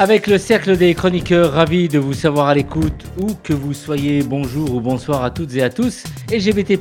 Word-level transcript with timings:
Avec 0.00 0.28
le 0.28 0.38
cercle 0.38 0.76
des 0.76 0.94
chroniqueurs, 0.94 1.54
ravi 1.54 1.88
de 1.88 1.98
vous 1.98 2.12
savoir 2.12 2.46
à 2.46 2.54
l'écoute, 2.54 3.04
où 3.20 3.34
que 3.42 3.52
vous 3.52 3.74
soyez, 3.74 4.22
bonjour 4.22 4.76
ou 4.76 4.80
bonsoir 4.80 5.24
à 5.24 5.30
toutes 5.32 5.56
et 5.56 5.62
à 5.64 5.70
tous. 5.70 6.04
LGBT+, 6.32 6.78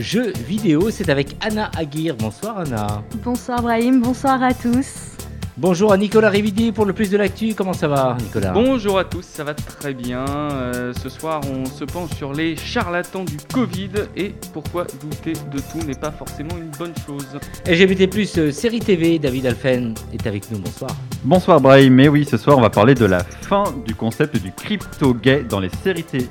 jeux 0.00 0.32
vidéo, 0.32 0.90
c'est 0.90 1.08
avec 1.08 1.36
Anna 1.40 1.70
Aguirre. 1.76 2.16
Bonsoir 2.16 2.58
Anna. 2.58 3.04
Bonsoir 3.22 3.62
Brahim, 3.62 4.02
bonsoir 4.02 4.42
à 4.42 4.52
tous. 4.52 5.15
Bonjour 5.58 5.90
à 5.90 5.96
Nicolas 5.96 6.28
Rividi 6.28 6.70
pour 6.70 6.84
le 6.84 6.92
plus 6.92 7.08
de 7.08 7.16
l'actu. 7.16 7.54
Comment 7.54 7.72
ça 7.72 7.88
va, 7.88 8.14
Nicolas? 8.20 8.52
Bonjour 8.52 8.98
à 8.98 9.04
tous, 9.04 9.24
ça 9.24 9.42
va 9.42 9.54
très 9.54 9.94
bien. 9.94 10.26
Euh, 10.28 10.92
ce 11.02 11.08
soir, 11.08 11.40
on 11.50 11.64
se 11.64 11.84
penche 11.84 12.10
sur 12.10 12.34
les 12.34 12.56
charlatans 12.56 13.24
du 13.24 13.38
Covid 13.54 13.88
et 14.14 14.34
pourquoi 14.52 14.86
douter 15.00 15.32
de 15.32 15.58
tout 15.58 15.86
n'est 15.86 15.94
pas 15.94 16.10
forcément 16.10 16.58
une 16.58 16.70
bonne 16.78 16.92
chose. 17.06 17.38
LGBT, 17.66 18.36
euh, 18.36 18.50
série 18.52 18.80
TV, 18.80 19.18
David 19.18 19.46
Alphen 19.46 19.94
est 20.12 20.26
avec 20.26 20.50
nous. 20.50 20.58
Bonsoir. 20.58 20.90
Bonsoir, 21.24 21.58
Brahim. 21.58 21.94
Mais 21.94 22.08
oui, 22.08 22.26
ce 22.30 22.36
soir, 22.36 22.58
on 22.58 22.60
va 22.60 22.68
parler 22.68 22.94
de 22.94 23.06
la 23.06 23.20
fin 23.20 23.64
du 23.86 23.94
concept 23.94 24.36
du 24.36 24.52
crypto-gay 24.52 25.46
dans 25.48 25.60
les 25.60 25.70
séries 25.82 26.04
TV. 26.04 26.26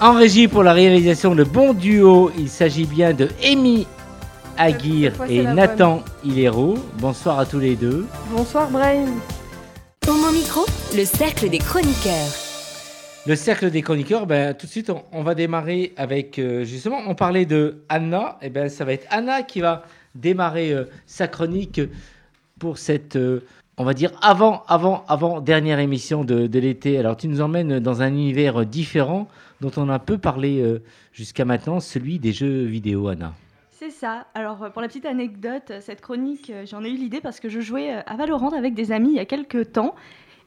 En 0.00 0.14
régie 0.14 0.48
pour 0.48 0.64
la 0.64 0.72
réalisation 0.72 1.36
de 1.36 1.44
bon 1.44 1.74
duo, 1.74 2.32
il 2.36 2.48
s'agit 2.48 2.86
bien 2.86 3.12
de 3.12 3.28
Amy 3.44 3.86
Aguirre 4.58 5.12
et 5.28 5.42
Nathan 5.42 6.02
Hilero. 6.24 6.74
Bonsoir 6.98 7.38
à 7.38 7.46
tous 7.46 7.58
les 7.58 7.76
deux. 7.76 8.06
Bonsoir 8.30 8.70
Brian. 8.70 9.08
Homo 10.08 10.30
Micro, 10.32 10.66
le 10.96 11.04
cercle 11.04 11.48
des 11.48 11.58
chroniqueurs. 11.58 12.32
Le 13.24 13.36
cercle 13.36 13.70
des 13.70 13.82
chroniqueurs, 13.82 14.26
ben, 14.26 14.52
tout 14.52 14.66
de 14.66 14.70
suite, 14.70 14.90
on, 15.12 15.22
va 15.22 15.36
démarrer 15.36 15.92
avec, 15.96 16.40
euh, 16.40 16.64
justement, 16.64 16.98
on 17.06 17.14
parlait 17.14 17.46
de 17.46 17.84
Anna, 17.88 18.36
et 18.42 18.46
eh 18.46 18.50
ben, 18.50 18.68
ça 18.68 18.84
va 18.84 18.92
être 18.92 19.06
Anna 19.10 19.44
qui 19.44 19.60
va 19.60 19.84
démarrer 20.16 20.72
euh, 20.72 20.84
sa 21.06 21.28
chronique 21.28 21.80
pour 22.58 22.78
cette, 22.78 23.14
euh, 23.14 23.44
on 23.76 23.84
va 23.84 23.94
dire, 23.94 24.10
avant, 24.22 24.64
avant, 24.66 25.04
avant 25.06 25.40
dernière 25.40 25.78
émission 25.78 26.24
de, 26.24 26.48
de 26.48 26.58
l'été. 26.58 26.98
Alors, 26.98 27.16
tu 27.16 27.28
nous 27.28 27.40
emmènes 27.40 27.78
dans 27.78 28.02
un 28.02 28.08
univers 28.08 28.66
différent 28.66 29.28
dont 29.60 29.70
on 29.76 29.88
a 29.88 29.94
un 29.94 29.98
peu 30.00 30.18
parlé 30.18 30.80
jusqu'à 31.12 31.44
maintenant, 31.44 31.78
celui 31.78 32.18
des 32.18 32.32
jeux 32.32 32.64
vidéo, 32.64 33.06
Anna. 33.06 33.32
C'est 33.82 33.90
ça. 33.90 34.26
Alors, 34.34 34.62
euh, 34.62 34.70
pour 34.70 34.80
la 34.80 34.86
petite 34.86 35.06
anecdote, 35.06 35.72
euh, 35.72 35.80
cette 35.80 36.00
chronique, 36.00 36.50
euh, 36.50 36.64
j'en 36.64 36.84
ai 36.84 36.90
eu 36.90 36.94
l'idée 36.94 37.20
parce 37.20 37.40
que 37.40 37.48
je 37.48 37.58
jouais 37.58 37.90
à 38.06 38.14
Valorant 38.14 38.50
avec 38.50 38.74
des 38.74 38.92
amis 38.92 39.08
il 39.08 39.16
y 39.16 39.18
a 39.18 39.24
quelques 39.24 39.72
temps. 39.72 39.96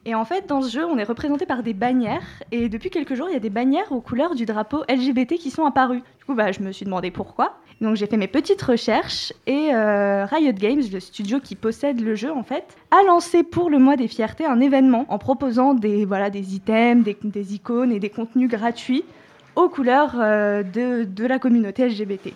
Et 0.06 0.14
en 0.14 0.24
fait, 0.24 0.46
dans 0.46 0.62
ce 0.62 0.70
jeu, 0.70 0.86
on 0.86 0.96
est 0.96 1.04
représenté 1.04 1.44
par 1.44 1.62
des 1.62 1.74
bannières. 1.74 2.24
Et 2.50 2.70
depuis 2.70 2.88
quelques 2.88 3.14
jours, 3.14 3.28
il 3.28 3.34
y 3.34 3.36
a 3.36 3.40
des 3.40 3.50
bannières 3.50 3.92
aux 3.92 4.00
couleurs 4.00 4.36
du 4.36 4.46
drapeau 4.46 4.84
LGBT 4.88 5.34
qui 5.34 5.50
sont 5.50 5.66
apparues. 5.66 6.00
Du 6.18 6.24
coup, 6.24 6.34
bah, 6.34 6.50
je 6.50 6.60
me 6.60 6.72
suis 6.72 6.86
demandé 6.86 7.10
pourquoi. 7.10 7.58
Donc, 7.82 7.96
j'ai 7.96 8.06
fait 8.06 8.16
mes 8.16 8.26
petites 8.26 8.62
recherches. 8.62 9.34
Et 9.46 9.68
Riot 9.70 10.52
Games, 10.52 10.80
le 10.90 11.00
studio 11.00 11.38
qui 11.38 11.56
possède 11.56 12.00
le 12.00 12.14
jeu, 12.14 12.32
en 12.32 12.42
fait, 12.42 12.64
a 12.90 13.02
lancé 13.02 13.42
pour 13.42 13.68
le 13.68 13.78
mois 13.78 13.96
des 13.96 14.08
fiertés 14.08 14.46
un 14.46 14.60
événement 14.60 15.04
en 15.10 15.18
proposant 15.18 15.74
des, 15.74 16.06
voilà, 16.06 16.30
des 16.30 16.54
items, 16.54 17.04
des, 17.04 17.54
icônes 17.54 17.92
et 17.92 18.00
des 18.00 18.08
contenus 18.08 18.48
gratuits 18.48 19.04
aux 19.56 19.68
couleurs 19.68 20.14
de, 20.14 21.04
de 21.04 21.26
la 21.26 21.38
communauté 21.38 21.86
LGBT. 21.86 22.32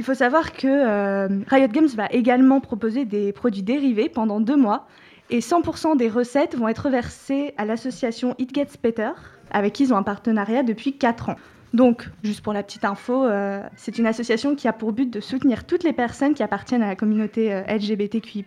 Il 0.00 0.02
faut 0.02 0.14
savoir 0.14 0.54
que 0.54 0.66
euh, 0.66 1.28
Riot 1.48 1.68
Games 1.68 1.90
va 1.94 2.06
également 2.06 2.60
proposer 2.60 3.04
des 3.04 3.34
produits 3.34 3.62
dérivés 3.62 4.08
pendant 4.08 4.40
deux 4.40 4.56
mois 4.56 4.86
et 5.28 5.40
100% 5.40 5.98
des 5.98 6.08
recettes 6.08 6.56
vont 6.56 6.68
être 6.68 6.88
versées 6.88 7.52
à 7.58 7.66
l'association 7.66 8.34
It 8.38 8.54
Gets 8.54 8.78
Better, 8.82 9.10
avec 9.50 9.74
qui 9.74 9.82
ils 9.82 9.92
ont 9.92 9.98
un 9.98 10.02
partenariat 10.02 10.62
depuis 10.62 10.96
4 10.96 11.28
ans. 11.28 11.36
Donc, 11.74 12.08
juste 12.22 12.40
pour 12.40 12.54
la 12.54 12.62
petite 12.62 12.86
info, 12.86 13.26
euh, 13.26 13.62
c'est 13.76 13.98
une 13.98 14.06
association 14.06 14.56
qui 14.56 14.68
a 14.68 14.72
pour 14.72 14.92
but 14.92 15.10
de 15.10 15.20
soutenir 15.20 15.66
toutes 15.66 15.84
les 15.84 15.92
personnes 15.92 16.32
qui 16.32 16.42
appartiennent 16.42 16.82
à 16.82 16.88
la 16.88 16.96
communauté 16.96 17.52
euh, 17.52 17.60
LGBTQI, 17.68 18.46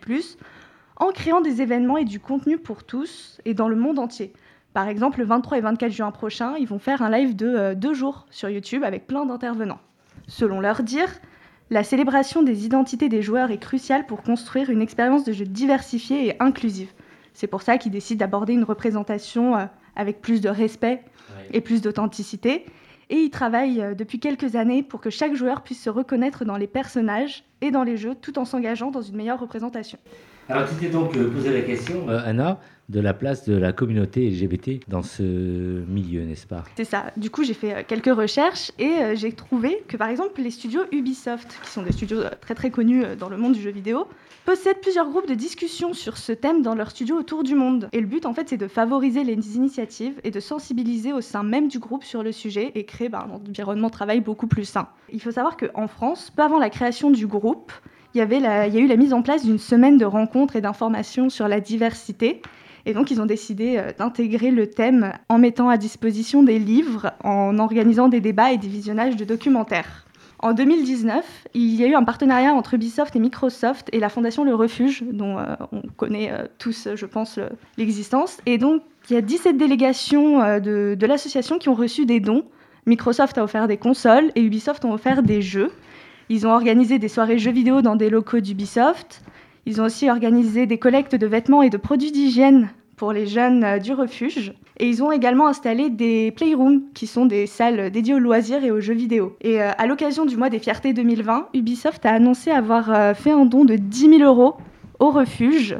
en 0.95 1.11
créant 1.11 1.41
des 1.41 1.61
événements 1.61 1.97
et 1.97 2.05
du 2.05 2.19
contenu 2.19 2.57
pour 2.57 2.83
tous 2.83 3.39
et 3.45 3.53
dans 3.53 3.67
le 3.67 3.75
monde 3.75 3.99
entier. 3.99 4.33
Par 4.73 4.87
exemple, 4.87 5.19
le 5.19 5.25
23 5.25 5.59
et 5.59 5.61
24 5.61 5.91
juin 5.91 6.09
prochain, 6.09 6.55
ils 6.57 6.67
vont 6.67 6.79
faire 6.79 7.03
un 7.03 7.11
live 7.11 7.35
de 7.35 7.75
deux 7.75 7.93
jours 7.93 8.25
sur 8.31 8.49
YouTube 8.49 8.83
avec 8.83 9.05
plein 9.05 9.27
d'intervenants. 9.27 9.79
Selon 10.27 10.59
leur 10.59 10.81
dire, 10.81 11.09
la 11.69 11.83
célébration 11.83 12.43
des 12.43 12.65
identités 12.65 13.09
des 13.09 13.21
joueurs 13.21 13.51
est 13.51 13.57
cruciale 13.57 14.05
pour 14.05 14.21
construire 14.21 14.69
une 14.69 14.81
expérience 14.81 15.23
de 15.23 15.31
jeu 15.31 15.45
diversifiée 15.45 16.27
et 16.27 16.35
inclusive. 16.39 16.91
C'est 17.33 17.47
pour 17.47 17.61
ça 17.61 17.77
qu'ils 17.77 17.91
décident 17.91 18.19
d'aborder 18.19 18.53
une 18.53 18.63
représentation 18.63 19.57
euh, 19.57 19.65
avec 19.95 20.21
plus 20.21 20.41
de 20.41 20.49
respect 20.49 21.03
et 21.51 21.61
plus 21.61 21.81
d'authenticité. 21.81 22.65
Et 23.09 23.17
ils 23.17 23.29
travaillent 23.29 23.81
euh, 23.81 23.93
depuis 23.95 24.19
quelques 24.19 24.55
années 24.55 24.83
pour 24.83 25.01
que 25.01 25.09
chaque 25.09 25.35
joueur 25.35 25.61
puisse 25.61 25.81
se 25.81 25.89
reconnaître 25.89 26.45
dans 26.45 26.57
les 26.57 26.67
personnages 26.67 27.43
et 27.61 27.71
dans 27.71 27.83
les 27.83 27.97
jeux 27.97 28.15
tout 28.15 28.37
en 28.39 28.45
s'engageant 28.45 28.91
dans 28.91 29.01
une 29.01 29.15
meilleure 29.15 29.39
représentation. 29.39 29.97
Alors 30.49 30.67
tu 30.67 30.75
t'es 30.75 30.89
donc 30.89 31.15
euh, 31.15 31.29
posé 31.29 31.53
la 31.53 31.61
question, 31.61 32.07
Anna, 32.09 32.59
de 32.89 32.99
la 32.99 33.13
place 33.13 33.45
de 33.45 33.55
la 33.55 33.71
communauté 33.71 34.29
LGBT 34.29 34.87
dans 34.87 35.03
ce 35.03 35.23
milieu, 35.23 36.23
n'est-ce 36.25 36.45
pas? 36.45 36.63
C'est 36.75 36.85
ça. 36.85 37.05
Du 37.17 37.29
coup, 37.29 37.43
j'ai 37.43 37.53
fait 37.53 37.73
euh, 37.73 37.83
quelques 37.87 38.13
recherches 38.13 38.71
et 38.77 38.89
euh, 38.89 39.15
j'ai 39.15 39.31
trouvé 39.31 39.83
que, 39.87 39.95
par 39.95 40.09
exemple, 40.09 40.41
les 40.41 40.51
studios 40.51 40.81
Ubisoft, 40.91 41.59
qui 41.63 41.69
sont 41.69 41.83
des 41.83 41.93
studios 41.93 42.19
euh, 42.19 42.29
très 42.41 42.55
très 42.55 42.71
connus 42.71 43.03
dans 43.17 43.29
le 43.29 43.37
monde 43.37 43.53
du 43.53 43.61
jeu 43.61 43.71
vidéo, 43.71 44.07
possèdent 44.45 44.81
plusieurs 44.81 45.09
groupes 45.09 45.27
de 45.27 45.33
discussion 45.33 45.93
sur 45.93 46.17
ce 46.17 46.33
thème 46.33 46.61
dans 46.61 46.75
leurs 46.75 46.91
studios 46.91 47.17
autour 47.17 47.43
du 47.43 47.55
monde. 47.55 47.87
Et 47.93 48.01
le 48.01 48.07
but, 48.07 48.25
en 48.25 48.33
fait, 48.33 48.49
c'est 48.49 48.57
de 48.57 48.67
favoriser 48.67 49.23
les 49.23 49.55
initiatives 49.55 50.19
et 50.25 50.31
de 50.31 50.39
sensibiliser 50.41 51.13
au 51.13 51.21
sein 51.21 51.43
même 51.43 51.69
du 51.69 51.79
groupe 51.79 52.03
sur 52.03 52.21
le 52.21 52.33
sujet 52.33 52.71
et 52.75 52.83
créer 52.83 53.07
bah, 53.07 53.25
un 53.27 53.33
environnement 53.33 53.87
de 53.87 53.93
travail 53.93 54.19
beaucoup 54.19 54.47
plus 54.47 54.65
sain. 54.65 54.89
Il 55.11 55.21
faut 55.21 55.31
savoir 55.31 55.55
qu'en 55.55 55.87
France, 55.87 56.31
peu 56.35 56.43
avant 56.43 56.59
la 56.59 56.69
création 56.69 57.11
du 57.11 57.27
groupe, 57.27 57.71
il 58.13 58.19
y, 58.19 58.21
avait 58.21 58.37
il 58.37 58.73
y 58.73 58.77
a 58.77 58.79
eu 58.79 58.87
la 58.87 58.97
mise 58.97 59.13
en 59.13 59.21
place 59.21 59.45
d'une 59.45 59.59
semaine 59.59 59.97
de 59.97 60.05
rencontres 60.05 60.55
et 60.55 60.61
d'informations 60.61 61.29
sur 61.29 61.47
la 61.47 61.59
diversité 61.59 62.41
et 62.85 62.93
donc, 62.93 63.11
ils 63.11 63.21
ont 63.21 63.25
décidé 63.25 63.77
euh, 63.77 63.91
d'intégrer 63.97 64.51
le 64.51 64.67
thème 64.67 65.13
en 65.29 65.37
mettant 65.37 65.69
à 65.69 65.77
disposition 65.77 66.43
des 66.43 66.59
livres, 66.59 67.11
en 67.23 67.57
organisant 67.59 68.09
des 68.09 68.19
débats 68.19 68.51
et 68.51 68.57
des 68.57 68.67
visionnages 68.67 69.15
de 69.15 69.25
documentaires. 69.25 70.05
En 70.39 70.51
2019, 70.51 71.23
il 71.53 71.75
y 71.75 71.85
a 71.85 71.87
eu 71.87 71.95
un 71.95 72.03
partenariat 72.03 72.53
entre 72.53 72.73
Ubisoft 72.73 73.15
et 73.15 73.19
Microsoft 73.19 73.87
et 73.93 73.99
la 73.99 74.09
fondation 74.09 74.43
Le 74.43 74.53
Refuge, 74.53 75.03
dont 75.09 75.37
euh, 75.37 75.55
on 75.71 75.81
connaît 75.95 76.33
euh, 76.33 76.45
tous, 76.59 76.89
je 76.95 77.05
pense, 77.05 77.39
l'existence. 77.77 78.39
Et 78.45 78.57
donc, 78.57 78.81
il 79.09 79.13
y 79.13 79.17
a 79.17 79.21
17 79.21 79.55
délégations 79.57 80.39
de, 80.59 80.95
de 80.99 81.05
l'association 81.05 81.59
qui 81.59 81.69
ont 81.69 81.73
reçu 81.73 82.05
des 82.05 82.19
dons. 82.19 82.43
Microsoft 82.85 83.37
a 83.37 83.43
offert 83.43 83.67
des 83.67 83.77
consoles 83.77 84.31
et 84.35 84.41
Ubisoft 84.41 84.83
ont 84.83 84.93
offert 84.93 85.23
des 85.23 85.41
jeux. 85.41 85.71
Ils 86.29 86.47
ont 86.47 86.51
organisé 86.51 86.99
des 86.99 87.07
soirées 87.07 87.37
jeux 87.37 87.51
vidéo 87.51 87.81
dans 87.81 87.95
des 87.95 88.09
locaux 88.09 88.39
d'Ubisoft. 88.39 89.21
Ils 89.65 89.81
ont 89.81 89.85
aussi 89.85 90.09
organisé 90.09 90.65
des 90.65 90.77
collectes 90.77 91.15
de 91.15 91.27
vêtements 91.27 91.61
et 91.61 91.69
de 91.69 91.77
produits 91.77 92.11
d'hygiène 92.11 92.69
pour 92.95 93.11
les 93.11 93.25
jeunes 93.25 93.63
euh, 93.63 93.79
du 93.79 93.93
refuge. 93.93 94.53
Et 94.77 94.87
ils 94.87 95.03
ont 95.03 95.11
également 95.11 95.47
installé 95.47 95.89
des 95.89 96.31
playrooms, 96.31 96.83
qui 96.93 97.05
sont 97.05 97.25
des 97.25 97.47
salles 97.47 97.91
dédiées 97.91 98.15
aux 98.15 98.19
loisirs 98.19 98.63
et 98.63 98.71
aux 98.71 98.79
jeux 98.79 98.93
vidéo. 98.93 99.35
Et 99.41 99.61
euh, 99.61 99.71
à 99.77 99.87
l'occasion 99.87 100.25
du 100.25 100.37
mois 100.37 100.49
des 100.49 100.59
fiertés 100.59 100.93
2020, 100.93 101.49
Ubisoft 101.53 102.05
a 102.05 102.11
annoncé 102.11 102.51
avoir 102.51 102.91
euh, 102.91 103.13
fait 103.13 103.31
un 103.31 103.45
don 103.45 103.65
de 103.65 103.75
10 103.75 104.19
000 104.19 104.21
euros 104.23 104.55
au 104.99 105.09
refuge 105.09 105.77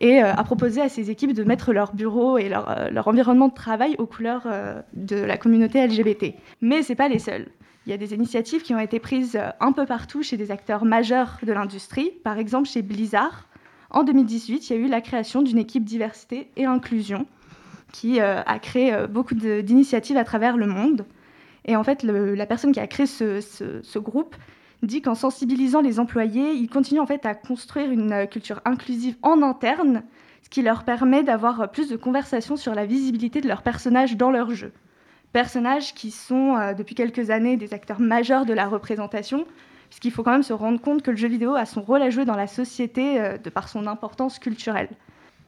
et 0.00 0.18
a 0.18 0.42
proposé 0.42 0.80
à 0.80 0.88
ses 0.88 1.10
équipes 1.10 1.32
de 1.32 1.44
mettre 1.44 1.72
leur 1.72 1.94
bureau 1.94 2.36
et 2.36 2.48
leur, 2.48 2.88
leur 2.90 3.08
environnement 3.08 3.48
de 3.48 3.54
travail 3.54 3.94
aux 3.98 4.06
couleurs 4.06 4.46
de 4.92 5.16
la 5.16 5.38
communauté 5.38 5.86
LGBT. 5.86 6.34
Mais 6.60 6.82
ce 6.82 6.90
n'est 6.90 6.96
pas 6.96 7.08
les 7.08 7.20
seuls. 7.20 7.46
Il 7.86 7.90
y 7.90 7.92
a 7.92 7.98
des 7.98 8.14
initiatives 8.14 8.62
qui 8.62 8.74
ont 8.74 8.78
été 8.78 8.98
prises 8.98 9.36
euh, 9.36 9.50
un 9.60 9.72
peu 9.72 9.84
partout 9.84 10.22
chez 10.22 10.36
des 10.36 10.50
acteurs 10.50 10.84
majeurs 10.84 11.38
de 11.42 11.52
l'industrie. 11.52 12.12
Par 12.22 12.38
exemple, 12.38 12.68
chez 12.68 12.80
Blizzard, 12.80 13.46
en 13.90 14.04
2018, 14.04 14.70
il 14.70 14.72
y 14.72 14.76
a 14.76 14.78
eu 14.80 14.88
la 14.88 15.02
création 15.02 15.42
d'une 15.42 15.58
équipe 15.58 15.84
diversité 15.84 16.50
et 16.56 16.64
inclusion 16.64 17.26
qui 17.92 18.20
euh, 18.20 18.42
a 18.42 18.58
créé 18.58 18.94
euh, 18.94 19.06
beaucoup 19.06 19.34
d'initiatives 19.34 20.16
à 20.16 20.24
travers 20.24 20.56
le 20.56 20.66
monde. 20.66 21.04
Et 21.66 21.76
en 21.76 21.84
fait, 21.84 22.02
la 22.02 22.46
personne 22.46 22.72
qui 22.72 22.80
a 22.80 22.86
créé 22.86 23.06
ce, 23.06 23.98
groupe 23.98 24.36
dit 24.82 25.00
qu'en 25.00 25.14
sensibilisant 25.14 25.80
les 25.80 25.98
employés, 25.98 26.52
ils 26.52 26.68
continuent 26.68 27.00
en 27.00 27.06
fait 27.06 27.24
à 27.24 27.34
construire 27.34 27.90
une 27.90 28.26
culture 28.26 28.60
inclusive 28.66 29.16
en 29.22 29.40
interne, 29.40 30.02
ce 30.42 30.50
qui 30.50 30.60
leur 30.60 30.84
permet 30.84 31.22
d'avoir 31.22 31.70
plus 31.70 31.88
de 31.88 31.96
conversations 31.96 32.56
sur 32.56 32.74
la 32.74 32.84
visibilité 32.84 33.40
de 33.40 33.48
leurs 33.48 33.62
personnages 33.62 34.18
dans 34.18 34.30
leur 34.30 34.50
jeu 34.50 34.72
personnages 35.34 35.94
qui 35.94 36.12
sont 36.12 36.56
euh, 36.56 36.74
depuis 36.74 36.94
quelques 36.94 37.28
années 37.28 37.56
des 37.56 37.74
acteurs 37.74 38.00
majeurs 38.00 38.46
de 38.46 38.54
la 38.54 38.66
représentation, 38.66 39.44
puisqu'il 39.90 40.12
faut 40.12 40.22
quand 40.22 40.30
même 40.30 40.44
se 40.44 40.52
rendre 40.52 40.80
compte 40.80 41.02
que 41.02 41.10
le 41.10 41.16
jeu 41.16 41.26
vidéo 41.26 41.56
a 41.56 41.66
son 41.66 41.82
rôle 41.82 42.02
à 42.02 42.08
jouer 42.08 42.24
dans 42.24 42.36
la 42.36 42.46
société 42.46 43.20
euh, 43.20 43.36
de 43.36 43.50
par 43.50 43.68
son 43.68 43.88
importance 43.88 44.38
culturelle. 44.38 44.88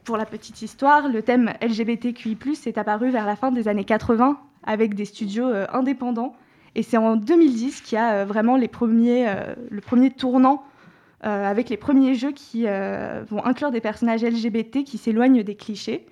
Pour 0.03 0.17
la 0.17 0.25
petite 0.25 0.61
histoire, 0.61 1.07
le 1.07 1.21
thème 1.21 1.53
LGBTQI+, 1.61 2.37
est 2.65 2.77
apparu 2.77 3.11
vers 3.11 3.25
la 3.25 3.37
fin 3.37 3.51
des 3.51 3.69
années 3.69 3.85
80 3.85 4.37
avec 4.63 4.93
des 4.93 5.05
studios 5.05 5.47
euh, 5.47 5.65
indépendants 5.71 6.35
Et 6.75 6.83
c'est 6.83 6.97
en 6.97 7.15
2010 7.15 7.79
qu'il 7.79 7.95
y 7.97 8.01
a 8.01 8.25
vraiment 8.25 8.57
le 8.57 8.67
premier 8.67 10.11
tournant 10.11 10.63
avec 11.21 11.69
les 11.69 11.77
premiers 11.77 12.13
jeux 12.13 12.31
qui 12.31 12.65
vont 13.29 13.43
inclure 13.43 13.71
des 13.71 13.81
personnages 13.81 14.23
LGBT 14.23 14.83
qui 14.83 14.97
s'éloignent 14.97 15.43
des 15.43 15.55
clichés. 15.55 16.05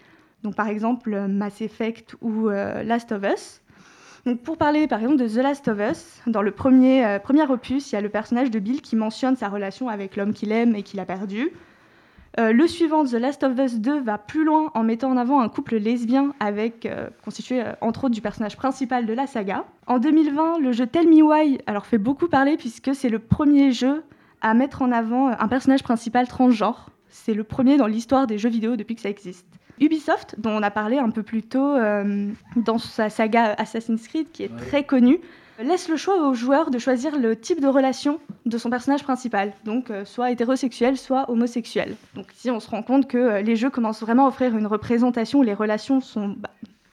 Donc 0.44 0.56
par 0.56 0.68
exemple 0.68 1.28
Mass 1.28 1.62
Effect 1.62 2.16
ou 2.21 2.50
Last 2.50 3.12
of 3.12 3.24
Us. 3.24 3.62
Donc 4.25 4.42
pour 4.42 4.57
parler 4.57 4.88
par 4.88 5.00
exemple 5.00 5.18
de 5.18 5.27
The 5.27 5.44
Last 5.44 5.68
of 5.68 5.80
Us, 5.80 6.22
dans 6.25 6.42
le 6.42 6.51
premier, 6.51 7.19
premier 7.24 7.44
opus, 7.44 7.92
il 7.92 7.95
y 7.95 7.98
a 7.98 8.01
le 8.01 8.10
personnage 8.10 8.50
de 8.50 8.57
Bill 8.60 8.81
qui 8.81 8.95
mentionne 8.95 9.36
sa 9.36 9.50
relation 9.50 9.88
avec 9.88 10.16
l'homme 10.16 10.33
qu'il 10.33 10.51
aime 10.51 10.75
et 10.75 10.81
qu'il 10.81 11.00
a 11.00 11.06
perdu. 11.06 11.51
Euh, 12.38 12.51
le 12.51 12.68
suivant, 12.68 13.06
The 13.06 13.13
Last 13.13 13.44
of 13.44 13.57
Us 13.57 13.80
2, 13.80 14.01
va 14.01 14.18
plus 14.18 14.44
loin 14.44 14.69
en 14.74 14.83
mettant 14.83 15.10
en 15.10 15.18
avant 15.18 15.39
un 15.39 15.48
couple 15.48 15.77
lesbien 15.77 16.33
avec, 16.42 16.86
euh, 16.86 17.07
constitué 17.24 17.62
euh, 17.62 17.72
entre 17.80 18.06
autres 18.06 18.13
du 18.13 18.22
personnage 18.22 18.57
principal 18.57 19.06
de 19.06 19.13
la 19.13 19.25
saga. 19.25 19.66
En 19.88 20.00
2020, 20.00 20.60
le 20.60 20.74
jeu 20.74 20.86
Tell 20.86 21.07
Me 21.07 21.21
Why 21.21 21.60
alors, 21.66 21.86
fait 21.86 21.98
beaucoup 21.98 22.28
parler 22.28 22.57
puisque 22.57 22.94
c'est 22.94 23.07
le 23.07 23.19
premier 23.19 23.71
jeu 23.71 24.04
à 24.42 24.54
mettre 24.54 24.81
en 24.81 24.92
avant 24.92 25.30
un 25.30 25.48
personnage 25.48 25.83
principal 25.83 26.28
transgenre. 26.28 26.89
C'est 27.07 27.33
le 27.33 27.45
premier 27.45 27.78
dans 27.78 27.88
l'histoire 27.88 28.28
des 28.28 28.38
jeux 28.38 28.50
vidéo 28.50 28.75
depuis 28.75 28.95
que 28.95 29.01
ça 29.01 29.10
existe. 29.10 29.48
Ubisoft, 29.80 30.36
dont 30.38 30.51
on 30.51 30.63
a 30.63 30.72
parlé 30.72 30.98
un 30.98 31.10
peu 31.10 31.24
plus 31.24 31.44
tôt 31.44 31.75
dans 32.56 32.77
sa 32.77 33.10
saga 33.10 33.54
Assassin's 33.57 34.07
Creed, 34.07 34.27
qui 34.31 34.44
est 34.44 34.56
très 34.56 34.83
connue, 34.83 35.19
laisse 35.63 35.89
le 35.89 35.98
choix 35.98 36.27
aux 36.27 36.33
joueurs 36.33 36.69
de 36.69 36.77
choisir 36.77 37.18
le 37.18 37.36
type 37.36 37.62
de 37.62 37.68
relation 37.68 38.19
de 38.45 38.57
son 38.57 38.69
personnage 38.69 39.04
principal, 39.04 39.54
donc 39.63 39.89
euh, 39.89 40.06
soit 40.06 40.31
hétérosexuel, 40.31 40.98
soit 40.98 41.30
homosexuel. 41.30 41.95
Donc 42.13 42.33
ici, 42.33 42.51
on 42.51 42.60
se 42.60 42.69
rend 42.69 42.83
compte 42.83 43.07
que 43.07 43.18
euh, 43.18 43.42
les 43.42 43.56
jeux 43.56 43.69
commencent 43.69 44.01
vraiment 44.01 44.25
à 44.25 44.30
offrir 44.30 44.56
une 44.56 44.68
représentation 44.68 45.39
où 45.39 45.44
les 45.44 45.54
relations 45.54 46.01
sont 46.01 46.36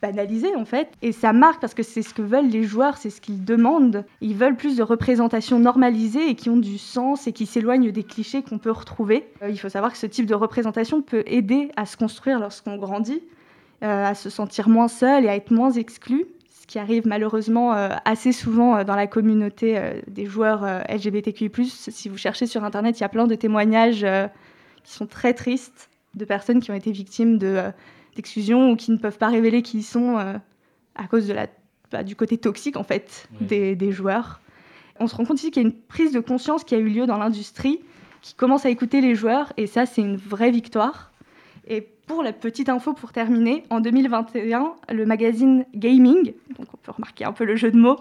banalisées 0.02 0.54
en 0.56 0.64
fait, 0.64 0.88
et 1.00 1.12
ça 1.12 1.32
marque 1.32 1.60
parce 1.60 1.72
que 1.72 1.82
c'est 1.82 2.02
ce 2.02 2.12
que 2.12 2.20
veulent 2.20 2.48
les 2.48 2.64
joueurs, 2.64 2.98
c'est 2.98 3.08
ce 3.08 3.20
qu'ils 3.20 3.44
demandent. 3.44 4.04
Ils 4.20 4.36
veulent 4.36 4.56
plus 4.56 4.76
de 4.76 4.82
représentations 4.82 5.58
normalisées 5.58 6.28
et 6.28 6.34
qui 6.34 6.50
ont 6.50 6.58
du 6.58 6.76
sens 6.76 7.26
et 7.26 7.32
qui 7.32 7.46
s'éloignent 7.46 7.90
des 7.90 8.02
clichés 8.02 8.42
qu'on 8.42 8.58
peut 8.58 8.70
retrouver. 8.70 9.26
Euh, 9.42 9.48
il 9.48 9.58
faut 9.58 9.68
savoir 9.68 9.92
que 9.92 9.98
ce 9.98 10.06
type 10.06 10.26
de 10.26 10.34
représentation 10.34 11.00
peut 11.00 11.22
aider 11.26 11.70
à 11.76 11.86
se 11.86 11.96
construire 11.96 12.38
lorsqu'on 12.40 12.76
grandit, 12.76 13.22
à 13.80 14.14
se 14.14 14.30
sentir 14.30 14.68
moins 14.68 14.86
seul 14.86 15.24
et 15.24 15.28
à 15.28 15.34
être 15.34 15.50
moins 15.50 15.72
exclu 15.72 16.26
qui 16.72 16.78
arrive 16.78 17.06
malheureusement 17.06 17.74
euh, 17.74 17.90
assez 18.06 18.32
souvent 18.32 18.76
euh, 18.76 18.84
dans 18.84 18.96
la 18.96 19.06
communauté 19.06 19.76
euh, 19.76 20.00
des 20.08 20.24
joueurs 20.24 20.64
LGBTQI. 20.88 21.66
Si 21.66 22.08
vous 22.08 22.16
cherchez 22.16 22.46
sur 22.46 22.64
Internet, 22.64 22.98
il 22.98 23.02
y 23.02 23.04
a 23.04 23.10
plein 23.10 23.26
de 23.26 23.34
témoignages 23.34 24.06
qui 24.82 24.92
sont 24.94 25.06
très 25.06 25.34
tristes 25.34 25.90
de 26.14 26.24
personnes 26.24 26.60
qui 26.60 26.70
ont 26.70 26.74
été 26.74 26.90
victimes 26.90 27.36
d'exclusion 28.14 28.70
ou 28.70 28.76
qui 28.76 28.90
ne 28.90 28.96
peuvent 28.96 29.18
pas 29.18 29.28
révéler 29.28 29.62
qui 29.62 29.78
ils 29.78 29.82
sont 29.82 30.16
à 30.16 31.06
cause 31.08 31.26
de 31.26 31.32
la, 31.32 31.46
bah, 31.90 32.02
du 32.02 32.16
côté 32.16 32.38
toxique 32.38 32.76
en 32.76 32.84
fait 32.84 33.28
des, 33.40 33.74
des, 33.74 33.92
joueurs. 33.92 34.40
On 35.00 35.06
se 35.06 35.14
rend 35.14 35.24
compte 35.24 35.38
ici 35.38 35.50
qu'il 35.50 35.62
y 35.62 35.66
a 35.66 35.68
une 35.68 35.74
prise 35.74 36.12
de 36.12 36.20
conscience 36.20 36.64
qui 36.64 36.74
a 36.74 36.78
eu 36.78 36.88
lieu 36.88 37.06
dans 37.06 37.18
l'industrie, 37.18 37.80
qui 38.20 38.34
commence 38.34 38.66
à 38.66 38.70
écouter 38.70 39.00
les 39.00 39.14
joueurs, 39.14 39.52
et 39.56 39.66
ça 39.66 39.86
c'est 39.86 40.00
une 40.00 40.16
vraie 40.16 40.50
victoire. 40.50 41.12
Et 41.66 41.80
pour 42.06 42.22
la 42.22 42.32
petite 42.32 42.68
info 42.68 42.92
pour 42.92 43.12
terminer, 43.12 43.64
en 43.70 43.80
2021, 43.80 44.74
le 44.92 45.06
magazine 45.06 45.64
Gaming, 45.74 46.32
donc 46.58 46.66
on 46.72 46.76
peut 46.76 46.92
remarquer 46.92 47.24
un 47.24 47.32
peu 47.32 47.44
le 47.44 47.56
jeu 47.56 47.70
de 47.70 47.78
mots, 47.78 47.96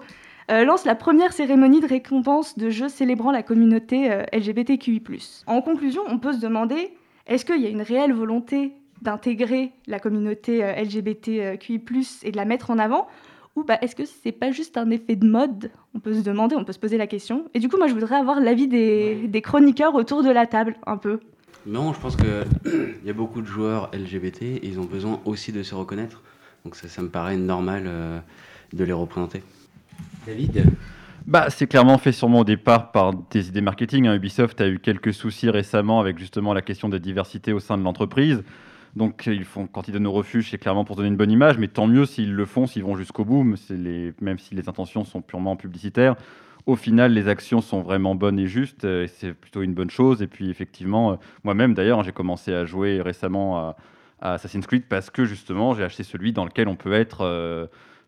euh, 0.50 0.66
lance 0.66 0.86
la 0.86 0.96
première 0.96 1.34
cérémonie 1.34 1.80
de 1.80 1.88
récompense 1.88 2.58
de 2.58 2.70
jeux 2.70 2.90
célébrant 2.90 3.32
la 3.32 3.44
communauté 3.44 4.12
euh, 4.12 4.24
LGBTQI. 4.34 5.02
En 5.48 5.62
conclusion, 5.62 6.02
on 6.08 6.18
peut 6.18 6.34
se 6.34 6.40
demander 6.40 6.94
est-ce 7.28 7.46
qu'il 7.46 7.62
y 7.62 7.68
a 7.68 7.70
une 7.70 7.82
réelle 7.82 8.14
volonté 8.14 8.74
d'intégrer 9.02 9.72
la 9.88 10.00
communauté 10.00 10.64
euh, 10.64 10.74
LGBTQI 10.76 11.82
et 12.24 12.32
de 12.32 12.38
la 12.38 12.46
mettre 12.46 12.70
en 12.70 12.80
avant 12.80 13.08
ou 13.56 13.64
bah, 13.64 13.78
est-ce 13.82 13.96
que 13.96 14.04
c'est 14.06 14.32
pas 14.32 14.52
juste 14.52 14.78
un 14.78 14.90
effet 14.92 15.16
de 15.16 15.28
mode? 15.28 15.72
On 15.94 16.00
peut 16.00 16.14
se 16.14 16.22
demander, 16.22 16.56
on 16.56 16.64
peut 16.64 16.72
se 16.72 16.80
poser 16.80 16.98
la 16.98 17.08
question. 17.08 17.46
Et 17.54 17.60
du 17.60 17.68
coup, 17.68 17.78
moi, 17.78 17.88
je 17.88 17.94
voudrais 17.94 18.16
avoir 18.16 18.40
l'avis 18.40 18.68
des, 18.68 19.28
des 19.28 19.42
chroniqueurs 19.42 19.94
autour 19.96 20.24
de 20.24 20.30
la 20.30 20.48
table, 20.48 20.78
un 20.86 20.98
peu. 20.98 21.20
Non, 21.66 21.94
je 21.94 22.00
pense 22.00 22.16
qu'il 22.16 22.26
y 23.06 23.10
a 23.10 23.14
beaucoup 23.14 23.42
de 23.42 23.48
joueurs 23.48 23.92
LGBT 23.94 24.42
et 24.44 24.68
ils 24.68 24.80
ont 24.80 24.86
besoin 24.86 25.20
aussi 25.26 25.52
de 25.52 25.64
se 25.64 25.76
reconnaître. 25.76 26.22
Donc 26.64 26.76
ça, 26.76 26.88
ça 26.88 27.02
me 27.02 27.10
paraît 27.10 27.36
normal 27.36 27.84
euh, 27.88 28.20
de 28.72 28.84
les 28.84 28.94
représenter. 28.94 29.44
David? 30.26 30.64
Bah, 31.28 31.50
c'est 31.50 31.68
clairement 31.68 31.98
fait 31.98 32.14
sûrement 32.14 32.40
au 32.40 32.44
départ 32.44 32.92
par 32.92 33.14
des 33.14 33.50
idées 33.50 33.62
marketing. 33.62 34.08
Hein. 34.08 34.16
Ubisoft 34.16 34.60
a 34.62 34.68
eu 34.68 34.80
quelques 34.80 35.14
soucis 35.14 35.50
récemment 35.50 36.00
avec 36.00 36.18
justement 36.18 36.54
la 36.54 36.62
question 36.62 36.90
de 36.90 36.98
diversité 36.98 37.54
au 37.54 37.60
sein 37.60 37.78
de 37.78 37.84
l'entreprise. 37.84 38.44
Donc 38.96 39.26
ils 39.26 39.46
font, 39.46 39.68
quand 39.68 39.88
ils 39.88 39.92
donnent 39.92 40.08
au 40.08 40.12
refuge, 40.12 40.50
c'est 40.52 40.58
clairement 40.58 40.84
pour 40.84 40.96
donner 40.96 41.08
une 41.08 41.18
bonne 41.18 41.32
image, 41.32 41.58
mais 41.58 41.68
tant 41.68 41.88
mieux 41.88 42.06
s'ils 42.06 42.34
le 42.34 42.46
font, 42.46 42.68
s'ils 42.68 42.84
vont 42.84 42.96
jusqu'au 42.96 43.24
bout, 43.24 43.44
même 43.44 44.38
si 44.38 44.56
les 44.56 44.70
intentions 44.70 45.06
sont 45.06 45.22
purement 45.22 45.56
publicitaires 45.56 46.16
au 46.66 46.76
final, 46.76 47.14
les 47.14 47.28
actions 47.28 47.62
sont 47.62 47.82
vraiment 47.82 48.16
bonnes 48.16 48.40
et 48.40 48.48
justes, 48.48 48.86
euh, 48.86 49.04
et 49.04 49.08
c'est 49.08 49.34
plutôt 49.34 49.62
une 49.62 49.74
bonne 49.74 49.90
chose. 49.90 50.22
Et 50.22 50.28
puis, 50.28 50.50
effectivement, 50.50 51.14
euh, 51.14 51.16
moi-même, 51.44 51.74
d'ailleurs, 51.74 52.04
j'ai 52.04 52.12
commencé 52.12 52.54
à 52.54 52.66
jouer 52.66 53.02
récemment 53.02 53.60
à, 53.60 53.76
Assassin's 54.24 54.68
Creed 54.68 54.84
parce 54.88 55.10
que, 55.10 55.26
justement, 55.26 55.74
j'ai 55.74 55.84
acheté 55.84 56.04
celui 56.04 56.32
dans 56.32 56.46
lequel 56.46 56.68
on 56.68 56.76
peut 56.76 56.94
être 56.94 57.22
euh, 57.22 57.66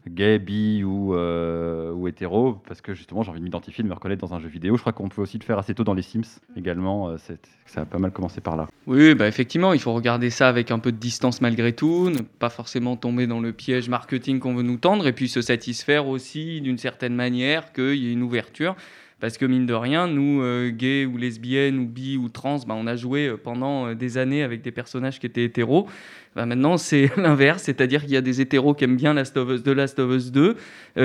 gay, 0.09 0.39
bi 0.39 0.83
ou, 0.83 1.13
euh, 1.13 1.91
ou 1.93 2.07
hétéro, 2.07 2.61
parce 2.67 2.81
que 2.81 2.93
justement 2.93 3.23
j'ai 3.23 3.31
envie 3.31 3.39
de 3.39 3.45
m'identifier, 3.45 3.83
de 3.83 3.89
me 3.89 3.93
reconnaître 3.93 4.21
dans 4.25 4.33
un 4.33 4.39
jeu 4.39 4.47
vidéo. 4.47 4.75
Je 4.75 4.81
crois 4.81 4.93
qu'on 4.93 5.09
peut 5.09 5.21
aussi 5.21 5.37
le 5.37 5.43
faire 5.43 5.57
assez 5.57 5.73
tôt 5.73 5.83
dans 5.83 5.93
les 5.93 6.01
Sims 6.01 6.39
également. 6.55 7.09
Euh, 7.09 7.17
ça 7.65 7.81
a 7.81 7.85
pas 7.85 7.99
mal 7.99 8.11
commencé 8.11 8.41
par 8.41 8.55
là. 8.55 8.67
Oui, 8.87 9.15
bah 9.15 9.27
effectivement, 9.27 9.73
il 9.73 9.79
faut 9.79 9.93
regarder 9.93 10.29
ça 10.29 10.49
avec 10.49 10.71
un 10.71 10.79
peu 10.79 10.91
de 10.91 10.97
distance 10.97 11.41
malgré 11.41 11.73
tout, 11.73 12.09
ne 12.09 12.21
pas 12.21 12.49
forcément 12.49 12.95
tomber 12.95 13.27
dans 13.27 13.39
le 13.39 13.53
piège 13.53 13.89
marketing 13.89 14.39
qu'on 14.39 14.55
veut 14.55 14.63
nous 14.63 14.77
tendre, 14.77 15.07
et 15.07 15.13
puis 15.13 15.29
se 15.29 15.41
satisfaire 15.41 16.07
aussi 16.07 16.61
d'une 16.61 16.77
certaine 16.77 17.15
manière 17.15 17.71
qu'il 17.73 17.95
y 17.95 18.09
ait 18.09 18.13
une 18.13 18.23
ouverture. 18.23 18.75
Parce 19.23 19.37
que 19.37 19.45
mine 19.45 19.65
de 19.65 19.73
rien, 19.73 20.09
nous, 20.09 20.41
euh, 20.41 20.69
gays 20.69 21.05
ou 21.05 21.15
lesbiennes 21.15 21.79
ou 21.79 21.85
bi 21.85 22.17
ou 22.17 22.27
trans, 22.27 22.57
bah, 22.67 22.75
on 22.77 22.85
a 22.87 22.97
joué 22.97 23.29
euh, 23.29 23.37
pendant 23.41 23.87
euh, 23.87 23.95
des 23.95 24.17
années 24.17 24.43
avec 24.43 24.61
des 24.61 24.71
personnages 24.71 25.17
qui 25.17 25.25
étaient 25.25 25.45
hétéros. 25.45 25.87
Bah, 26.35 26.45
maintenant, 26.45 26.75
c'est 26.75 27.09
l'inverse, 27.15 27.63
c'est-à-dire 27.63 28.01
qu'il 28.01 28.11
y 28.11 28.17
a 28.17 28.21
des 28.21 28.41
hétéros 28.41 28.73
qui 28.73 28.83
aiment 28.83 28.97
bien 28.97 29.13
Last 29.13 29.37
of 29.37 29.49
Us 29.49 29.63
2, 29.63 29.71
Last 29.71 29.97
of 29.99 30.13
Us 30.13 30.29
2, 30.33 30.57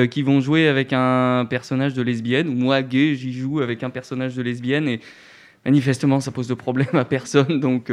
qui 0.09 0.23
vont 0.23 0.41
jouer 0.41 0.67
avec 0.67 0.93
un 0.93 1.47
personnage 1.49 1.95
de 1.95 2.03
lesbienne. 2.03 2.49
Ou 2.49 2.55
moi, 2.55 2.83
gay, 2.83 3.15
j'y 3.15 3.33
joue 3.33 3.61
avec 3.61 3.85
un 3.85 3.91
personnage 3.91 4.35
de 4.35 4.43
lesbienne. 4.43 4.89
Et 4.89 5.01
manifestement, 5.65 6.19
ça 6.19 6.33
pose 6.33 6.49
de 6.49 6.55
problème 6.55 6.95
à 6.95 7.05
personne. 7.05 7.61
Donc, 7.61 7.93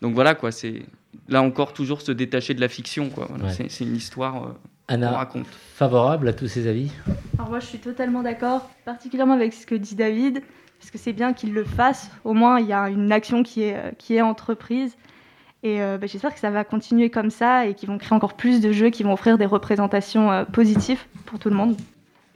donc 0.00 0.14
voilà, 0.14 0.34
quoi. 0.34 0.50
C'est 0.50 0.80
là 1.28 1.42
encore 1.42 1.74
toujours 1.74 2.00
se 2.00 2.12
détacher 2.12 2.54
de 2.54 2.62
la 2.62 2.68
fiction. 2.68 3.10
Quoi. 3.10 3.28
C'est 3.68 3.84
une 3.84 3.96
histoire. 3.96 4.54
Anna, 4.88 5.10
raconte. 5.10 5.46
favorable 5.46 6.28
à 6.28 6.32
tous 6.32 6.48
ces 6.48 6.66
avis? 6.66 6.90
Alors 7.38 7.50
moi, 7.50 7.60
je 7.60 7.66
suis 7.66 7.78
totalement 7.78 8.22
d'accord, 8.22 8.68
particulièrement 8.86 9.34
avec 9.34 9.52
ce 9.52 9.66
que 9.66 9.74
dit 9.74 9.94
David, 9.94 10.42
parce 10.78 10.90
que 10.90 10.96
c'est 10.96 11.12
bien 11.12 11.34
qu'il 11.34 11.52
le 11.52 11.64
fasse. 11.64 12.10
Au 12.24 12.32
moins, 12.32 12.58
il 12.58 12.66
y 12.66 12.72
a 12.72 12.88
une 12.88 13.12
action 13.12 13.42
qui 13.42 13.64
est, 13.64 13.76
euh, 13.76 13.90
qui 13.98 14.16
est 14.16 14.22
entreprise. 14.22 14.96
Et 15.62 15.82
euh, 15.82 15.98
bah, 15.98 16.06
j'espère 16.06 16.32
que 16.32 16.40
ça 16.40 16.50
va 16.50 16.64
continuer 16.64 17.10
comme 17.10 17.30
ça 17.30 17.66
et 17.66 17.74
qu'ils 17.74 17.88
vont 17.88 17.98
créer 17.98 18.14
encore 18.14 18.34
plus 18.34 18.60
de 18.60 18.72
jeux 18.72 18.88
qui 18.88 19.02
vont 19.02 19.12
offrir 19.12 19.36
des 19.36 19.46
représentations 19.46 20.32
euh, 20.32 20.44
positives 20.44 21.00
pour 21.26 21.38
tout 21.38 21.50
le 21.50 21.56
monde. 21.56 21.76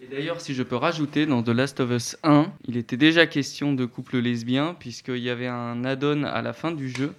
Et 0.02 0.06
d'ailleurs, 0.06 0.40
si 0.40 0.52
je 0.52 0.62
peux 0.62 0.76
rajouter, 0.76 1.24
dans 1.24 1.42
The 1.42 1.50
Last 1.50 1.80
of 1.80 1.90
Us 1.90 2.18
1, 2.22 2.46
il 2.66 2.76
était 2.76 2.96
déjà 2.98 3.26
question 3.26 3.72
de 3.72 3.86
couple 3.86 4.18
lesbien, 4.18 4.76
puisqu'il 4.78 5.18
y 5.18 5.30
avait 5.30 5.46
un 5.46 5.84
add-on 5.84 6.24
à 6.24 6.42
la 6.42 6.52
fin 6.52 6.72
du 6.72 6.90
jeu 6.90 7.14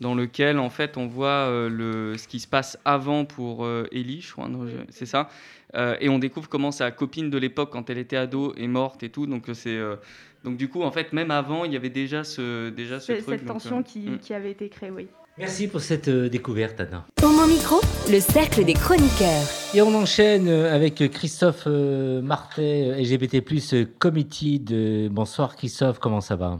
dans 0.00 0.14
lequel 0.14 0.58
en 0.58 0.70
fait 0.70 0.96
on 0.96 1.06
voit 1.06 1.28
euh, 1.28 1.68
le, 1.68 2.18
ce 2.18 2.28
qui 2.28 2.40
se 2.40 2.46
passe 2.46 2.78
avant 2.84 3.24
pour 3.24 3.64
euh, 3.64 3.88
Ellie, 3.92 4.20
je 4.20 4.32
crois, 4.32 4.48
c'est 4.90 5.06
ça, 5.06 5.28
euh, 5.74 5.96
et 6.00 6.08
on 6.08 6.18
découvre 6.18 6.48
comment 6.48 6.70
sa 6.70 6.90
copine 6.90 7.30
de 7.30 7.38
l'époque 7.38 7.70
quand 7.72 7.88
elle 7.90 7.98
était 7.98 8.16
ado 8.16 8.54
est 8.56 8.66
morte 8.66 9.02
et 9.02 9.10
tout, 9.10 9.26
donc 9.26 9.44
c'est 9.54 9.78
donc 10.44 10.56
du 10.56 10.68
coup 10.68 10.82
en 10.82 10.90
fait 10.90 11.12
même 11.12 11.30
avant 11.30 11.64
il 11.64 11.72
y 11.72 11.76
avait 11.76 11.90
déjà 11.90 12.24
ce 12.24 12.70
déjà 12.70 13.00
ce 13.00 13.12
truc, 13.12 13.24
cette 13.26 13.46
tension 13.46 13.82
qui, 13.82 14.00
hmm. 14.00 14.18
qui, 14.18 14.34
avait 14.34 14.50
été 14.50 14.68
créée, 14.68 14.90
oui. 14.90 15.08
Merci 15.38 15.68
pour 15.68 15.82
cette 15.82 16.08
découverte, 16.08 16.80
Anna. 16.80 17.04
Pour 17.16 17.28
mon 17.28 17.46
micro, 17.46 17.78
le 18.10 18.20
cercle 18.20 18.64
des 18.64 18.72
chroniqueurs. 18.72 19.44
Et 19.74 19.82
on 19.82 19.94
enchaîne 19.94 20.48
avec 20.48 20.94
Christophe 21.10 21.66
Martet, 21.66 22.98
LGBT+, 22.98 23.42
Committee. 23.98 24.60
De... 24.60 25.08
Bonsoir 25.10 25.54
Christophe, 25.56 25.98
comment 25.98 26.22
ça 26.22 26.36
va? 26.36 26.58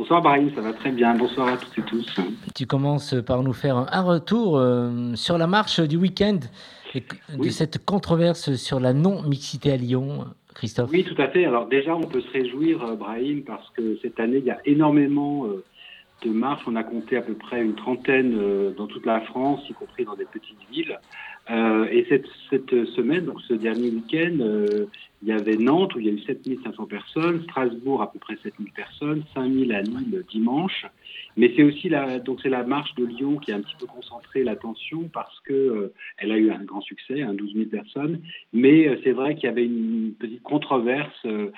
Bonsoir 0.00 0.22
Brahim, 0.22 0.50
ça 0.54 0.62
va 0.62 0.72
très 0.72 0.92
bien. 0.92 1.14
Bonsoir 1.14 1.48
à 1.48 1.56
toutes 1.58 1.76
et 1.76 1.82
tous. 1.82 2.20
Tu 2.54 2.64
commences 2.64 3.14
par 3.26 3.42
nous 3.42 3.52
faire 3.52 3.76
un 3.76 4.00
retour 4.00 4.56
euh, 4.56 5.14
sur 5.14 5.36
la 5.36 5.46
marche 5.46 5.78
du 5.78 5.98
week-end 5.98 6.38
et 6.94 7.02
de 7.36 7.48
cette 7.50 7.84
controverse 7.84 8.54
sur 8.54 8.80
la 8.80 8.94
non-mixité 8.94 9.72
à 9.72 9.76
Lyon, 9.76 10.24
Christophe. 10.54 10.88
Oui, 10.90 11.04
tout 11.04 11.20
à 11.20 11.28
fait. 11.28 11.44
Alors 11.44 11.66
déjà, 11.66 11.94
on 11.94 12.04
peut 12.04 12.22
se 12.22 12.30
réjouir, 12.30 12.82
euh, 12.82 12.96
Brahim, 12.96 13.42
parce 13.42 13.68
que 13.76 13.98
cette 14.00 14.18
année, 14.18 14.38
il 14.38 14.46
y 14.46 14.50
a 14.50 14.60
énormément 14.64 15.44
euh, 15.44 15.62
de 16.22 16.30
marches. 16.30 16.62
On 16.66 16.76
a 16.76 16.82
compté 16.82 17.18
à 17.18 17.20
peu 17.20 17.34
près 17.34 17.60
une 17.60 17.74
trentaine 17.74 18.72
dans 18.78 18.86
toute 18.86 19.04
la 19.04 19.20
France, 19.20 19.60
y 19.68 19.74
compris 19.74 20.06
dans 20.06 20.16
des 20.16 20.24
petites 20.24 20.66
villes. 20.72 20.98
Et 21.50 22.06
cette, 22.08 22.26
cette, 22.48 22.86
semaine, 22.94 23.26
donc 23.26 23.42
ce 23.46 23.52
dernier 23.52 23.90
week-end, 23.90 24.38
il 25.22 25.28
y 25.28 25.32
avait 25.32 25.56
Nantes 25.56 25.94
où 25.94 26.00
il 26.00 26.06
y 26.06 26.08
a 26.08 26.12
eu 26.12 26.18
7500 26.20 26.86
personnes, 26.86 27.42
Strasbourg 27.42 28.00
à 28.00 28.10
peu 28.10 28.18
près 28.18 28.36
7000 28.42 28.72
personnes, 28.72 29.22
5000 29.34 29.72
à 29.72 29.82
Lille 29.82 30.24
dimanche. 30.30 30.86
Mais 31.36 31.52
c'est 31.54 31.62
aussi 31.62 31.90
la, 31.90 32.18
donc 32.18 32.40
c'est 32.42 32.48
la 32.48 32.64
marche 32.64 32.94
de 32.94 33.04
Lyon 33.04 33.36
qui 33.36 33.52
a 33.52 33.56
un 33.56 33.60
petit 33.60 33.76
peu 33.78 33.86
concentré 33.86 34.42
l'attention 34.42 35.10
parce 35.12 35.38
que 35.40 35.52
euh, 35.52 35.92
elle 36.16 36.32
a 36.32 36.38
eu 36.38 36.50
un 36.50 36.64
grand 36.64 36.80
succès, 36.80 37.20
hein, 37.20 37.34
12 37.34 37.52
000 37.54 37.66
personnes. 37.66 38.20
Mais 38.54 38.88
euh, 38.88 38.96
c'est 39.04 39.12
vrai 39.12 39.34
qu'il 39.34 39.44
y 39.44 39.48
avait 39.48 39.66
une 39.66 40.14
petite 40.18 40.42
controverse, 40.42 41.26
euh, 41.26 41.50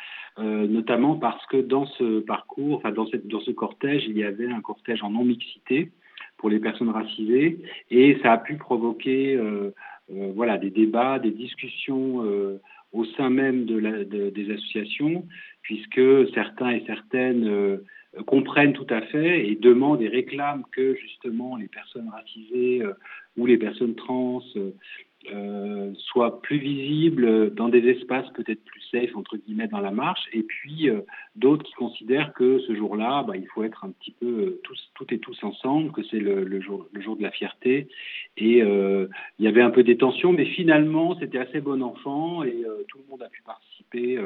notamment 0.67 1.15
parce 1.15 1.45
que 1.47 1.59
dans 1.59 1.87
ce 1.87 2.21
parcours, 2.21 2.79
enfin 2.79 2.91
dans, 2.91 3.07
cette, 3.07 3.29
dans 3.29 3.41
ce 3.41 3.53
cortège, 3.53 4.05
il 4.09 4.19
y 4.19 4.25
avait 4.25 4.51
un 4.51 4.61
cortège 4.61 5.03
en 5.05 5.11
non 5.11 5.25
mixité 5.25 5.93
pour 6.37 6.51
les 6.51 6.59
personnes 6.59 6.91
racisées 6.91 7.61
et 7.91 8.19
ça 8.23 8.33
a 8.33 8.39
pu 8.39 8.57
provoquer 8.57 9.39
voilà 10.09 10.59
des 10.59 10.71
débats, 10.71 11.21
des 11.21 11.31
discussions 11.31 12.25
au 12.93 13.05
sein 13.05 13.31
même 13.31 13.65
des 13.65 14.51
associations, 14.53 15.27
puisque 15.63 16.01
certains 16.35 16.71
et 16.71 16.85
certaines 16.87 17.81
comprennent 18.27 18.75
tout 18.75 18.87
à 18.91 19.01
fait 19.01 19.49
et 19.49 19.57
demandent 19.57 20.03
et 20.03 20.09
réclament 20.09 20.65
que 20.71 20.95
justement 20.97 21.57
les 21.57 21.69
personnes 21.69 22.09
racisées 22.11 22.83
euh, 22.83 22.93
ou 23.37 23.47
les 23.47 23.57
personnes 23.57 23.95
trans 23.95 24.43
euh, 25.33 25.93
soient 25.97 26.41
plus 26.43 26.59
visibles 26.59 27.55
dans 27.55 27.69
des 27.69 27.87
espaces 27.89 28.29
peut-être 28.35 28.65
plus 28.65 28.81
safe 28.91 29.15
entre 29.15 29.37
guillemets 29.37 29.69
dans 29.69 29.81
la 29.81 29.91
marche. 29.91 30.23
Et 30.33 30.43
puis 30.43 30.89
euh, 30.89 31.03
d'autres 31.37 31.65
qui 31.65 31.75
considèrent 31.75 32.33
que 32.33 32.59
ce 32.61 32.75
jour-là 32.75 33.25
bah, 33.27 33.37
il 33.37 33.47
faut 33.49 33.63
être 33.63 33.85
un 33.85 33.91
petit 33.91 34.13
peu 34.13 34.61
tous 34.65 34.91
toutes 34.95 35.13
et 35.13 35.19
tous 35.19 35.43
ensemble 35.45 35.93
que 35.93 36.03
c'est 36.05 36.19
le, 36.19 36.45
le, 36.45 36.61
jour 36.61 36.87
le 36.93 37.01
jour 37.01 37.17
de 37.17 37.23
la 37.23 37.31
fierté. 37.31 37.89
Et 38.37 38.59
il 38.59 39.09
y 39.45 39.47
avait 39.47 39.63
un 39.63 39.71
peu 39.71 39.83
des 39.83 39.97
tensions 39.97 40.33
mais 40.33 40.47
finalement 40.47 41.19
c'était 41.19 41.39
assez 41.39 41.61
bon 41.61 41.83
enfant 41.83 42.43
et 42.43 42.63
tout 42.89 42.99
le 42.99 43.05
monde 43.11 43.23
a 43.23 43.29
pu 43.29 43.43
participer 43.43 44.19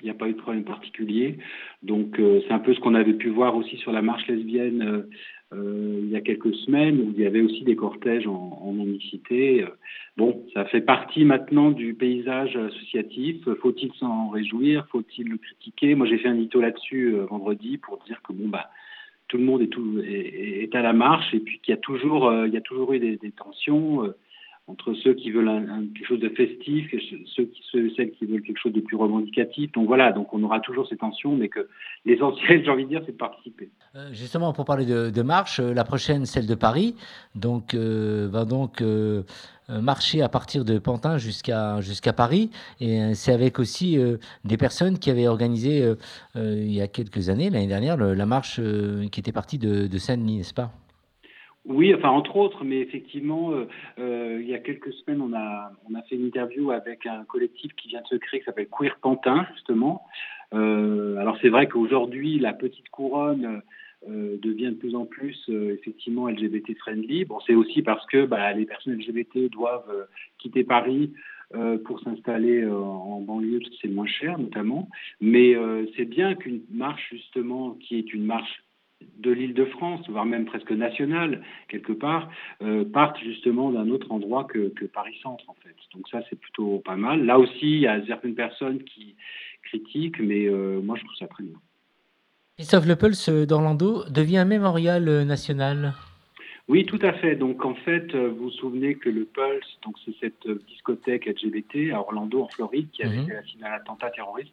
il 0.00 0.04
n'y 0.04 0.10
a 0.10 0.14
pas 0.14 0.28
eu 0.28 0.32
de 0.32 0.38
problème 0.38 0.64
particulier. 0.64 1.38
Donc 1.82 2.18
euh, 2.18 2.40
c'est 2.46 2.52
un 2.52 2.58
peu 2.58 2.74
ce 2.74 2.80
qu'on 2.80 2.94
avait 2.94 3.14
pu 3.14 3.28
voir 3.28 3.56
aussi 3.56 3.76
sur 3.78 3.92
la 3.92 4.02
marche 4.02 4.26
lesbienne 4.28 4.82
euh, 4.82 5.02
euh, 5.54 6.00
il 6.02 6.10
y 6.10 6.16
a 6.16 6.20
quelques 6.20 6.54
semaines, 6.54 7.00
où 7.00 7.12
il 7.16 7.22
y 7.22 7.26
avait 7.26 7.40
aussi 7.40 7.64
des 7.64 7.74
cortèges 7.74 8.26
en, 8.26 8.60
en. 8.62 8.86
Bon, 10.16 10.44
ça 10.52 10.64
fait 10.66 10.80
partie 10.80 11.24
maintenant 11.24 11.70
du 11.70 11.94
paysage 11.94 12.56
associatif. 12.56 13.48
Faut-il 13.62 13.92
s'en 13.94 14.28
réjouir? 14.28 14.86
Faut-il 14.90 15.28
le 15.28 15.38
critiquer? 15.38 15.94
Moi 15.94 16.06
j'ai 16.06 16.18
fait 16.18 16.28
un 16.28 16.34
édito 16.34 16.60
là-dessus 16.60 17.14
vendredi 17.30 17.78
pour 17.78 17.98
dire 18.06 18.20
que 18.22 18.32
bon 18.32 18.48
bah 18.48 18.68
tout 19.28 19.38
le 19.38 19.44
monde 19.44 19.62
est, 19.62 19.68
tout, 19.68 20.00
est, 20.00 20.64
est 20.64 20.74
à 20.74 20.82
la 20.82 20.92
marche 20.92 21.32
et 21.32 21.40
puis 21.40 21.60
qu'il 21.60 21.72
y 21.72 21.78
a 21.78 21.80
toujours 21.80 22.32
il 22.46 22.52
y 22.52 22.56
a 22.56 22.60
toujours 22.60 22.92
eu 22.92 22.98
des, 22.98 23.16
des 23.16 23.30
tensions 23.30 24.12
entre 24.68 24.92
ceux 25.02 25.14
qui 25.14 25.30
veulent 25.30 25.66
quelque 25.94 26.06
chose 26.06 26.20
de 26.20 26.28
festif 26.28 26.90
ceux, 27.34 27.44
qui, 27.44 27.62
ceux, 27.72 27.90
celles 27.96 28.10
qui 28.12 28.26
veulent 28.26 28.42
quelque 28.42 28.58
chose 28.58 28.72
de 28.72 28.80
plus 28.80 28.96
revendicatif. 28.96 29.72
Donc 29.72 29.86
voilà, 29.86 30.12
donc 30.12 30.32
on 30.34 30.42
aura 30.42 30.60
toujours 30.60 30.86
ces 30.86 30.96
tensions, 30.96 31.34
mais 31.34 31.48
que 31.48 31.68
l'essentiel, 32.04 32.62
j'ai 32.64 32.70
envie 32.70 32.84
de 32.84 32.90
dire, 32.90 33.02
c'est 33.06 33.12
de 33.12 33.16
participer. 33.16 33.70
Euh, 33.96 34.10
justement, 34.12 34.52
pour 34.52 34.66
parler 34.66 34.84
de, 34.84 35.22
marche, 35.22 35.58
euh, 35.58 35.72
la 35.72 35.84
prochaine, 35.84 36.26
celle 36.26 36.46
de 36.46 36.54
Paris, 36.54 36.94
donc 37.34 37.74
euh, 37.74 38.28
va 38.30 38.44
donc 38.44 38.82
marcher 39.68 40.22
à 40.22 40.30
partir 40.30 40.64
de 40.64 40.78
Pantin 40.78 41.18
jusqu'à 41.18 41.82
jusqu'à 41.82 42.14
Paris, 42.14 42.50
et 42.80 43.14
c'est 43.14 43.32
avec 43.32 43.58
aussi 43.58 43.98
des 44.44 44.56
personnes 44.56 44.98
qui 44.98 45.10
avaient 45.10 45.28
organisé 45.28 45.92
il 46.36 46.72
y 46.72 46.80
a 46.80 46.88
quelques 46.88 47.28
années, 47.28 47.50
l'année 47.50 47.66
dernière, 47.66 47.98
la 47.98 48.26
marche 48.26 48.60
qui 49.12 49.20
était 49.20 49.32
partie 49.32 49.58
de, 49.58 49.86
de 49.86 49.98
Saint-Denis, 49.98 50.38
n'est-ce 50.38 50.54
pas? 50.54 50.72
Oui, 51.68 51.94
enfin 51.94 52.08
entre 52.08 52.36
autres, 52.36 52.64
mais 52.64 52.80
effectivement, 52.80 53.52
euh, 53.52 53.66
euh, 53.98 54.38
il 54.40 54.48
y 54.48 54.54
a 54.54 54.58
quelques 54.58 54.92
semaines, 54.94 55.20
on 55.20 55.34
a, 55.34 55.70
on 55.88 55.94
a 55.94 56.02
fait 56.02 56.16
une 56.16 56.24
interview 56.24 56.70
avec 56.70 57.04
un 57.04 57.24
collectif 57.24 57.74
qui 57.74 57.88
vient 57.88 58.00
de 58.00 58.06
se 58.06 58.16
créer, 58.16 58.40
qui 58.40 58.46
s'appelle 58.46 58.68
Queer 58.68 58.96
Pantin, 59.02 59.46
justement. 59.52 60.02
Euh, 60.54 61.18
alors 61.18 61.36
c'est 61.42 61.50
vrai 61.50 61.68
qu'aujourd'hui, 61.68 62.38
la 62.38 62.54
petite 62.54 62.88
couronne 62.88 63.62
devient 64.06 64.70
de 64.70 64.76
plus 64.76 64.94
en 64.94 65.04
plus 65.04 65.36
effectivement 65.48 66.28
LGBT 66.28 66.74
friendly. 66.78 67.24
Bon, 67.24 67.38
c'est 67.46 67.54
aussi 67.54 67.82
parce 67.82 68.06
que 68.06 68.24
bah, 68.24 68.52
les 68.52 68.64
personnes 68.64 68.94
LGBT 68.94 69.50
doivent 69.50 70.06
quitter 70.38 70.62
Paris 70.62 71.12
pour 71.84 72.00
s'installer 72.00 72.64
en 72.64 73.20
banlieue 73.20 73.58
parce 73.58 73.70
que 73.70 73.76
c'est 73.82 73.92
moins 73.92 74.06
cher, 74.06 74.38
notamment. 74.38 74.88
Mais 75.20 75.56
c'est 75.96 76.04
bien 76.04 76.36
qu'une 76.36 76.62
marche 76.70 77.08
justement 77.10 77.72
qui 77.72 77.98
est 77.98 78.14
une 78.14 78.24
marche 78.24 78.62
de 79.18 79.30
l'île 79.30 79.54
de 79.54 79.64
France, 79.64 80.08
voire 80.08 80.24
même 80.24 80.44
presque 80.44 80.70
nationale, 80.70 81.42
quelque 81.68 81.92
part, 81.92 82.30
euh, 82.62 82.84
partent 82.84 83.18
justement 83.20 83.70
d'un 83.70 83.90
autre 83.90 84.10
endroit 84.12 84.44
que, 84.44 84.68
que 84.68 84.84
Paris-Centre, 84.84 85.44
en 85.48 85.56
fait. 85.62 85.74
Donc 85.94 86.08
ça, 86.08 86.20
c'est 86.28 86.38
plutôt 86.38 86.78
pas 86.84 86.96
mal. 86.96 87.24
Là 87.24 87.38
aussi, 87.38 87.62
il 87.62 87.80
y 87.80 87.86
a 87.86 88.04
certaines 88.06 88.34
personnes 88.34 88.82
qui 88.84 89.16
critiquent, 89.64 90.20
mais 90.20 90.46
euh, 90.46 90.80
moi, 90.80 90.96
je 90.96 91.04
trouve 91.04 91.16
ça 91.16 91.26
très 91.26 91.44
bien. 91.44 91.56
Christophe 92.56 92.86
Lepels 92.86 93.46
d'Orlando 93.46 94.04
devient 94.10 94.38
un 94.38 94.44
mémorial 94.44 95.08
euh, 95.08 95.24
national 95.24 95.94
oui, 96.70 96.84
tout 96.84 96.98
à 97.00 97.14
fait. 97.14 97.34
Donc, 97.34 97.64
en 97.64 97.74
fait, 97.74 98.14
euh, 98.14 98.28
vous 98.28 98.44
vous 98.44 98.50
souvenez 98.50 98.94
que 98.94 99.08
le 99.08 99.24
Pulse, 99.24 99.78
donc 99.82 99.96
c'est 100.04 100.14
cette 100.20 100.46
discothèque 100.66 101.24
LGBT 101.24 101.94
à 101.94 102.00
Orlando, 102.00 102.42
en 102.42 102.48
Floride, 102.48 102.90
qui 102.92 103.02
avait 103.02 103.16
mmh. 103.16 103.26
fait 103.26 103.64
un 103.64 103.72
attentat 103.72 104.10
terroriste, 104.10 104.52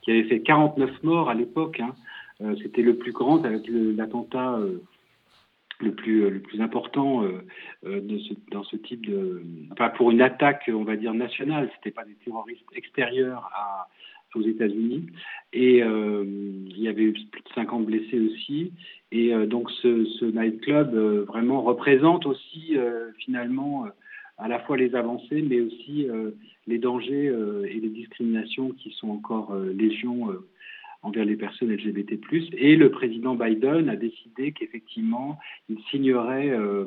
qui 0.00 0.10
avait 0.10 0.24
fait 0.24 0.40
49 0.40 1.02
morts 1.02 1.28
à 1.28 1.34
l'époque. 1.34 1.78
Hein. 1.80 1.94
Euh, 2.42 2.56
c'était 2.62 2.82
le 2.82 2.96
plus 2.96 3.12
grand 3.12 3.44
avec 3.44 3.62
l'attentat 3.68 4.54
euh, 4.54 4.82
le 5.80 5.94
plus 5.94 6.28
le 6.28 6.40
plus 6.40 6.60
important 6.60 7.24
euh, 7.24 8.00
dans 8.50 8.64
ce 8.64 8.76
type 8.76 9.06
de 9.06 9.42
enfin 9.72 9.88
pour 9.90 10.10
une 10.10 10.20
attaque 10.20 10.70
on 10.72 10.84
va 10.84 10.96
dire 10.96 11.14
nationale. 11.14 11.70
C'était 11.76 11.94
pas 11.94 12.04
des 12.04 12.16
terroristes 12.24 12.68
extérieurs 12.74 13.50
aux 14.34 14.42
États-Unis. 14.42 15.06
Et 15.52 15.82
euh, 15.82 16.24
il 16.24 16.80
y 16.80 16.88
avait 16.88 17.02
eu 17.02 17.12
plus 17.12 17.42
de 17.42 17.48
50 17.54 17.86
blessés 17.86 18.20
aussi. 18.20 18.72
Et 19.12 19.34
euh, 19.34 19.46
donc 19.46 19.70
ce, 19.82 20.04
ce 20.04 20.24
nightclub 20.24 20.94
euh, 20.94 21.24
vraiment 21.26 21.62
représente 21.62 22.26
aussi 22.26 22.76
finalement 23.18 23.86
à 24.38 24.48
la 24.48 24.58
fois 24.60 24.76
les 24.76 24.94
avancées 24.94 25.42
mais 25.42 25.60
aussi 25.60 26.06
les 26.66 26.78
dangers 26.78 27.26
et 27.68 27.80
les 27.80 27.88
discriminations 27.88 28.70
qui 28.70 28.90
sont 28.92 29.10
encore 29.10 29.54
légion 29.54 30.28
envers 31.02 31.24
les 31.24 31.36
personnes 31.36 31.72
LGBT+. 31.72 32.18
Et 32.52 32.76
le 32.76 32.90
président 32.90 33.34
Biden 33.34 33.88
a 33.88 33.96
décidé 33.96 34.52
qu'effectivement, 34.52 35.38
il 35.68 35.78
signerait 35.90 36.50
euh, 36.50 36.86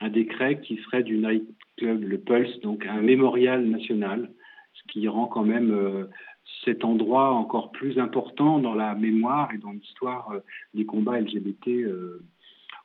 un 0.00 0.08
décret 0.08 0.60
qui 0.60 0.76
ferait 0.78 1.02
du 1.02 1.18
nightclub, 1.18 2.02
le 2.02 2.18
Pulse, 2.18 2.60
donc 2.60 2.86
un 2.86 3.02
mémorial 3.02 3.64
national, 3.64 4.30
ce 4.74 4.82
qui 4.92 5.06
rend 5.06 5.26
quand 5.26 5.44
même 5.44 5.70
euh, 5.70 6.04
cet 6.64 6.84
endroit 6.84 7.30
encore 7.32 7.70
plus 7.70 7.98
important 7.98 8.58
dans 8.58 8.74
la 8.74 8.94
mémoire 8.94 9.52
et 9.54 9.58
dans 9.58 9.72
l'histoire 9.72 10.30
euh, 10.32 10.40
des 10.74 10.84
combats 10.84 11.20
LGBT 11.20 11.86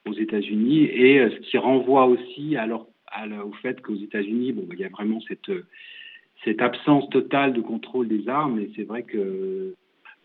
aux 0.05 0.13
États-Unis, 0.13 0.83
et 0.83 1.27
ce 1.29 1.49
qui 1.49 1.57
renvoie 1.57 2.05
aussi 2.05 2.55
à, 2.55 2.65
au 2.67 3.51
fait 3.61 3.81
qu'aux 3.81 3.95
États-Unis, 3.95 4.53
bon, 4.53 4.65
il 4.71 4.79
y 4.79 4.85
a 4.85 4.89
vraiment 4.89 5.19
cette, 5.27 5.51
cette 6.45 6.61
absence 6.61 7.09
totale 7.09 7.51
de 7.51 7.61
contrôle 7.61 8.07
des 8.07 8.29
armes, 8.29 8.59
et 8.59 8.71
c'est 8.75 8.83
vrai 8.83 9.03
que 9.03 9.75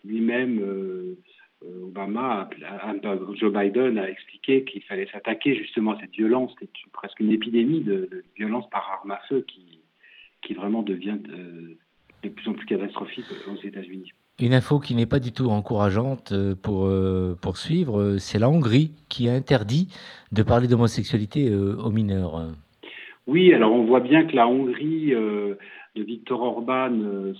lui-même, 0.04 0.58
euh, 0.60 1.18
euh, 1.64 1.86
Obama, 1.86 2.48
Joe 3.34 3.52
Biden 3.52 3.98
a 3.98 4.10
expliqué 4.10 4.64
qu'il 4.64 4.82
fallait 4.82 5.08
s'attaquer 5.12 5.54
justement 5.54 5.92
à 5.92 6.00
cette 6.00 6.12
violence, 6.12 6.52
qui 6.58 6.64
est 6.64 6.92
presque 6.92 7.20
une 7.20 7.30
épidémie 7.30 7.80
de, 7.80 8.08
de 8.10 8.24
violence 8.36 8.68
par 8.70 8.90
arme 8.90 9.12
à 9.12 9.20
feu 9.28 9.44
qui, 9.46 9.80
qui 10.42 10.54
vraiment 10.54 10.82
devient 10.82 11.18
de, 11.18 11.76
de 12.24 12.28
plus 12.28 12.48
en 12.48 12.54
plus 12.54 12.66
catastrophique 12.66 13.26
aux 13.50 13.66
États-Unis. 13.66 14.12
Une 14.40 14.54
info 14.54 14.80
qui 14.80 14.94
n'est 14.94 15.06
pas 15.06 15.20
du 15.20 15.30
tout 15.30 15.50
encourageante 15.50 16.32
euh, 16.32 16.54
pour 16.54 16.90
poursuivre, 17.40 18.16
c'est 18.18 18.38
la 18.38 18.48
Hongrie 18.48 18.92
qui 19.08 19.28
a 19.28 19.32
interdit 19.32 19.88
de 20.32 20.42
parler 20.42 20.66
d'homosexualité 20.66 21.54
aux 21.54 21.90
mineurs. 21.90 22.48
Oui, 23.28 23.52
alors 23.52 23.72
on 23.72 23.84
voit 23.84 24.00
bien 24.00 24.24
que 24.24 24.34
la 24.34 24.48
Hongrie 24.48 25.10
de 25.10 26.02
Viktor 26.02 26.42
Orban 26.42 27.34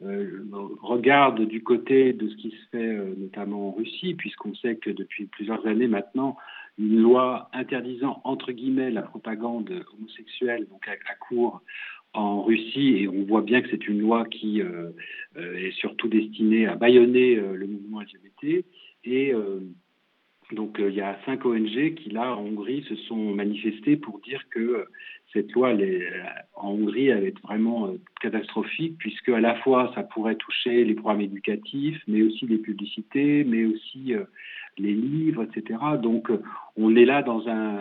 regarde 0.00 1.46
du 1.46 1.62
côté 1.62 2.12
de 2.12 2.28
ce 2.28 2.36
qui 2.36 2.50
se 2.50 2.68
fait 2.70 2.96
euh, 2.96 3.14
notamment 3.16 3.68
en 3.68 3.72
Russie, 3.72 4.14
puisqu'on 4.14 4.54
sait 4.54 4.76
que 4.76 4.90
depuis 4.90 5.26
plusieurs 5.26 5.66
années 5.66 5.88
maintenant, 5.88 6.36
une 6.78 7.00
loi 7.00 7.50
interdisant 7.52 8.20
entre 8.24 8.52
guillemets 8.52 8.90
la 8.90 9.02
propagande 9.02 9.84
homosexuelle 9.92 10.66
donc 10.70 10.86
à, 10.86 10.92
à 10.92 11.14
court 11.16 11.62
en 12.12 12.42
Russie 12.42 12.96
et 12.98 13.08
on 13.08 13.24
voit 13.24 13.42
bien 13.42 13.60
que 13.60 13.68
c'est 13.70 13.88
une 13.88 14.00
loi 14.00 14.24
qui 14.26 14.62
euh, 14.62 14.90
euh 15.36 15.54
est 15.56 15.72
surtout 15.72 16.08
destinée 16.08 16.66
à 16.66 16.74
bâillonner 16.74 17.36
euh, 17.36 17.54
le 17.54 17.66
mouvement 17.66 18.00
LGBT 18.00 18.64
et 19.04 19.32
euh, 19.34 19.60
Donc 20.52 20.76
il 20.78 20.94
y 20.94 21.00
a 21.00 21.18
cinq 21.26 21.44
ONG 21.44 21.94
qui, 21.94 22.10
là, 22.10 22.34
en 22.34 22.42
Hongrie, 22.42 22.82
se 22.88 22.96
sont 22.96 23.34
manifestés 23.34 23.96
pour 23.96 24.18
dire 24.20 24.42
que 24.50 24.86
cette 25.32 25.52
loi 25.52 25.74
en 26.54 26.70
Hongrie 26.70 27.08
elle 27.08 27.24
est 27.24 27.38
vraiment 27.42 27.92
catastrophique, 28.20 28.96
puisque 28.98 29.28
à 29.28 29.40
la 29.40 29.56
fois 29.56 29.92
ça 29.94 30.02
pourrait 30.02 30.36
toucher 30.36 30.84
les 30.84 30.94
programmes 30.94 31.20
éducatifs, 31.20 32.02
mais 32.06 32.22
aussi 32.22 32.46
les 32.46 32.56
publicités, 32.56 33.44
mais 33.44 33.66
aussi 33.66 34.14
les 34.78 34.94
livres, 34.94 35.44
etc. 35.44 35.78
Donc, 36.00 36.30
euh, 36.30 36.40
on 36.76 36.94
est 36.96 37.04
là 37.04 37.24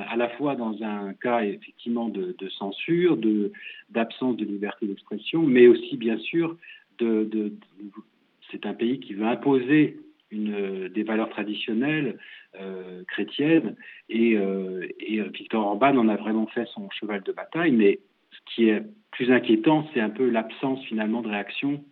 à 0.09 0.15
la 0.15 0.29
fois 0.29 0.55
dans 0.55 0.81
un 0.83 1.13
cas 1.13 1.43
effectivement 1.43 2.09
de, 2.09 2.35
censure, 2.57 3.17
de 3.17 3.51
d'absence 3.89 4.35
de 4.37 4.45
liberté 4.45 4.87
d'expression, 4.87 5.43
mais 5.43 5.67
aussi 5.67 5.97
bien 5.97 6.17
sûr 6.17 6.57
c'est 6.99 8.65
un 8.65 8.73
pays 8.73 8.99
qui 8.99 9.13
veut 9.13 9.25
imposer 9.25 9.99
une, 10.31 10.89
des 10.89 11.03
valeurs 11.03 11.29
traditionnelles 11.29 12.17
euh, 12.59 13.03
chrétiennes 13.07 13.75
et, 14.09 14.35
euh, 14.35 14.87
Victor 15.33 15.65
Orban 15.65 15.97
en 15.97 16.09
a 16.09 16.15
vraiment 16.15 16.47
fait 16.47 16.65
son 16.73 16.89
cheval 16.89 17.21
de 17.23 17.31
bataille. 17.31 17.71
Mais 17.71 17.99
ce 18.31 18.53
qui 18.53 18.69
est 18.69 18.83
plus 19.11 19.31
inquiétant, 19.31 19.87
c'est 19.93 19.99
un 19.99 20.09
peu 20.09 20.29
l'absence 20.29 20.83
finalement 20.85 21.21
de 21.21 21.29
réaction 21.29 21.83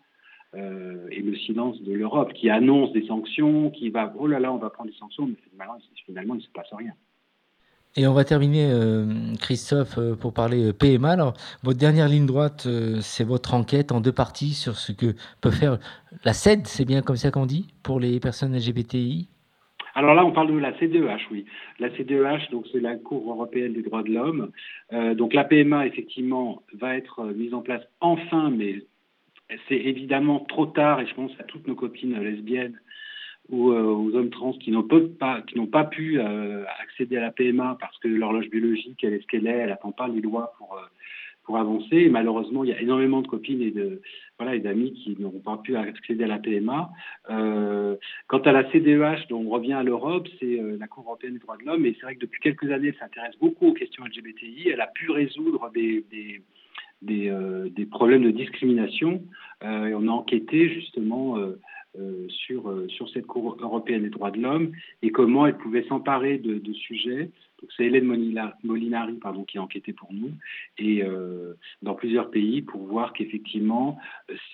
euh, 0.56 1.08
et 1.12 1.22
le 1.22 1.36
silence 1.36 1.82
de 1.82 1.94
l'Europe 1.94 2.34
qui 2.34 2.50
annonce 2.50 2.92
des 2.94 3.06
sanctions, 3.08 3.72
qui 3.72 3.90
va 3.90 4.14
oh 4.18 4.28
là 4.28 4.40
là, 4.40 4.54
on 4.54 4.58
va 4.58 4.70
prendre 4.70 4.90
des 4.90 4.98
sanctions, 4.98 5.28
mais 5.28 5.36
finalement, 5.50 5.78
finalement 6.06 6.34
il 6.36 6.40
ne 6.40 6.44
se 6.44 6.50
passe 6.50 6.74
rien. 6.74 6.94
Et 7.98 8.08
on 8.08 8.14
va 8.14 8.26
terminer, 8.26 8.68
euh, 8.70 9.06
Christophe, 9.40 9.98
euh, 9.98 10.16
pour 10.16 10.34
parler 10.34 10.74
PMA. 10.74 11.12
Alors, 11.12 11.34
votre 11.64 11.80
dernière 11.80 12.10
ligne 12.10 12.26
droite, 12.26 12.68
c'est 13.00 13.24
votre 13.24 13.54
enquête 13.54 13.94
en 13.94 14.02
deux 14.02 14.12
parties 14.12 14.54
sur 14.54 14.76
ce 14.76 14.92
que 14.92 15.16
peut 15.40 15.52
faire 15.52 15.80
la 16.26 16.34
CED, 16.34 16.68
c'est 16.68 16.84
bien 16.84 17.02
comme 17.02 17.16
ça 17.16 17.32
qu'on 17.32 17.46
dit, 17.46 17.68
pour 17.84 18.00
les 18.00 18.20
personnes 18.20 18.56
LGBTI 18.56 19.30
alors 19.98 20.14
là, 20.14 20.26
on 20.26 20.34
parle 20.34 20.54
de 20.54 20.58
la 20.58 20.78
CDEH, 20.78 21.22
oui. 21.32 21.46
La 21.80 21.90
CDEH, 21.96 22.52
donc 22.52 22.66
c'est 22.70 22.82
la 22.82 22.98
Cour 22.98 23.32
européenne 23.32 23.72
des 23.72 23.82
droits 23.82 24.04
de 24.04 24.12
l'homme. 24.12 24.52
donc 25.16 25.34
la 25.34 25.46
PMA, 25.46 25.88
effectivement, 25.88 26.64
va 26.74 26.98
être 26.98 27.24
mise 27.24 27.54
en 27.54 27.62
place 27.62 27.82
enfin, 28.02 28.50
mais 28.50 28.84
c'est 29.70 29.78
évidemment 29.78 30.42
trop 30.50 30.66
tard, 30.66 31.00
et 31.00 31.08
je 31.08 31.14
pense 31.14 31.32
à 31.40 31.44
toutes 31.44 31.66
nos 31.66 31.76
copines 31.76 32.20
lesbiennes 32.20 32.78
ou 33.50 33.72
euh, 33.72 33.84
aux 33.84 34.16
hommes 34.16 34.30
trans 34.30 34.54
qui 34.54 34.72
n'ont 34.72 34.84
pas, 34.84 35.84
pu 35.86 36.20
euh, 36.20 36.64
accéder 36.82 37.18
à 37.18 37.22
la 37.22 37.32
PMA 37.32 37.78
parce 37.80 37.98
que 38.00 38.08
l'horloge 38.08 38.50
biologique, 38.50 39.04
elle 39.04 39.14
est 39.14 39.22
ce 39.22 39.28
qu'elle 39.28 39.48
est, 39.48 39.52
elle 39.52 39.70
n'attend 39.70 39.92
pas 39.92 40.08
les 40.08 40.22
lois 40.22 40.54
pour, 40.58 40.74
euh, 40.74 40.86
pour 41.44 41.58
avancer. 41.58 41.98
Et 41.98 42.10
malheureusement, 42.10 42.64
il 42.64 42.72
y 42.72 42.74
a 42.74 42.82
énormément 42.82 43.22
de 43.22 43.28
copines 43.28 43.62
et 43.62 43.72
de 43.72 44.02
voilà 44.40 44.56
et 44.56 44.60
d'amis 44.60 44.94
qui 44.94 45.16
n'auront 45.20 45.40
pas 45.40 45.58
pu 45.58 45.76
accéder 45.76 46.24
à 46.24 46.28
la 46.28 46.40
PMA. 46.40 46.90
quant 48.28 48.40
à 48.40 48.52
la 48.52 48.72
CDEH, 48.72 49.28
dont 49.30 49.42
on 49.42 49.50
revient 49.50 49.74
à 49.74 49.84
l'Europe, 49.84 50.28
c'est 50.40 50.60
la 50.80 50.88
Cour 50.88 51.06
européenne 51.06 51.34
des 51.34 51.40
droits 51.40 51.58
de 51.58 51.66
l'homme. 51.66 51.86
Et 51.86 51.94
c'est 51.94 52.06
vrai 52.06 52.16
que 52.16 52.22
depuis 52.22 52.42
quelques 52.42 52.70
années, 52.72 52.90
elle 52.90 52.98
s'intéresse 52.98 53.38
beaucoup 53.40 53.68
aux 53.68 53.74
questions 53.74 54.04
LGBTI. 54.06 54.70
Elle 54.70 54.82
a 54.82 54.88
pu 54.88 55.12
résoudre 55.12 55.72
des, 55.74 56.04
des 56.12 56.42
des, 57.02 57.30
euh, 57.30 57.70
des 57.70 57.86
problèmes 57.86 58.24
de 58.24 58.32
discrimination. 58.32 59.24
Euh, 59.64 59.88
et 59.88 59.94
on 59.94 60.08
a 60.08 60.12
enquêté 60.12 60.70
justement 60.70 61.38
euh, 61.38 61.60
sur, 62.30 62.74
sur 62.90 63.10
cette 63.10 63.26
Cour 63.26 63.58
européenne 63.60 64.04
des 64.04 64.10
droits 64.10 64.32
de 64.32 64.40
l'homme 64.40 64.72
et 65.02 65.12
comment 65.12 65.46
elle 65.46 65.58
pouvait 65.58 65.86
s'emparer 65.88 66.38
de, 66.38 66.74
sujets. 66.74 67.30
C'est 67.76 67.86
Hélène 67.86 68.06
Molinari 68.64 69.14
pardon, 69.16 69.44
qui 69.44 69.58
a 69.58 69.62
enquêté 69.62 69.94
pour 69.94 70.12
nous 70.14 70.32
et 70.78 71.04
dans 71.82 71.96
plusieurs 71.96 72.30
pays 72.30 72.62
pour 72.62 72.86
voir 72.86 73.14
qu'effectivement 73.14 73.98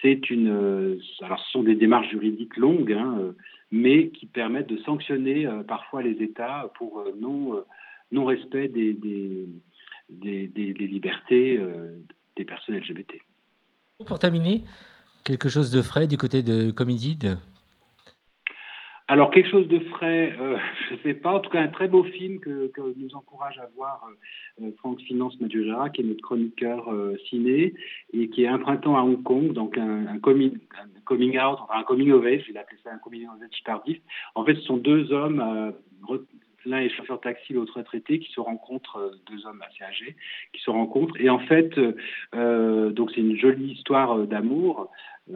c'est 0.01 0.29
une. 0.29 1.00
alors 1.21 1.39
ce 1.39 1.51
sont 1.51 1.63
des 1.63 1.75
démarches 1.75 2.10
juridiques 2.10 2.57
longues, 2.57 2.93
hein, 2.93 3.33
mais 3.71 4.10
qui 4.10 4.25
permettent 4.25 4.69
de 4.69 4.77
sanctionner 4.77 5.50
parfois 5.67 6.03
les 6.03 6.21
États 6.24 6.71
pour 6.77 7.03
non 7.19 7.63
non 8.12 8.25
respect 8.25 8.67
des, 8.67 8.93
des 8.93 10.74
libertés 10.74 11.60
des 12.36 12.45
personnes 12.45 12.75
LGBT. 12.75 13.15
Pour 14.05 14.19
terminer, 14.19 14.63
quelque 15.23 15.49
chose 15.49 15.71
de 15.71 15.81
frais 15.81 16.07
du 16.07 16.17
côté 16.17 16.43
de 16.43 16.71
Comidid 16.71 17.37
alors, 19.11 19.29
quelque 19.29 19.49
chose 19.49 19.67
de 19.67 19.79
frais, 19.79 20.33
euh, 20.39 20.55
je 20.89 20.93
ne 20.93 20.99
sais 20.99 21.13
pas. 21.13 21.33
En 21.33 21.41
tout 21.41 21.49
cas, 21.49 21.59
un 21.59 21.67
très 21.67 21.89
beau 21.89 22.05
film 22.05 22.39
que, 22.39 22.71
nous 22.95 23.13
encourage 23.13 23.59
à 23.59 23.67
voir 23.75 24.07
euh, 24.07 24.63
euh, 24.63 24.71
Franck 24.77 25.01
Finance 25.01 25.37
Madjugera, 25.41 25.89
qui 25.89 25.99
est 25.99 26.05
notre 26.05 26.21
chroniqueur 26.21 26.89
ciné, 27.29 27.73
et 28.13 28.29
qui 28.29 28.45
est 28.45 28.47
un 28.47 28.59
printemps 28.59 28.95
à 28.97 29.01
Hong 29.01 29.21
Kong, 29.21 29.51
donc 29.51 29.77
un, 29.77 30.17
coming, 30.19 30.57
coming, 31.03 31.37
out, 31.37 31.57
enfin 31.61 31.79
un 31.79 31.83
coming 31.83 32.11
of 32.11 32.23
age, 32.23 32.45
il 32.49 32.57
appelé 32.57 32.77
ça 32.85 32.93
un 32.93 32.99
coming 32.99 33.25
of 33.25 33.41
age 33.43 33.63
tardif. 33.65 33.97
En 34.33 34.45
fait, 34.45 34.55
ce 34.55 34.61
sont 34.61 34.77
deux 34.77 35.11
hommes 35.11 35.73
l'un 36.65 36.80
est 36.80 36.89
chauffeur 36.89 37.20
taxi, 37.20 37.53
l'autre 37.53 37.77
retraité, 37.77 38.20
qui 38.20 38.32
se 38.32 38.39
rencontrent, 38.39 38.98
euh, 38.98 39.12
deux 39.30 39.46
hommes 39.46 39.62
assez 39.62 39.84
âgés, 39.84 40.15
qui 40.53 40.62
se 40.62 40.70
rencontrent. 40.70 41.20
Et 41.20 41.30
en 41.30 41.39
fait, 41.39 41.72
euh, 42.36 42.89
donc 42.91 43.12
c'est 43.12 43.22
une 43.22 43.38
jolie 43.38 43.74
histoire 43.74 44.20
euh, 44.20 44.25
d'amour, 44.25 44.91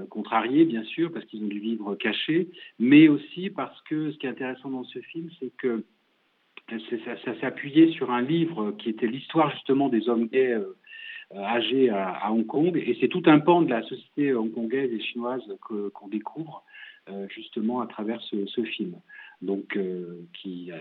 contrariée 0.10 0.66
bien 0.66 0.84
sûr, 0.84 1.12
parce 1.14 1.26
qu'ils 1.26 1.44
ont 1.44 1.48
dû 1.48 1.60
vivre 1.60 1.96
cachés, 1.96 2.50
mais 2.80 3.08
aussi 3.08 3.50
parce 3.50 3.80
que 3.84 4.12
ce 4.12 4.18
qui 4.18 4.26
est 4.26 4.30
intéressant 4.30 4.70
dans 4.70 4.84
ce 4.84 5.00
film, 5.00 5.30
c'est 5.40 5.56
que 5.58 5.86
ça, 6.70 7.16
ça 7.24 7.40
s'est 7.40 7.46
appuyé 7.46 7.92
sur 7.92 8.12
un 8.12 8.22
livre 8.22 8.72
qui 8.72 8.90
était 8.90 9.08
l'histoire 9.08 9.52
justement 9.52 9.88
des 9.88 10.10
hommes 10.10 10.26
gays 10.26 10.60
âgés 11.36 11.92
à, 11.92 12.32
Hong 12.32 12.46
Kong, 12.46 12.76
et 12.76 12.98
c'est 13.00 13.08
tout 13.08 13.22
un 13.28 13.40
pan 13.40 13.62
de 13.62 13.70
la 13.70 13.84
société 13.84 14.34
hongkongaise 14.34 14.92
et 14.92 15.00
chinoise 15.00 15.44
qu'on 15.62 16.08
découvre 16.08 16.64
justement 17.30 17.80
à 17.80 17.88
travers 17.88 18.20
ce 18.22 18.64
film 18.64 18.96
donc 19.42 19.78
euh, 19.78 20.26
qui, 20.34 20.72
en 20.72 20.78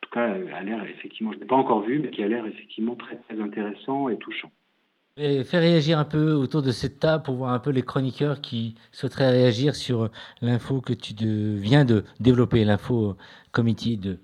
tout 0.00 0.10
cas, 0.10 0.34
a 0.54 0.62
l'air 0.62 0.84
effectivement, 0.84 1.32
je 1.32 1.38
n'ai 1.38 1.46
pas 1.46 1.56
encore 1.56 1.82
vu, 1.82 1.98
mais 1.98 2.10
qui 2.10 2.22
a 2.22 2.28
l'air 2.28 2.46
effectivement 2.46 2.96
très, 2.96 3.16
très 3.16 3.40
intéressant 3.40 4.08
et 4.08 4.16
touchant. 4.18 4.50
Et 5.18 5.44
faire 5.44 5.60
réagir 5.60 5.98
un 5.98 6.06
peu 6.06 6.32
autour 6.32 6.62
de 6.62 6.70
cette 6.70 6.98
table 6.98 7.22
pour 7.22 7.34
voir 7.34 7.52
un 7.52 7.58
peu 7.58 7.70
les 7.70 7.82
chroniqueurs 7.82 8.40
qui 8.40 8.76
souhaiteraient 8.92 9.30
réagir 9.30 9.74
sur 9.74 10.10
l'info 10.40 10.80
que 10.80 10.94
tu 10.94 11.14
viens 11.56 11.84
de 11.84 12.04
développer, 12.18 12.64
l'info 12.64 13.16
committee 13.50 13.98
de 13.98 14.18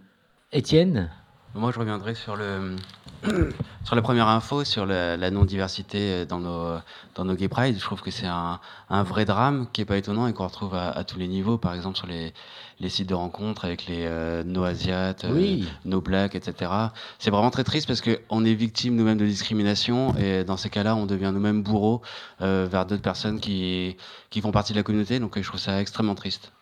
Étienne. 0.51 1.11
Moi, 1.59 1.73
je 1.73 1.81
reviendrai 1.81 2.15
sur 2.15 2.37
le, 2.37 2.77
sur 3.85 3.97
la 3.97 4.03
première 4.03 4.29
info, 4.29 4.63
sur 4.63 4.87
la, 4.87 5.31
non-diversité 5.31 6.25
dans 6.25 6.39
nos, 6.39 6.79
dans 7.17 7.25
nos 7.25 7.35
gay 7.35 7.49
pride. 7.49 7.75
Je 7.77 7.81
trouve 7.81 8.01
que 8.01 8.13
c'est 8.13 8.29
un, 8.29 8.61
un, 8.89 9.03
vrai 9.03 9.25
drame 9.25 9.67
qui 9.73 9.81
est 9.81 9.85
pas 9.85 9.97
étonnant 9.97 10.29
et 10.29 10.33
qu'on 10.33 10.47
retrouve 10.47 10.77
à, 10.77 11.03
tous 11.03 11.19
les 11.19 11.27
niveaux. 11.27 11.59
Par 11.59 11.75
exemple, 11.75 11.97
sur 11.97 12.07
les, 12.07 12.33
les 12.79 12.89
sites 12.89 13.09
de 13.09 13.15
rencontres 13.15 13.65
avec 13.65 13.87
les 13.87 14.05
euh, 14.07 14.45
no 14.45 14.63
asiates, 14.63 15.25
euh, 15.25 15.59
no 15.85 16.01
black, 16.01 16.37
etc. 16.37 16.71
C'est 17.19 17.31
vraiment 17.31 17.51
très 17.51 17.65
triste 17.65 17.89
parce 17.89 18.03
qu'on 18.03 18.45
est 18.45 18.55
victime 18.55 18.95
nous-mêmes 18.95 19.19
de 19.19 19.27
discrimination 19.27 20.15
et 20.17 20.45
dans 20.45 20.57
ces 20.57 20.71
cas-là, 20.71 20.95
on 20.95 21.07
devient 21.07 21.33
nous-mêmes 21.35 21.65
bourreaux 21.65 22.03
euh, 22.41 22.69
vers 22.71 22.87
d'autres 22.87 23.03
personnes 23.03 23.41
qui, 23.41 23.97
qui 24.31 24.41
font 24.41 24.53
partie 24.53 24.73
de 24.75 24.79
la 24.79 24.85
communauté. 24.85 25.19
Donc, 25.19 25.37
je 25.37 25.47
trouve 25.47 25.59
ça 25.59 25.81
extrêmement 25.81 26.15
triste. 26.15 26.53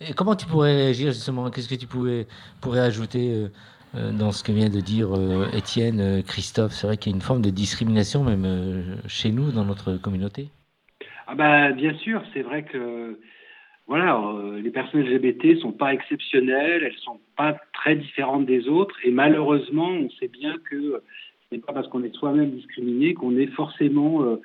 Et 0.00 0.14
comment 0.14 0.34
tu 0.34 0.46
pourrais 0.46 0.74
réagir 0.74 1.12
justement? 1.12 1.50
Qu'est-ce 1.50 1.68
que 1.68 1.74
tu 1.74 1.86
pouvais, 1.86 2.26
pourrais 2.62 2.80
ajouter 2.80 3.34
euh, 3.34 3.52
dans 3.94 4.30
ce 4.30 4.44
que 4.44 4.52
vient 4.52 4.68
de 4.68 4.80
dire 4.80 5.08
euh, 5.12 5.46
Étienne, 5.52 6.00
euh, 6.00 6.22
Christophe. 6.22 6.72
C'est 6.72 6.86
vrai 6.86 6.96
qu'il 6.96 7.10
y 7.10 7.14
a 7.14 7.16
une 7.16 7.22
forme 7.22 7.42
de 7.42 7.50
discrimination 7.50 8.22
même 8.22 8.98
chez 9.08 9.30
nous, 9.30 9.50
dans 9.50 9.64
notre 9.64 9.96
communauté. 9.96 10.48
Ah 11.26 11.34
bah, 11.34 11.72
bien 11.72 11.94
sûr, 11.94 12.22
c'est 12.32 12.42
vrai 12.42 12.64
que 12.64 13.18
voilà, 13.86 14.20
les 14.62 14.70
personnes 14.70 15.02
LGBT 15.02 15.58
sont 15.58 15.72
pas 15.72 15.92
exceptionnelles, 15.92 16.84
elles 16.84 16.98
sont 16.98 17.18
pas 17.36 17.56
très 17.72 17.96
différentes 17.96 18.46
des 18.46 18.68
autres, 18.68 18.94
et 19.02 19.10
malheureusement, 19.10 19.88
on 19.88 20.08
sait 20.10 20.28
bien 20.28 20.54
que 20.70 21.02
ce 21.48 21.54
n'est 21.56 21.60
pas 21.60 21.72
parce 21.72 21.88
qu'on 21.88 22.04
est 22.04 22.14
soi-même 22.14 22.50
discriminé 22.50 23.14
qu'on 23.14 23.36
est 23.36 23.48
forcément 23.48 24.38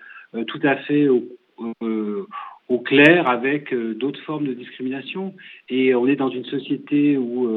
tout 0.47 0.59
à 0.63 0.77
fait 0.77 1.07
au 1.09 2.79
clair 2.79 3.27
avec 3.27 3.71
d'autres 3.73 4.21
formes 4.21 4.47
de 4.47 4.53
discrimination. 4.53 5.35
Et 5.69 5.93
on 5.93 6.07
est 6.07 6.15
dans 6.15 6.29
une 6.29 6.45
société 6.45 7.17
où 7.17 7.47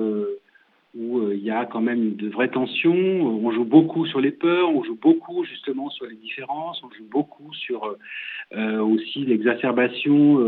où 0.94 1.18
euh, 1.18 1.34
il 1.34 1.42
y 1.42 1.50
a 1.50 1.66
quand 1.66 1.80
même 1.80 2.14
de 2.16 2.28
vraies 2.28 2.48
tensions. 2.48 2.92
On 2.94 3.50
joue 3.50 3.64
beaucoup 3.64 4.06
sur 4.06 4.20
les 4.20 4.30
peurs, 4.30 4.70
on 4.70 4.82
joue 4.84 4.98
beaucoup 5.00 5.44
justement 5.44 5.90
sur 5.90 6.06
les 6.06 6.16
différences, 6.16 6.82
on 6.82 6.90
joue 6.90 7.08
beaucoup 7.10 7.52
sur 7.54 7.96
euh, 8.54 8.80
aussi 8.80 9.24
l'exacerbation 9.24 10.38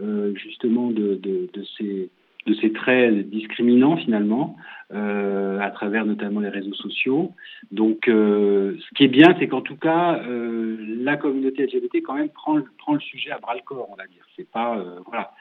euh, 0.00 0.34
justement 0.34 0.90
de, 0.90 1.16
de, 1.16 1.48
ces 1.78 2.10
de 2.46 2.54
ces 2.54 2.72
traits 2.72 3.30
discriminants 3.30 3.96
finalement, 3.96 4.56
euh, 4.92 5.58
à 5.60 5.70
travers 5.70 6.04
notamment 6.04 6.40
les 6.40 6.50
réseaux 6.50 6.74
sociaux. 6.74 7.32
Donc, 7.72 8.06
euh, 8.06 8.76
ce 8.78 8.94
qui 8.94 9.04
est 9.04 9.08
bien, 9.08 9.34
c'est 9.38 9.48
qu'en 9.48 9.62
tout 9.62 9.76
cas, 9.76 10.20
euh, 10.26 10.76
la 11.00 11.16
communauté 11.16 11.64
LGBT 11.64 12.02
quand 12.02 12.14
même 12.14 12.28
prend, 12.28 12.60
prend 12.76 12.92
le 12.94 13.00
sujet 13.00 13.30
à 13.30 13.38
bras 13.38 13.54
le 13.54 13.62
corps, 13.62 13.88
on 13.90 13.96
va 13.96 14.06
dire. 14.06 14.26
C'est 14.36 14.50
pas 14.50 14.82
voilà. 15.06 15.32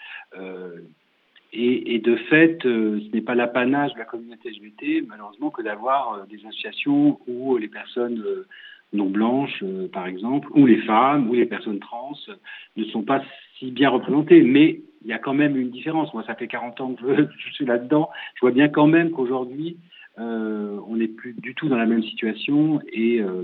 Et, 1.54 1.96
et, 1.96 2.00
de 2.00 2.16
fait, 2.16 2.66
euh, 2.66 3.00
ce 3.00 3.16
n'est 3.16 3.22
pas 3.22 3.36
l'apanage 3.36 3.94
de 3.94 4.00
la 4.00 4.06
communauté 4.06 4.50
LGBT, 4.50 5.08
malheureusement, 5.08 5.52
que 5.52 5.62
d'avoir 5.62 6.14
euh, 6.14 6.26
des 6.30 6.44
associations 6.46 7.20
où 7.28 7.58
les 7.58 7.68
personnes 7.68 8.24
euh, 8.26 8.48
non 8.92 9.10
blanches, 9.10 9.64
par 9.92 10.08
exemple, 10.08 10.48
ou 10.56 10.66
les 10.66 10.82
femmes, 10.82 11.30
ou 11.30 11.34
les 11.34 11.46
personnes 11.46 11.80
trans 11.80 12.14
ne 12.76 12.84
sont 12.86 13.04
pas 13.04 13.24
si 13.58 13.72
bien 13.72 13.90
représentées. 13.90 14.42
Mais 14.42 14.82
il 15.04 15.10
y 15.10 15.14
a 15.14 15.20
quand 15.20 15.34
même 15.34 15.58
une 15.58 15.70
différence. 15.70 16.14
Moi, 16.14 16.24
ça 16.26 16.36
fait 16.36 16.48
40 16.48 16.82
ans 16.82 16.94
que 16.94 17.28
je, 17.38 17.54
suis 17.54 17.66
là-dedans. 17.66 18.10
Je 18.36 18.42
vois 18.42 18.52
bien 18.52 18.70
quand 18.70 18.88
même 18.88 19.12
qu'aujourd'hui, 19.12 19.78
euh, 20.20 20.80
on 20.88 20.98
n'est 20.98 21.08
plus 21.08 21.34
du 21.34 21.56
tout 21.56 21.70
dans 21.70 21.78
la 21.78 21.86
même 21.86 22.04
situation 22.04 22.80
et 22.92 23.20
euh, 23.20 23.44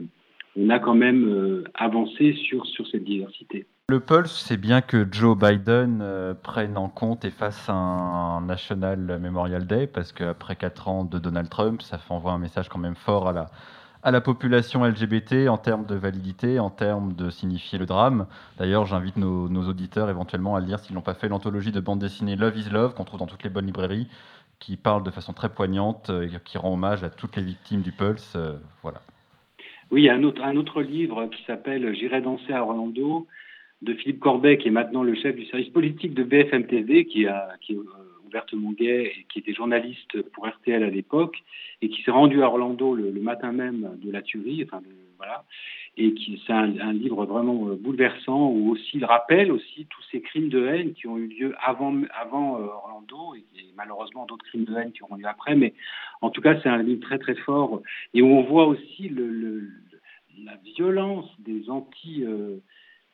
on 0.55 0.69
a 0.69 0.79
quand 0.79 0.95
même 0.95 1.27
euh, 1.27 1.63
avancé 1.73 2.33
sur, 2.33 2.65
sur 2.65 2.87
cette 2.87 3.03
diversité. 3.03 3.65
Le 3.89 3.99
pulse, 3.99 4.45
c'est 4.45 4.58
bien 4.58 4.82
que 4.82 5.08
Joe 5.12 5.36
Biden 5.36 6.06
prenne 6.43 6.78
en 6.78 6.89
compte 6.89 7.25
et 7.25 7.32
fasse 7.32 7.69
un, 7.69 8.39
National 8.41 9.17
Memorial 9.19 9.65
Day, 9.65 9.88
parce 9.88 10.12
qu'après 10.12 10.56
4 10.56 10.88
ans 10.89 11.04
de 11.06 11.17
Donald 11.17 11.49
Trump, 11.49 11.82
ça 11.82 11.99
envoie 12.10 12.34
un 12.34 12.38
message 12.38 12.69
quand 12.69 12.78
même 12.78 12.93
fort 12.93 13.28
à 13.28 13.34
la, 13.34 13.49
à 14.04 14.12
la 14.12 14.21
population 14.21 14.86
LGBT 14.86 15.47
en 15.49 15.58
termes 15.58 15.88
de 15.88 15.95
validité, 15.95 16.60
en 16.60 16.69
termes 16.69 17.13
de 17.13 17.32
signifier 17.32 17.80
le 17.80 17.88
drame. 17.88 18.28
D'ailleurs, 18.60 18.86
j'invite 18.86 19.17
nos, 19.17 19.47
auditeurs 19.67 20.12
éventuellement 20.12 20.56
à 20.56 20.60
lire, 20.60 20.78
s'ils 20.78 20.93
n'ont 20.93 21.02
pas 21.02 21.15
fait, 21.15 21.28
l'anthologie 21.28 21.71
de 21.71 21.80
bande 21.80 21.97
dessinée 21.97 22.36
Love 22.36 22.58
is 22.58 22.69
Love, 22.69 22.93
qu'on 22.93 23.06
trouve 23.06 23.21
dans 23.21 23.25
toutes 23.25 23.43
les 23.43 23.49
bonnes 23.49 23.65
librairies, 23.65 24.08
qui 24.60 24.78
parle 24.78 25.02
de 25.02 25.10
façon 25.10 25.34
très 25.34 25.49
poignante 25.49 26.12
euh, 26.12 26.28
et 26.28 26.39
qui 26.45 26.60
rend 26.60 26.73
hommage 26.73 27.04
à 27.04 27.10
toutes 27.10 27.38
les 27.38 27.43
victimes 27.43 27.82
du 27.82 27.91
Pulse. 27.91 28.34
Euh, 28.36 28.60
voilà. 28.84 29.02
Oui, 29.89 30.04
il 30.04 30.06
y 30.06 30.10
a 30.10 30.13
un 30.13 30.21
autre, 30.21 30.43
un 30.43 30.58
autre 30.58 30.84
livre 30.84 31.25
qui 31.25 31.43
s'appelle 31.45 31.95
J'irai 31.95 32.21
danser 32.21 32.54
à 32.54 32.62
Orlando 32.62 33.25
de 33.81 33.93
Philippe 33.93 34.19
Corbet, 34.19 34.57
qui 34.57 34.67
est 34.67 34.71
maintenant 34.71 35.03
le 35.03 35.15
chef 35.15 35.35
du 35.35 35.45
service 35.45 35.69
politique 35.69 36.13
de 36.13 36.23
BFM 36.23 36.67
TV, 36.67 37.05
qui, 37.05 37.27
a, 37.27 37.49
qui 37.61 37.75
euh, 37.75 37.83
ouvertement 38.29 38.71
gay 38.71 39.13
et 39.17 39.25
qui 39.29 39.39
était 39.39 39.53
journaliste 39.53 40.21
pour 40.33 40.47
RTL 40.47 40.83
à 40.83 40.89
l'époque 40.89 41.37
et 41.81 41.89
qui 41.89 42.03
s'est 42.03 42.11
rendu 42.11 42.41
à 42.43 42.47
Orlando 42.47 42.93
le, 42.93 43.11
matin 43.11 43.51
même 43.51 43.97
de 44.01 44.11
la 44.11 44.21
tuerie, 44.21 44.63
enfin 44.63 44.81
voilà, 45.17 45.43
et 45.97 46.13
qui 46.13 46.41
c'est 46.45 46.53
un, 46.53 46.93
livre 46.93 47.25
vraiment 47.25 47.69
euh, 47.69 47.75
bouleversant 47.75 48.49
où 48.49 48.69
aussi 48.71 48.91
il 48.97 49.05
rappelle 49.05 49.51
aussi 49.51 49.85
tous 49.89 50.01
ces 50.11 50.21
crimes 50.21 50.49
de 50.49 50.65
haine 50.65 50.93
qui 50.93 51.07
ont 51.07 51.17
eu 51.17 51.27
lieu 51.27 51.55
avant 51.63 51.93
avant 52.19 52.57
euh, 52.57 52.65
Orlando 52.65 53.35
et, 53.35 53.43
malheureusement 53.75 54.25
d'autres 54.25 54.45
crimes 54.45 54.65
de 54.65 54.75
haine 54.75 54.91
qui 54.91 55.03
auront 55.03 55.15
lieu 55.15 55.27
après, 55.27 55.55
mais 55.55 55.73
en 56.21 56.29
tout 56.29 56.41
cas 56.41 56.59
c'est 56.61 56.69
un 56.69 56.83
livre 56.83 57.01
très 57.01 57.17
très 57.17 57.35
fort 57.35 57.81
et 58.13 58.21
où 58.21 58.27
on 58.27 58.43
voit 58.43 58.67
aussi 58.67 59.09
le, 59.09 59.69
la 60.45 60.55
violence 60.75 61.29
des 61.39 61.69
anti 61.69 62.23
euh, 62.23 62.57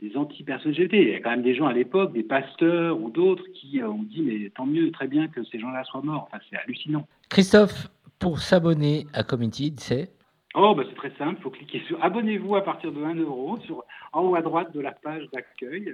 des 0.02 0.18
anti-personnes 0.18 0.74
Il 0.78 1.10
y 1.10 1.16
a 1.16 1.20
quand 1.20 1.30
même 1.30 1.42
des 1.42 1.56
gens 1.56 1.68
à 1.68 1.74
l'époque, 1.74 2.14
des 2.14 2.24
pasteurs 2.24 3.00
ou 3.00 3.10
d'autres, 3.10 3.44
qui 3.54 3.82
euh, 3.82 3.90
ont 3.90 4.04
dit 4.04 4.22
mais 4.22 4.50
tant 4.50 4.66
mieux, 4.66 4.92
très 4.92 5.08
bien 5.08 5.28
que 5.28 5.44
ces 5.46 5.60
gens-là 5.60 5.84
soient 5.86 6.02
morts. 6.02 6.28
Enfin, 6.28 6.44
c'est 6.50 6.58
hallucinant. 6.58 7.08
Christophe, 7.30 7.88
pour 8.20 8.40
s'abonner 8.40 9.08
à 9.14 9.24
Committed, 9.24 9.80
c'est 9.80 10.12
Oh, 10.58 10.74
bah 10.74 10.84
c'est 10.88 10.96
très 10.96 11.12
simple, 11.18 11.36
il 11.40 11.44
faut 11.44 11.50
cliquer 11.50 11.82
sur 11.86 12.02
Abonnez-vous 12.02 12.56
à 12.56 12.64
partir 12.64 12.94
de 12.94 13.04
1 13.04 13.16
euro 13.16 13.58
sur, 13.66 13.84
en 14.14 14.22
haut 14.22 14.36
à 14.36 14.42
droite 14.42 14.74
de 14.74 14.80
la 14.80 14.92
page 14.92 15.24
d'accueil. 15.34 15.94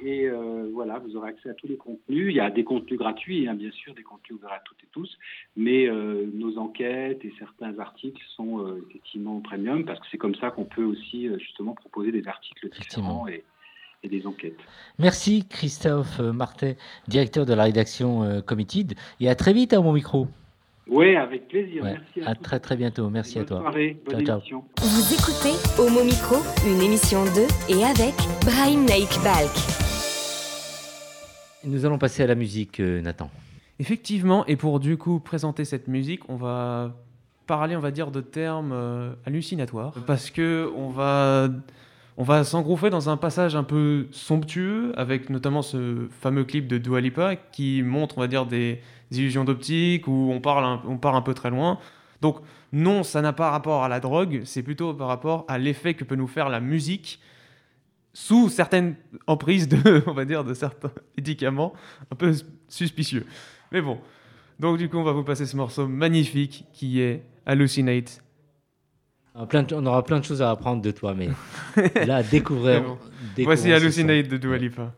Et 0.00 0.26
euh, 0.26 0.70
voilà, 0.72 0.98
vous 0.98 1.16
aurez 1.16 1.30
accès 1.30 1.50
à 1.50 1.54
tous 1.54 1.66
les 1.66 1.76
contenus. 1.76 2.28
Il 2.28 2.36
y 2.36 2.40
a 2.40 2.50
des 2.50 2.64
contenus 2.64 2.98
gratuits, 2.98 3.48
hein, 3.48 3.54
bien 3.54 3.70
sûr, 3.70 3.94
des 3.94 4.02
contenus 4.02 4.38
ouverts 4.38 4.52
à 4.52 4.60
toutes 4.64 4.82
et 4.82 4.88
tous. 4.92 5.18
Mais 5.56 5.88
euh, 5.88 6.26
nos 6.34 6.58
enquêtes 6.58 7.24
et 7.24 7.32
certains 7.38 7.78
articles 7.78 8.22
sont 8.36 8.60
euh, 8.60 8.84
effectivement 8.88 9.40
premium 9.40 9.84
parce 9.84 9.98
que 10.00 10.06
c'est 10.10 10.18
comme 10.18 10.36
ça 10.36 10.50
qu'on 10.50 10.64
peut 10.64 10.84
aussi 10.84 11.28
justement 11.38 11.74
proposer 11.74 12.12
des 12.12 12.26
articles 12.28 12.68
différents 12.70 13.26
et, 13.26 13.44
et, 14.02 14.08
des 14.08 14.26
enquêtes. 14.26 14.58
Merci 14.98 15.46
Christophe 15.48 16.20
Martin, 16.20 16.74
directeur 17.08 17.44
de 17.44 17.54
la 17.54 17.64
rédaction 17.64 18.42
Committed. 18.46 18.94
Et 19.20 19.28
à 19.28 19.34
très 19.34 19.52
vite 19.52 19.72
à 19.72 19.80
mon 19.80 19.92
micro. 19.92 20.28
Oui, 20.88 21.16
avec 21.16 21.48
plaisir. 21.48 21.84
Merci 21.84 22.22
à, 22.24 22.34
très 22.34 22.60
très 22.60 22.76
bientôt. 22.76 23.10
Merci 23.10 23.38
à 23.38 23.44
toi. 23.44 23.58
Soirée, 23.58 23.96
bonne 24.06 24.24
ciao, 24.24 24.40
ciao. 24.40 24.64
Vous 24.78 25.14
écoutez 25.14 25.54
Homo 25.78 26.02
Micro, 26.02 26.36
une 26.66 26.80
émission 26.80 27.24
de 27.24 27.46
et 27.70 27.84
avec 27.84 28.14
Brahim 28.44 28.86
Naik 28.86 29.10
Balk. 29.22 29.87
Nous 31.64 31.84
allons 31.84 31.98
passer 31.98 32.22
à 32.22 32.26
la 32.26 32.34
musique, 32.34 32.80
euh, 32.80 33.00
Nathan. 33.00 33.30
Effectivement, 33.80 34.46
et 34.46 34.56
pour 34.56 34.80
du 34.80 34.96
coup 34.96 35.20
présenter 35.20 35.64
cette 35.64 35.88
musique, 35.88 36.28
on 36.28 36.36
va 36.36 36.94
parler, 37.46 37.76
on 37.76 37.80
va 37.80 37.90
dire, 37.90 38.10
de 38.10 38.20
termes 38.20 38.72
euh, 38.72 39.12
hallucinatoires, 39.26 39.94
parce 40.06 40.30
que 40.30 40.70
on 40.76 40.88
va 40.88 41.48
on 42.16 42.24
va 42.24 42.42
s'engrouper 42.42 42.90
dans 42.90 43.08
un 43.08 43.16
passage 43.16 43.54
un 43.54 43.62
peu 43.62 44.08
somptueux, 44.10 44.92
avec 44.96 45.30
notamment 45.30 45.62
ce 45.62 46.08
fameux 46.20 46.42
clip 46.42 46.66
de 46.66 46.76
Dua 46.76 47.00
Lipa 47.00 47.36
qui 47.36 47.82
montre, 47.82 48.18
on 48.18 48.20
va 48.20 48.26
dire, 48.26 48.44
des 48.44 48.80
illusions 49.12 49.44
d'optique, 49.44 50.08
où 50.08 50.30
on, 50.32 50.40
parle 50.40 50.80
on 50.88 50.96
part 50.96 51.14
un 51.14 51.22
peu 51.22 51.32
très 51.32 51.50
loin. 51.50 51.78
Donc 52.20 52.38
non, 52.72 53.04
ça 53.04 53.22
n'a 53.22 53.32
pas 53.32 53.50
rapport 53.50 53.84
à 53.84 53.88
la 53.88 54.00
drogue, 54.00 54.42
c'est 54.44 54.64
plutôt 54.64 54.94
par 54.94 55.06
rapport 55.06 55.44
à 55.46 55.58
l'effet 55.58 55.94
que 55.94 56.02
peut 56.02 56.16
nous 56.16 56.26
faire 56.26 56.48
la 56.48 56.58
musique 56.58 57.20
sous 58.18 58.48
certaines 58.48 58.96
emprises 59.28 59.68
de, 59.68 60.02
on 60.06 60.12
va 60.12 60.24
dire, 60.24 60.42
de 60.42 60.52
certains 60.52 60.90
médicaments 61.16 61.72
un 62.10 62.16
peu 62.16 62.34
suspicieux. 62.66 63.24
Mais 63.70 63.80
bon, 63.80 63.98
donc 64.58 64.76
du 64.76 64.88
coup, 64.88 64.98
on 64.98 65.04
va 65.04 65.12
vous 65.12 65.22
passer 65.22 65.46
ce 65.46 65.56
morceau 65.56 65.86
magnifique 65.86 66.64
qui 66.72 67.00
est 67.00 67.22
Hallucinate. 67.46 68.20
on 69.34 69.86
aura 69.86 70.04
plein 70.04 70.18
de 70.18 70.24
choses 70.24 70.42
à 70.42 70.50
apprendre 70.50 70.82
de 70.82 70.90
toi, 70.90 71.14
mais 71.14 71.28
là, 72.06 72.22
découvrez. 72.30 72.82
Voici 73.38 73.72
Hallucinate 73.72 74.26
de 74.26 74.36
Dua 74.36 74.58
Lipa. 74.58 74.92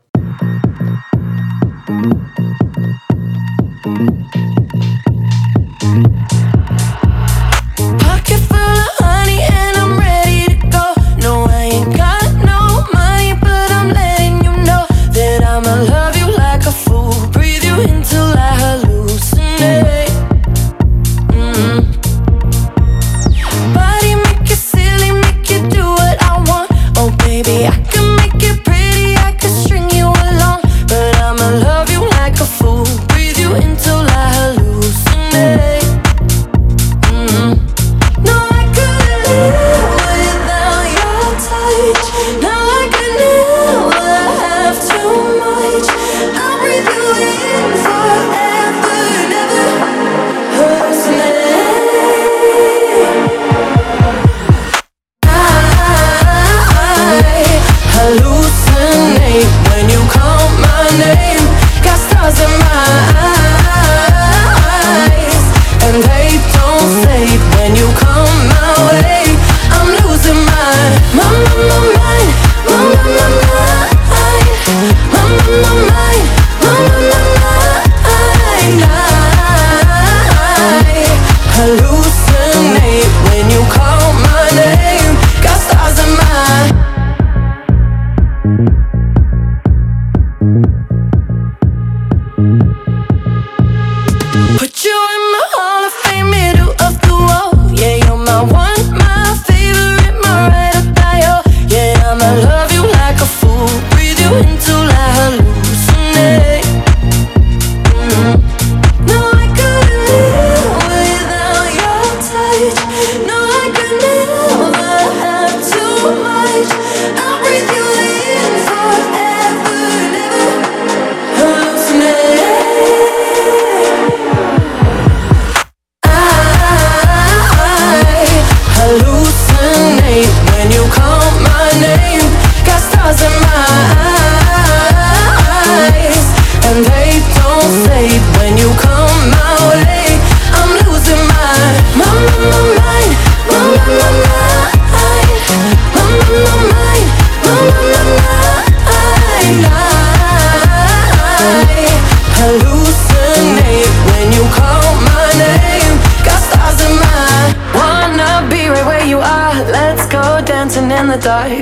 die. 161.21 161.60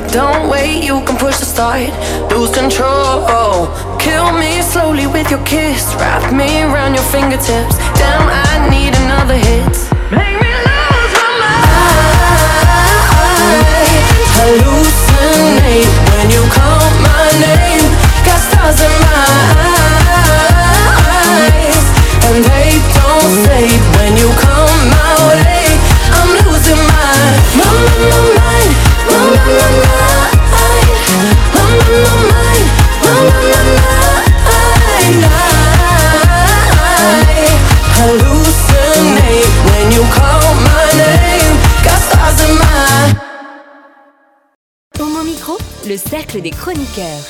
Cercle 46.30 46.44
des 46.44 46.50
chroniqueurs. 46.52 47.26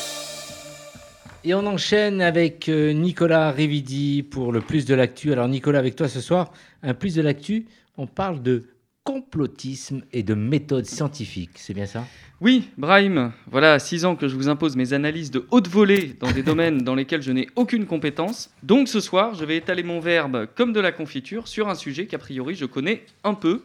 Et 1.43 1.53
on 1.53 1.65
enchaîne 1.65 2.21
avec 2.21 2.67
euh, 2.69 2.91
Nicolas 2.91 3.51
Rividi 3.51 4.23
pour 4.23 4.51
le 4.51 4.61
plus 4.61 4.85
de 4.85 4.93
l'actu. 4.93 5.31
Alors 5.31 5.47
Nicolas, 5.47 5.79
avec 5.79 5.95
toi 5.95 6.07
ce 6.07 6.21
soir, 6.21 6.51
un 6.83 6.93
plus 6.93 7.15
de 7.15 7.21
l'actu, 7.21 7.67
on 7.97 8.07
parle 8.07 8.41
de 8.41 8.65
complotisme 9.03 10.03
et 10.11 10.23
de 10.23 10.33
méthode 10.33 10.85
scientifique. 10.85 11.51
C'est 11.55 11.73
bien 11.73 11.85
ça? 11.85 12.05
Oui, 12.41 12.69
Brahim, 12.77 13.31
voilà 13.49 13.79
six 13.79 14.05
ans 14.05 14.15
que 14.15 14.27
je 14.27 14.35
vous 14.35 14.49
impose 14.49 14.75
mes 14.75 14.93
analyses 14.93 15.31
de 15.31 15.45
haute 15.51 15.67
volée 15.67 16.15
dans 16.19 16.31
des 16.31 16.43
domaines 16.51 16.83
dans 16.83 16.95
lesquels 16.95 17.21
je 17.21 17.31
n'ai 17.31 17.47
aucune 17.55 17.85
compétence. 17.85 18.51
Donc 18.63 18.87
ce 18.87 18.99
soir, 18.99 19.33
je 19.33 19.45
vais 19.45 19.57
étaler 19.57 19.83
mon 19.83 19.99
verbe 19.99 20.47
comme 20.55 20.73
de 20.73 20.79
la 20.79 20.91
confiture 20.91 21.47
sur 21.47 21.69
un 21.69 21.75
sujet 21.75 22.05
qu'a 22.05 22.17
priori 22.17 22.55
je 22.55 22.65
connais 22.65 23.05
un 23.23 23.33
peu. 23.33 23.63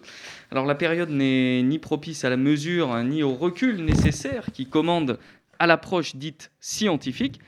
Alors 0.55 0.67
la 0.67 0.77
période 0.77 1.11
n'est 1.11 1.64
ni 1.64 1.81
propice 1.81 2.25
à 2.25 2.31
la 2.31 2.37
mesure 2.37 2.97
ni 3.03 3.25
au 3.25 3.35
recul 3.35 3.85
nécessaire 3.85 4.47
qui 4.53 4.67
commande 4.67 5.19
à 5.59 5.67
l'approche 5.67 6.14
dite 6.14 6.53
scientifique. 6.61 7.40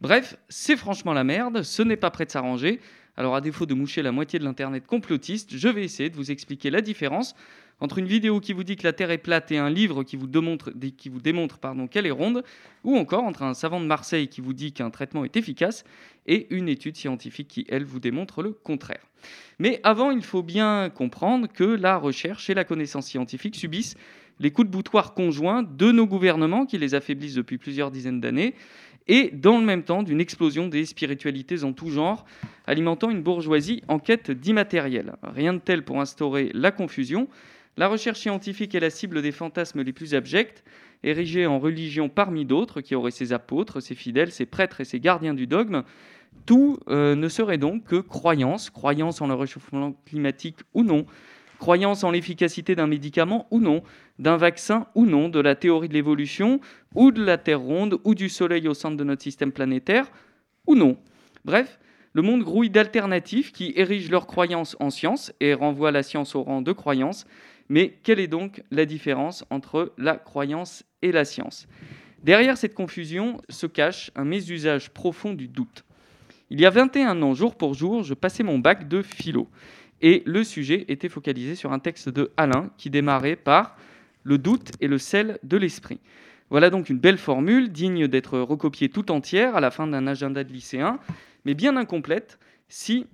Bref, 0.00 0.36
c'est 0.48 0.76
franchement 0.76 1.12
la 1.12 1.24
merde, 1.24 1.64
ce 1.64 1.82
n'est 1.82 1.96
pas 1.96 2.12
prêt 2.12 2.24
de 2.24 2.30
s'arranger. 2.30 2.78
Alors 3.16 3.34
à 3.34 3.40
défaut 3.40 3.66
de 3.66 3.74
moucher 3.74 4.00
la 4.00 4.12
moitié 4.12 4.38
de 4.38 4.44
l'internet 4.44 4.86
complotiste, 4.86 5.56
je 5.56 5.66
vais 5.66 5.82
essayer 5.82 6.08
de 6.08 6.14
vous 6.14 6.30
expliquer 6.30 6.70
la 6.70 6.82
différence 6.82 7.34
entre 7.82 7.98
une 7.98 8.06
vidéo 8.06 8.38
qui 8.38 8.52
vous 8.52 8.62
dit 8.62 8.76
que 8.76 8.84
la 8.84 8.92
Terre 8.92 9.10
est 9.10 9.18
plate 9.18 9.50
et 9.50 9.58
un 9.58 9.68
livre 9.68 10.04
qui 10.04 10.14
vous 10.14 10.28
démontre, 10.28 10.70
qui 10.96 11.08
vous 11.08 11.20
démontre 11.20 11.58
pardon, 11.58 11.88
qu'elle 11.88 12.06
est 12.06 12.12
ronde, 12.12 12.44
ou 12.84 12.96
encore 12.96 13.24
entre 13.24 13.42
un 13.42 13.54
savant 13.54 13.80
de 13.80 13.86
Marseille 13.86 14.28
qui 14.28 14.40
vous 14.40 14.52
dit 14.52 14.72
qu'un 14.72 14.90
traitement 14.90 15.24
est 15.24 15.36
efficace 15.36 15.82
et 16.28 16.46
une 16.54 16.68
étude 16.68 16.96
scientifique 16.96 17.48
qui, 17.48 17.66
elle, 17.68 17.84
vous 17.84 17.98
démontre 17.98 18.44
le 18.44 18.52
contraire. 18.52 19.04
Mais 19.58 19.80
avant, 19.82 20.12
il 20.12 20.22
faut 20.22 20.44
bien 20.44 20.90
comprendre 20.90 21.48
que 21.52 21.64
la 21.64 21.96
recherche 21.96 22.48
et 22.50 22.54
la 22.54 22.62
connaissance 22.62 23.06
scientifique 23.06 23.56
subissent 23.56 23.96
les 24.38 24.52
coups 24.52 24.68
de 24.68 24.72
boutoir 24.72 25.12
conjoints 25.12 25.64
de 25.64 25.90
nos 25.90 26.06
gouvernements 26.06 26.66
qui 26.66 26.78
les 26.78 26.94
affaiblissent 26.94 27.34
depuis 27.34 27.58
plusieurs 27.58 27.90
dizaines 27.90 28.20
d'années, 28.20 28.54
et 29.08 29.30
dans 29.32 29.58
le 29.58 29.64
même 29.64 29.82
temps 29.82 30.04
d'une 30.04 30.20
explosion 30.20 30.68
des 30.68 30.84
spiritualités 30.84 31.64
en 31.64 31.72
tout 31.72 31.90
genre, 31.90 32.24
alimentant 32.64 33.10
une 33.10 33.22
bourgeoisie 33.22 33.82
en 33.88 33.98
quête 33.98 34.30
d'immatériel. 34.30 35.16
Rien 35.24 35.54
de 35.54 35.58
tel 35.58 35.84
pour 35.84 36.00
instaurer 36.00 36.52
la 36.54 36.70
confusion. 36.70 37.26
La 37.76 37.88
recherche 37.88 38.20
scientifique 38.20 38.74
est 38.74 38.80
la 38.80 38.90
cible 38.90 39.22
des 39.22 39.32
fantasmes 39.32 39.82
les 39.82 39.92
plus 39.92 40.14
abjects, 40.14 40.62
érigée 41.02 41.46
en 41.46 41.58
religion 41.58 42.08
parmi 42.08 42.44
d'autres, 42.44 42.80
qui 42.80 42.94
auraient 42.94 43.10
ses 43.10 43.32
apôtres, 43.32 43.80
ses 43.80 43.94
fidèles, 43.94 44.30
ses 44.30 44.46
prêtres 44.46 44.80
et 44.82 44.84
ses 44.84 45.00
gardiens 45.00 45.34
du 45.34 45.46
dogme. 45.46 45.82
Tout 46.44 46.78
euh, 46.88 47.14
ne 47.14 47.28
serait 47.28 47.58
donc 47.58 47.84
que 47.84 47.96
croyance, 47.96 48.68
croyance 48.68 49.20
en 49.20 49.26
le 49.26 49.34
réchauffement 49.34 49.94
climatique 50.06 50.58
ou 50.74 50.82
non, 50.82 51.06
croyance 51.58 52.04
en 52.04 52.10
l'efficacité 52.10 52.74
d'un 52.74 52.86
médicament 52.86 53.46
ou 53.50 53.60
non, 53.60 53.82
d'un 54.18 54.36
vaccin 54.36 54.86
ou 54.94 55.06
non, 55.06 55.28
de 55.28 55.40
la 55.40 55.54
théorie 55.54 55.88
de 55.88 55.94
l'évolution 55.94 56.60
ou 56.94 57.10
de 57.10 57.24
la 57.24 57.38
Terre 57.38 57.60
ronde 57.60 57.98
ou 58.04 58.14
du 58.14 58.28
Soleil 58.28 58.68
au 58.68 58.74
centre 58.74 58.96
de 58.96 59.04
notre 59.04 59.22
système 59.22 59.52
planétaire 59.52 60.10
ou 60.66 60.74
non. 60.74 60.98
Bref, 61.44 61.78
le 62.12 62.22
monde 62.22 62.42
grouille 62.42 62.70
d'alternatifs 62.70 63.52
qui 63.52 63.72
érigent 63.76 64.10
leurs 64.10 64.26
croyances 64.26 64.76
en 64.80 64.90
science 64.90 65.32
et 65.40 65.54
renvoient 65.54 65.92
la 65.92 66.02
science 66.02 66.34
au 66.34 66.42
rang 66.42 66.60
de 66.60 66.72
croyance. 66.72 67.26
Mais 67.72 67.96
quelle 68.02 68.20
est 68.20 68.26
donc 68.26 68.62
la 68.70 68.84
différence 68.84 69.46
entre 69.48 69.94
la 69.96 70.16
croyance 70.16 70.84
et 71.00 71.10
la 71.10 71.24
science? 71.24 71.66
Derrière 72.22 72.58
cette 72.58 72.74
confusion 72.74 73.40
se 73.48 73.64
cache 73.64 74.10
un 74.14 74.26
mésusage 74.26 74.90
profond 74.90 75.32
du 75.32 75.48
doute. 75.48 75.82
Il 76.50 76.60
y 76.60 76.66
a 76.66 76.70
21 76.70 77.22
ans, 77.22 77.32
jour 77.32 77.56
pour 77.56 77.72
jour, 77.72 78.02
je 78.02 78.12
passais 78.12 78.42
mon 78.42 78.58
bac 78.58 78.88
de 78.88 79.00
philo. 79.00 79.48
Et 80.02 80.22
le 80.26 80.44
sujet 80.44 80.84
était 80.88 81.08
focalisé 81.08 81.54
sur 81.54 81.72
un 81.72 81.78
texte 81.78 82.10
de 82.10 82.30
Alain 82.36 82.68
qui 82.76 82.90
démarrait 82.90 83.36
par 83.36 83.78
Le 84.22 84.36
doute 84.36 84.72
est 84.82 84.86
le 84.86 84.98
sel 84.98 85.38
de 85.42 85.56
l'esprit. 85.56 86.00
Voilà 86.50 86.68
donc 86.68 86.90
une 86.90 86.98
belle 86.98 87.16
formule, 87.16 87.72
digne 87.72 88.06
d'être 88.06 88.38
recopiée 88.38 88.90
tout 88.90 89.10
entière 89.10 89.56
à 89.56 89.62
la 89.62 89.70
fin 89.70 89.86
d'un 89.86 90.06
agenda 90.06 90.44
de 90.44 90.52
lycéen, 90.52 90.98
mais 91.46 91.54
bien 91.54 91.78
incomplète 91.78 92.38
si 92.68 93.06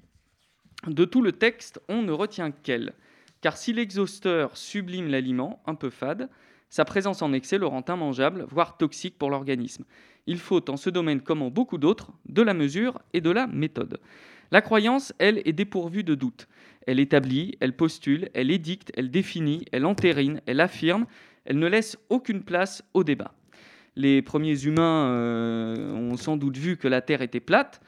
de 0.89 1.05
tout 1.05 1.23
le 1.23 1.31
texte 1.31 1.81
on 1.89 2.03
ne 2.03 2.11
retient 2.11 2.51
qu'elle. 2.51 2.95
Car 3.41 3.57
si 3.57 3.73
l'exhausteur 3.73 4.57
sublime 4.57 5.09
l'aliment, 5.09 5.63
un 5.67 5.75
peu 5.75 5.91
fade, 5.91 6.29
sa 6.71 6.85
présence 6.85 7.23
en 7.23 7.33
excès 7.33 7.59
le 7.59 7.67
rend 7.67 7.85
immangeable, 7.89 8.47
voire 8.51 8.77
toxique 8.77 9.19
pour 9.19 9.31
l'organisme. 9.31 9.85
Il 10.27 10.39
faut, 10.39 10.69
en 10.71 10.77
ce 10.77 10.91
domaine 10.91 11.23
comme 11.23 11.43
en 11.43 11.51
beaucoup 11.51 11.79
d'autres, 11.79 12.13
de 12.29 12.43
la 12.43 12.53
mesure 12.53 13.01
et 13.15 13.21
de 13.21 13.31
la 13.31 13.47
méthode. 13.47 14.01
La 14.51 14.61
croyance, 14.61 15.13
elle, 15.19 15.43
est 15.45 15.53
dépourvue 15.53 16.05
de 16.05 16.15
doute. 16.15 16.49
Elle 16.87 17.01
établit, 17.01 17.57
elle 17.61 17.77
postule, 17.77 18.31
elle 18.35 18.51
édicte, 18.51 18.93
elle 18.97 19.11
définit, 19.11 19.65
elle 19.73 19.87
entérine, 19.87 20.41
elle 20.47 20.61
affirme, 20.61 21.07
elle 21.45 21.59
ne 21.59 21.67
laisse 21.67 21.99
aucune 22.09 22.43
place 22.43 22.83
au 22.95 23.05
débat. 23.05 23.35
Les 23.97 24.23
premiers 24.23 24.65
humains 24.65 25.11
euh, 25.11 25.93
ont 25.93 26.17
sans 26.17 26.37
doute 26.37 26.57
vu 26.57 26.77
que 26.77 26.89
la 26.89 27.01
Terre 27.01 27.23
était 27.23 27.41
plate. 27.41 27.81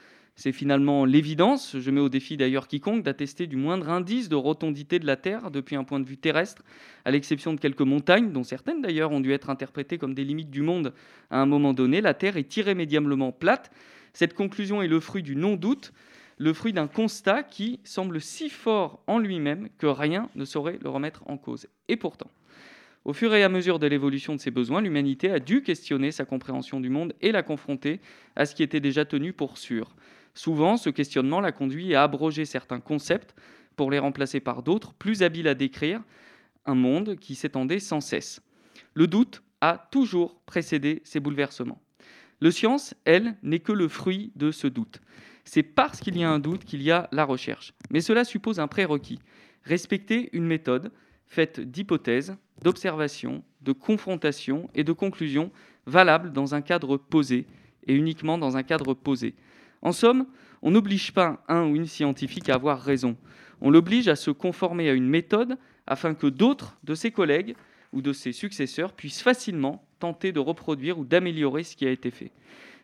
C'est 0.43 0.53
finalement 0.53 1.05
l'évidence, 1.05 1.77
je 1.79 1.91
mets 1.91 2.01
au 2.01 2.09
défi 2.09 2.39
d'ailleurs 2.39 2.67
quiconque, 2.67 3.03
d'attester 3.03 3.47
du 3.47 3.57
moindre 3.57 3.91
indice 3.91 4.31
de 4.31 4.37
rotondité 4.37 4.99
de 4.99 5.05
la 5.05 5.17
Terre 5.17 5.51
depuis 5.51 5.77
un 5.77 5.85
point 5.85 6.01
de 6.01 6.07
vue 6.07 6.17
terrestre, 6.17 6.63
à 7.05 7.11
l'exception 7.11 7.53
de 7.53 7.61
quelques 7.61 7.83
montagnes, 7.83 8.33
dont 8.33 8.43
certaines 8.43 8.81
d'ailleurs 8.81 9.13
ont 9.13 9.21
dû 9.21 9.35
être 9.35 9.51
interprétées 9.51 9.99
comme 9.99 10.15
des 10.15 10.25
limites 10.25 10.49
du 10.49 10.63
monde 10.63 10.95
à 11.29 11.43
un 11.43 11.45
moment 11.45 11.75
donné. 11.75 12.01
La 12.01 12.15
Terre 12.15 12.39
est 12.39 12.57
irrémédiablement 12.57 13.33
plate. 13.33 13.71
Cette 14.15 14.33
conclusion 14.33 14.81
est 14.81 14.89
le 14.89 14.99
fruit 14.99 15.23
du 15.23 15.37
non-doute, 15.37 15.93
le 16.39 16.55
fruit 16.55 16.73
d'un 16.73 16.89
constat 16.89 17.43
qui 17.43 17.79
semble 17.85 18.19
si 18.19 18.49
fort 18.49 19.03
en 19.07 19.19
lui-même 19.19 19.69
que 19.77 19.89
rien 19.89 20.31
ne 20.37 20.47
saurait 20.47 20.79
le 20.83 20.89
remettre 20.89 21.23
en 21.27 21.37
cause. 21.37 21.67
Et 21.89 21.99
pourtant, 21.99 22.31
au 23.05 23.13
fur 23.13 23.35
et 23.35 23.45
à 23.45 23.51
mesure 23.51 23.79
de 23.79 23.87
l'évolution 23.87 24.35
de 24.37 24.41
ses 24.41 24.51
besoins, 24.51 24.81
l'humanité 24.81 25.31
a 25.31 25.39
dû 25.39 25.63
questionner 25.63 26.13
sa 26.13 26.25
compréhension 26.25 26.81
du 26.81 26.89
monde 26.89 27.13
et 27.21 27.31
la 27.31 27.43
confronter 27.43 28.01
à 28.37 28.47
ce 28.47 28.55
qui 28.55 28.63
était 28.63 28.81
déjà 28.81 29.05
tenu 29.05 29.35
pour 29.35 29.59
sûr. 29.59 29.95
Souvent, 30.35 30.77
ce 30.77 30.91
questionnement 30.91 31.41
l'a 31.41 31.53
conduit 31.53 31.95
à 31.95 32.03
abroger 32.03 32.45
certains 32.45 32.81
concepts 32.81 33.35
pour 33.77 33.91
les 33.91 33.99
remplacer 33.99 34.41
par 34.41 34.63
d'autres, 34.63 34.95
plus 34.95 35.23
habiles 35.23 35.49
à 35.49 35.55
décrire 35.55 36.03
un 36.67 36.75
monde 36.75 37.17
qui 37.17 37.35
s'étendait 37.35 37.81
sans 37.81 38.01
cesse. 38.01 38.41
Le 38.95 39.07
doute 39.07 39.43
a 39.61 39.89
toujours 39.91 40.41
précédé 40.47 41.03
ces 41.05 41.21
bouleversements. 41.21 41.81
Le 42.41 42.51
science, 42.51 42.95
elle, 43.05 43.37
n'est 43.43 43.59
que 43.61 43.73
le 43.73 43.89
fruit 43.89 44.33
de 44.37 44.51
ce 44.51 44.67
doute. 44.67 45.01
C'est 45.45 45.63
parce 45.63 46.01
qu'il 46.01 46.17
y 46.17 46.25
a 46.25 46.31
un 46.31 46.39
doute 46.39 46.65
qu'il 46.65 46.83
y 46.83 46.91
a 46.91 47.09
la 47.13 47.25
recherche. 47.25 47.75
Mais 47.91 48.01
cela 48.01 48.25
suppose 48.25 48.61
un 48.61 48.69
prérequis. 48.69 49.19
Respecter 49.65 50.31
une 50.33 50.47
méthode 50.47 50.91
faite 51.27 51.61
d'hypothèses, 51.61 52.37
d'observations, 52.63 53.43
de 53.61 53.73
confrontations 53.73 54.71
et 54.75 54.85
de 54.85 54.93
conclusions 54.93 55.51
valables 55.87 56.33
dans 56.33 56.55
un 56.55 56.63
cadre 56.63 56.97
posé 56.97 57.47
et 57.87 57.95
uniquement 57.95 58.39
dans 58.39 58.57
un 58.57 58.63
cadre 58.63 58.95
posé. 58.95 59.35
En 59.83 59.93
somme, 59.93 60.27
on 60.63 60.71
n'oblige 60.71 61.13
pas 61.13 61.43
un 61.49 61.65
ou 61.67 61.77
une 61.77 61.87
scientifique 61.87 62.49
à 62.49 62.55
avoir 62.55 62.81
raison. 62.81 63.17
On 63.61 63.71
l'oblige 63.71 64.09
à 64.09 64.17
se 64.17 64.31
conformer 64.31 64.89
à 64.89 64.95
une 64.95 65.09
méthode 65.09 65.57
afin 65.87 66.15
que 66.15 66.27
d'autres 66.27 66.79
de 66.85 66.95
ses 66.95 67.11
collègues 67.11 67.55
ou 67.93 68.03
de 68.03 68.13
ses 68.13 68.33
successeurs 68.33 68.93
puissent 68.93 69.23
facilement 69.23 69.85
tenter 69.99 70.33
de 70.33 70.41
reproduire 70.41 70.99
ou 70.99 71.05
d'améliorer 71.05 71.63
ce 71.63 71.77
qui 71.77 71.87
a 71.87 71.91
été 71.91 72.11
fait. 72.11 72.31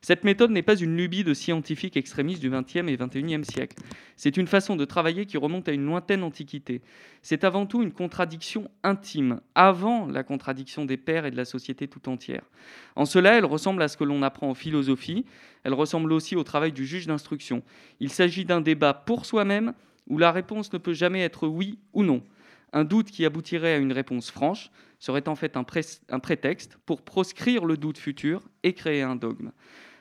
Cette 0.06 0.22
méthode 0.22 0.52
n'est 0.52 0.62
pas 0.62 0.76
une 0.76 0.96
lubie 0.96 1.24
de 1.24 1.34
scientifiques 1.34 1.96
extrémistes 1.96 2.40
du 2.40 2.48
XXe 2.48 2.86
et 2.86 2.96
XXIe 2.96 3.44
siècle. 3.44 3.76
C'est 4.14 4.36
une 4.36 4.46
façon 4.46 4.76
de 4.76 4.84
travailler 4.84 5.26
qui 5.26 5.36
remonte 5.36 5.68
à 5.68 5.72
une 5.72 5.84
lointaine 5.84 6.22
antiquité. 6.22 6.80
C'est 7.22 7.42
avant 7.42 7.66
tout 7.66 7.82
une 7.82 7.90
contradiction 7.90 8.70
intime, 8.84 9.40
avant 9.56 10.06
la 10.06 10.22
contradiction 10.22 10.84
des 10.84 10.96
pères 10.96 11.26
et 11.26 11.32
de 11.32 11.36
la 11.36 11.44
société 11.44 11.88
tout 11.88 12.08
entière. 12.08 12.44
En 12.94 13.04
cela, 13.04 13.36
elle 13.36 13.46
ressemble 13.46 13.82
à 13.82 13.88
ce 13.88 13.96
que 13.96 14.04
l'on 14.04 14.22
apprend 14.22 14.48
en 14.48 14.54
philosophie, 14.54 15.24
elle 15.64 15.74
ressemble 15.74 16.12
aussi 16.12 16.36
au 16.36 16.44
travail 16.44 16.70
du 16.70 16.86
juge 16.86 17.08
d'instruction. 17.08 17.64
Il 17.98 18.10
s'agit 18.10 18.44
d'un 18.44 18.60
débat 18.60 18.94
pour 18.94 19.26
soi-même 19.26 19.72
où 20.06 20.18
la 20.18 20.30
réponse 20.30 20.72
ne 20.72 20.78
peut 20.78 20.94
jamais 20.94 21.22
être 21.22 21.48
oui 21.48 21.80
ou 21.94 22.04
non. 22.04 22.22
Un 22.72 22.84
doute 22.84 23.10
qui 23.10 23.24
aboutirait 23.24 23.74
à 23.74 23.78
une 23.78 23.92
réponse 23.92 24.30
franche 24.30 24.70
serait 25.00 25.28
en 25.28 25.34
fait 25.34 25.56
un, 25.56 25.64
pré- 25.64 25.80
un 26.10 26.20
prétexte 26.20 26.78
pour 26.86 27.02
proscrire 27.02 27.64
le 27.64 27.76
doute 27.76 27.98
futur 27.98 28.42
et 28.62 28.72
créer 28.72 29.02
un 29.02 29.16
dogme. 29.16 29.50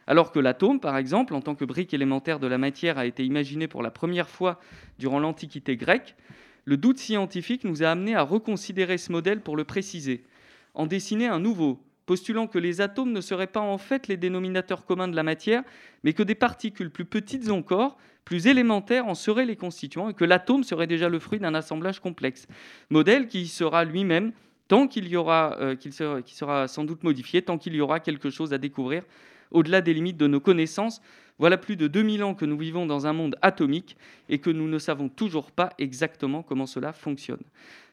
Alors 0.08 0.32
que 0.32 0.40
l'atome, 0.40 0.80
par 0.80 0.98
exemple, 0.98 1.34
en 1.34 1.42
tant 1.42 1.56
que 1.56 1.66
brique 1.66 1.94
élémentaire 1.94 2.40
de 2.40 2.48
la 2.48 2.58
matière, 2.58 2.98
a 2.98 3.06
été 3.06 3.26
imaginé 3.26 3.68
pour 3.68 3.82
la 3.82 3.92
première 3.92 4.30
fois 4.30 4.60
durant 5.00 5.20
l'Antiquité 5.20 5.76
grecque, 5.76 6.16
le 6.66 6.78
doute 6.78 6.98
scientifique 6.98 7.64
nous 7.64 7.84
a 7.84 7.88
amené 7.88 8.16
à 8.16 8.24
reconsidérer 8.24 8.98
ce 8.98 9.12
modèle 9.12 9.42
pour 9.42 9.56
le 9.56 9.64
préciser, 9.64 10.24
en 10.74 10.88
dessiner 10.88 11.28
un 11.28 11.40
nouveau, 11.40 11.80
postulant 12.06 12.48
que 12.48 12.60
les 12.60 12.82
atomes 12.82 13.12
ne 13.12 13.22
seraient 13.22 13.48
pas 13.48 13.62
en 13.62 13.78
fait 13.78 14.08
les 14.08 14.18
dénominateurs 14.18 14.86
communs 14.86 15.08
de 15.08 15.16
la 15.16 15.24
matière, 15.24 15.64
mais 16.04 16.14
que 16.14 16.24
des 16.24 16.36
particules 16.36 16.92
plus 16.92 17.06
petites 17.06 17.50
encore, 17.50 17.98
plus 18.26 18.48
élémentaires, 18.48 19.08
en 19.08 19.16
seraient 19.16 19.46
les 19.46 19.56
constituants, 19.56 20.10
et 20.10 20.14
que 20.14 20.26
l'atome 20.26 20.64
serait 20.64 20.88
déjà 20.88 21.10
le 21.10 21.20
fruit 21.20 21.40
d'un 21.40 21.54
assemblage 21.54 22.00
complexe. 22.00 22.48
Modèle 22.90 23.28
qui 23.28 23.48
sera 23.48 23.86
lui-même, 23.86 24.34
tant 24.68 24.88
qu'il 24.88 25.08
y 25.08 25.16
aura, 25.16 25.58
euh, 25.60 25.76
qui 25.76 25.92
sera 25.92 26.68
sans 26.68 26.84
doute 26.84 27.04
modifié, 27.04 27.44
tant 27.44 27.60
qu'il 27.60 27.76
y 27.76 27.82
aura 27.82 28.00
quelque 28.00 28.32
chose 28.32 28.54
à 28.54 28.58
découvrir 28.58 29.04
au-delà 29.56 29.82
des 29.82 29.94
limites 29.94 30.18
de 30.18 30.28
nos 30.28 30.40
connaissances. 30.40 31.02
Voilà 31.40 31.58
plus 31.58 31.76
de 31.76 31.88
2000 31.88 32.24
ans 32.24 32.36
que 32.36 32.46
nous 32.46 32.58
vivons 32.58 32.86
dans 32.86 33.08
un 33.08 33.14
monde 33.14 33.36
atomique 33.42 33.98
et 34.30 34.40
que 34.40 34.50
nous 34.50 34.68
ne 34.68 34.80
savons 34.80 35.10
toujours 35.10 35.52
pas 35.52 35.72
exactement 35.80 36.44
comment 36.44 36.66
cela 36.66 36.94
fonctionne. 36.94 37.44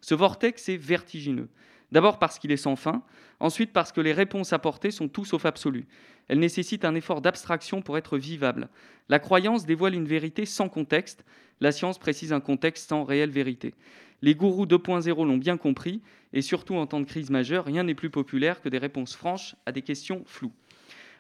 Ce 0.01 0.15
vortex 0.15 0.69
est 0.69 0.77
vertigineux. 0.77 1.49
D'abord 1.91 2.19
parce 2.19 2.39
qu'il 2.39 2.53
est 2.53 2.57
sans 2.57 2.77
fin, 2.77 3.03
ensuite 3.41 3.73
parce 3.73 3.93
que 3.93 4.01
les 4.01 4.13
réponses 4.13 4.53
apportées 4.53 4.91
sont 4.91 5.09
tout 5.09 5.25
sauf 5.25 5.45
absolues. 5.45 5.87
Elles 6.29 6.39
nécessitent 6.39 6.85
un 6.85 6.95
effort 6.95 7.21
d'abstraction 7.21 7.83
pour 7.83 7.99
être 7.99 8.17
vivables. 8.17 8.69
La 9.09 9.19
croyance 9.19 9.67
dévoile 9.67 9.95
une 9.95 10.07
vérité 10.07 10.47
sans 10.47 10.69
contexte, 10.69 11.25
la 11.61 11.71
science 11.71 11.99
précise 11.99 12.33
un 12.33 12.41
contexte 12.41 12.89
sans 12.89 13.05
réelle 13.05 13.31
vérité. 13.31 13.75
Les 14.23 14.35
gourous 14.35 14.67
2.0 14.67 15.27
l'ont 15.27 15.37
bien 15.37 15.57
compris, 15.57 16.01
et 16.33 16.43
surtout 16.43 16.77
en 16.77 16.87
temps 16.87 17.01
de 17.01 17.05
crise 17.05 17.29
majeure, 17.29 17.65
rien 17.65 17.83
n'est 17.83 17.95
plus 17.95 18.09
populaire 18.09 18.63
que 18.63 18.69
des 18.69 18.79
réponses 18.79 19.15
franches 19.15 19.57
à 19.67 19.73
des 19.73 19.83
questions 19.83 20.23
floues. 20.27 20.53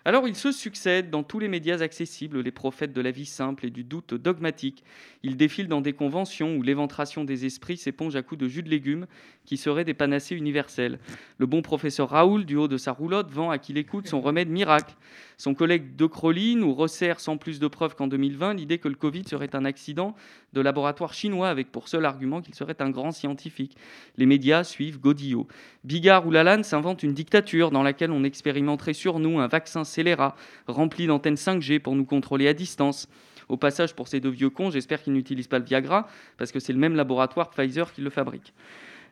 Alors 0.05 0.27
ils 0.27 0.35
se 0.35 0.51
succèdent 0.51 1.11
dans 1.11 1.23
tous 1.23 1.39
les 1.39 1.47
médias 1.47 1.81
accessibles, 1.81 2.41
les 2.41 2.51
prophètes 2.51 2.93
de 2.93 3.01
la 3.01 3.13
vie 3.13 3.27
simple 3.27 3.67
et 3.67 3.71
du 3.71 3.85
doute 3.85 4.15
dogmatique. 4.15 4.83
Ils 5.23 5.37
défilent 5.37 5.69
dans 5.69 5.81
des 5.81 5.93
conventions 5.93 6.57
où 6.57 6.63
l'éventration 6.63 7.23
des 7.23 7.47
esprits 7.47 7.77
s'éponge 7.77 8.17
à 8.17 8.23
coups 8.23 8.41
de 8.41 8.49
jus 8.49 8.65
de 8.65 8.69
légumes 8.69 9.07
qui 9.45 9.57
seraient 9.57 9.85
des 9.85 9.95
panacées 9.95 10.35
universelles. 10.35 10.99
Le 11.39 11.47
bon 11.47 11.63
professeur 11.63 12.11
Raoul, 12.11 12.45
du 12.45 12.57
haut 12.57 12.67
de 12.67 12.77
sa 12.79 12.91
roulotte, 12.91 13.31
vend 13.31 13.51
à 13.51 13.59
qui 13.59 13.73
l'écoute 13.73 14.09
son 14.09 14.21
remède 14.21 14.49
miracle. 14.49 14.95
Son 15.39 15.55
collègue 15.55 15.97
De 15.97 16.07
Crolly 16.07 16.57
nous 16.57 16.75
resserre 16.75 17.21
sans 17.21 17.37
plus 17.37 17.61
de 17.61 17.69
preuves 17.69 17.95
qu'en 17.95 18.07
2020 18.07 18.55
l'idée 18.55 18.79
que 18.79 18.89
le 18.89 18.95
Covid 18.95 19.25
serait 19.25 19.55
un 19.55 19.65
accident 19.65 20.15
de 20.53 20.61
laboratoire 20.61 21.15
chinois 21.15 21.49
avec 21.49 21.73
pour 21.73 21.89
seul 21.89 22.05
argument 22.05 22.41
qu'il 22.41 22.55
serait 22.55 22.81
un 22.81 22.91
grand 22.91 23.13
scientifique. 23.13 23.77
Les 24.17 24.27
médias 24.27 24.65
suivent 24.65 25.01
Godillot. 25.01 25.47
Bigard 25.85 26.27
ou 26.27 26.31
Lalanne 26.31 26.65
s'inventent 26.65 27.03
une 27.03 27.15
dictature 27.15 27.71
dans 27.71 27.83
laquelle 27.83 28.11
on 28.11 28.25
expérimenterait 28.25 28.93
sur 28.93 29.19
nous 29.19 29.39
un 29.39 29.49
vaccin 29.49 29.85
scélérat 29.93 30.35
rempli 30.67 31.07
d'antennes 31.07 31.35
5G 31.35 31.79
pour 31.79 31.95
nous 31.95 32.05
contrôler 32.05 32.49
à 32.49 32.55
distance. 32.55 33.09
Au 33.49 33.57
passage, 33.57 33.95
pour 33.95 34.09
ces 34.09 34.21
deux 34.21 34.31
vieux 34.31 34.51
cons, 34.51 34.71
j'espère 34.71 35.03
qu'ils 35.03 35.13
n'utilisent 35.13 35.49
pas 35.49 35.59
le 35.59 35.65
Viagra, 35.65 36.09
parce 36.39 36.53
que 36.53 36.61
c'est 36.61 36.73
le 36.73 36.79
même 36.79 36.97
laboratoire 36.97 37.51
Pfizer 37.51 37.93
qui 37.93 38.01
le 38.01 38.11
fabrique. 38.11 38.55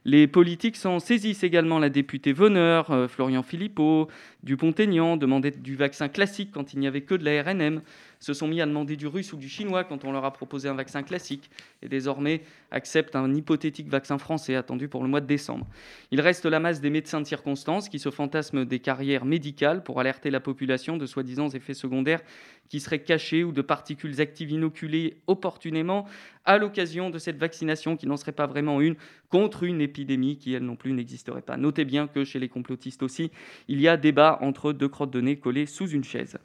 Les 0.07 0.27
politiques 0.27 0.77
s'en 0.77 0.99
saisissent 0.99 1.43
également. 1.43 1.79
La 1.79 1.90
députée 1.90 2.33
Veneur, 2.33 2.90
euh, 2.90 3.07
Florian 3.07 3.43
Philippot, 3.43 4.09
Dupont-Aignan 4.43 5.19
demandaient 5.19 5.51
du 5.51 5.77
vaccin 5.77 6.09
classique 6.09 6.51
quand 6.55 6.73
il 6.73 6.81
n'y 6.81 6.87
avait 6.87 7.03
que 7.03 7.14
de 7.14 7.25
la 7.25 7.43
RNM, 7.43 7.83
se 8.21 8.35
sont 8.35 8.47
mis 8.47 8.61
à 8.61 8.67
demander 8.67 8.97
du 8.97 9.07
russe 9.07 9.33
ou 9.33 9.37
du 9.37 9.49
chinois 9.49 9.83
quand 9.83 10.05
on 10.05 10.13
leur 10.13 10.25
a 10.25 10.33
proposé 10.33 10.69
un 10.69 10.75
vaccin 10.75 11.03
classique, 11.03 11.51
et 11.83 11.89
désormais 11.89 12.43
acceptent 12.71 13.17
un 13.17 13.35
hypothétique 13.35 13.89
vaccin 13.89 14.19
français 14.19 14.55
attendu 14.55 14.89
pour 14.89 15.03
le 15.03 15.09
mois 15.09 15.23
de 15.23 15.27
décembre. 15.27 15.67
Il 16.11 16.21
reste 16.21 16.45
la 16.45 16.61
masse 16.61 16.81
des 16.81 16.91
médecins 16.91 17.21
de 17.21 17.27
circonstance 17.27 17.89
qui 17.89 17.99
se 17.99 18.11
fantasment 18.11 18.65
des 18.65 18.79
carrières 18.79 19.25
médicales 19.25 19.83
pour 19.83 20.01
alerter 20.01 20.31
la 20.31 20.41
population 20.41 20.99
de 20.99 21.07
soi-disant 21.07 21.49
effets 21.49 21.75
secondaires 21.75 22.21
qui 22.69 22.79
seraient 22.79 23.03
cachés 23.03 23.43
ou 23.43 23.53
de 23.53 23.63
particules 23.63 24.21
actives 24.21 24.51
inoculées 24.51 25.17
opportunément 25.27 26.07
à 26.45 26.59
l'occasion 26.59 27.11
de 27.11 27.19
cette 27.19 27.39
vaccination 27.39 27.97
qui 27.97 28.07
n'en 28.07 28.17
serait 28.17 28.33
pas 28.33 28.47
vraiment 28.47 28.81
une 28.81 28.97
contre 29.29 29.65
une 29.65 29.81
épidémie 29.81 30.37
qui, 30.37 30.53
elle 30.53 30.65
non 30.65 30.77
plus, 30.77 30.93
n'existerait 30.93 31.43
pas. 31.43 31.57
Notez 31.57 31.85
bien 31.85 32.07
que 32.07 32.25
chez 32.25 32.39
les 32.39 32.49
complotistes 32.49 33.03
aussi, 33.03 33.31
il 33.69 33.81
y 33.81 33.89
a 33.89 33.97
débat 33.97 34.39
entre 34.41 34.73
deux 34.73 34.89
crottes 34.89 35.11
de 35.11 35.21
nez 35.21 35.39
collées 35.39 35.67
sous 35.67 35.89
une 35.89 36.05
chaise. 36.05 36.39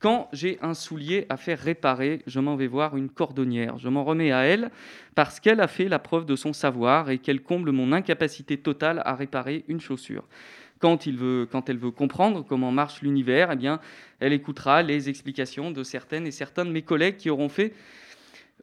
Quand 0.00 0.28
j'ai 0.32 0.58
un 0.60 0.74
soulier 0.74 1.26
à 1.28 1.36
faire 1.36 1.58
réparer, 1.58 2.22
je 2.26 2.40
m'en 2.40 2.56
vais 2.56 2.66
voir 2.66 2.96
une 2.96 3.08
cordonnière. 3.08 3.78
Je 3.78 3.88
m'en 3.88 4.04
remets 4.04 4.32
à 4.32 4.42
elle 4.42 4.70
parce 5.14 5.40
qu'elle 5.40 5.60
a 5.60 5.68
fait 5.68 5.88
la 5.88 5.98
preuve 5.98 6.26
de 6.26 6.36
son 6.36 6.52
savoir 6.52 7.10
et 7.10 7.18
qu'elle 7.18 7.40
comble 7.40 7.72
mon 7.72 7.92
incapacité 7.92 8.58
totale 8.58 9.00
à 9.04 9.14
réparer 9.14 9.64
une 9.68 9.80
chaussure. 9.80 10.24
Quand, 10.80 11.06
elle 11.06 11.16
veut 11.78 11.90
comprendre 11.90 12.44
comment 12.46 12.70
marche 12.70 13.00
l'univers, 13.00 13.50
eh 13.50 13.56
bien, 13.56 13.80
elle 14.20 14.34
écoutera 14.34 14.82
les 14.82 15.08
explications 15.08 15.70
de 15.70 15.82
certaines 15.82 16.26
et 16.26 16.30
certains 16.30 16.66
de 16.66 16.70
mes 16.70 16.82
collègues 16.82 17.16
qui 17.16 17.30
auront 17.30 17.48
fait 17.48 17.72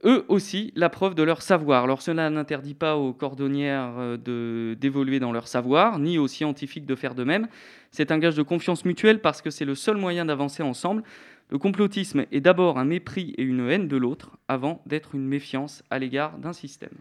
eux 0.04 0.26
aussi 0.28 0.72
la 0.76 0.90
preuve 0.90 1.16
de 1.16 1.24
leur 1.24 1.42
savoir. 1.42 1.84
Alors 1.84 2.02
cela 2.02 2.30
n'interdit 2.30 2.74
pas 2.74 2.98
aux 2.98 3.14
cordonnières 3.14 3.94
euh, 3.98 4.18
de- 4.18 4.76
d'évoluer 4.80 5.20
dans 5.20 5.32
leur 5.32 5.48
savoir, 5.48 6.00
ni 6.00 6.18
aux 6.18 6.28
scientifiques 6.28 6.86
de 6.86 6.96
faire 6.96 7.16
de 7.16 7.24
même. 7.24 7.48
C'est 7.92 8.12
un 8.12 8.18
gage 8.20 8.36
de 8.36 8.44
confiance 8.44 8.86
mutuelle 8.86 9.20
parce 9.22 9.42
que 9.42 9.50
c'est 9.50 9.66
le 9.66 9.76
seul 9.76 9.98
moyen 9.98 10.26
d'avancer 10.26 10.64
ensemble. 10.64 11.04
Le 11.50 11.58
complotisme 11.58 12.26
est 12.32 12.40
d'abord 12.42 12.80
un 12.80 12.86
mépris 12.86 13.34
et 13.38 13.44
une 13.44 13.68
haine 13.70 13.88
de 13.90 13.98
l'autre, 13.98 14.38
avant 14.48 14.82
d'être 14.86 15.16
une 15.16 15.28
méfiance 15.28 15.84
à 15.90 16.00
l'égard 16.00 16.38
d'un 16.38 16.54
système. 16.54 16.98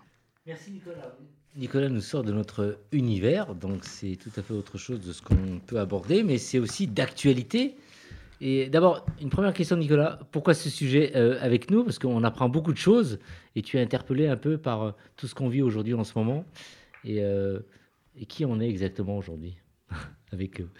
Merci 0.47 0.73
Nicolas. 0.73 1.17
Nicolas 1.57 1.89
nous 1.89 2.01
sort 2.01 2.23
de 2.25 2.33
notre 2.33 2.79
univers, 2.93 3.55
donc 3.55 3.85
c'est 3.85 4.17
tout 4.17 4.31
à 4.37 4.43
fait 4.43 4.55
autre 4.55 4.79
chose 4.79 5.01
de 5.01 5.13
ce 5.13 5.21
qu'on 5.23 5.61
peut 5.67 5.79
aborder, 5.79 6.23
mais 6.23 6.39
c'est 6.39 6.59
aussi 6.59 6.87
d'actualité. 6.87 7.77
Et 8.41 8.71
d'abord, 8.71 9.05
une 9.21 9.29
première 9.29 9.53
question, 9.53 9.77
Nicolas. 9.77 10.19
Pourquoi 10.33 10.55
ce 10.55 10.71
sujet 10.71 11.13
euh, 11.15 11.39
avec 11.43 11.71
nous? 11.71 11.85
Parce 11.85 11.99
qu'on 11.99 12.25
apprend 12.25 12.49
beaucoup 12.49 12.73
de 12.73 12.79
choses 12.79 13.19
et 13.55 13.61
tu 13.61 13.77
es 13.77 13.83
interpellé 13.83 14.29
un 14.29 14.37
peu 14.37 14.57
par 14.57 14.83
euh, 14.83 14.93
tout 15.17 15.27
ce 15.27 15.35
qu'on 15.35 15.49
vit 15.49 15.61
aujourd'hui 15.61 15.93
en 15.93 16.05
ce 16.05 16.19
moment. 16.19 16.47
Et, 17.05 17.23
euh, 17.23 17.61
et 18.17 18.25
qui 18.25 18.47
on 18.47 18.59
est 18.59 18.69
exactement 18.69 19.19
aujourd'hui 19.19 19.57
avec 20.33 20.61
eux? 20.61 20.71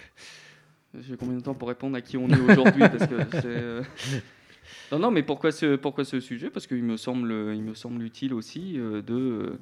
J'ai 0.99 1.17
combien 1.17 1.37
de 1.37 1.43
temps 1.43 1.55
pour 1.55 1.69
répondre 1.69 1.97
à 1.97 2.01
qui 2.01 2.17
on 2.17 2.29
est 2.29 2.41
aujourd'hui? 2.41 2.81
Parce 2.81 3.07
que 3.07 3.83
Non, 4.93 4.99
non, 4.99 5.11
mais 5.11 5.23
pourquoi 5.23 5.53
ce, 5.53 5.77
pourquoi 5.77 6.05
ce 6.05 6.19
sujet? 6.19 6.49
Parce 6.49 6.67
qu'il 6.67 6.83
me 6.83 6.93
me 6.93 7.75
semble 7.75 8.03
utile 8.03 8.35
aussi 8.35 8.75
de, 8.75 9.59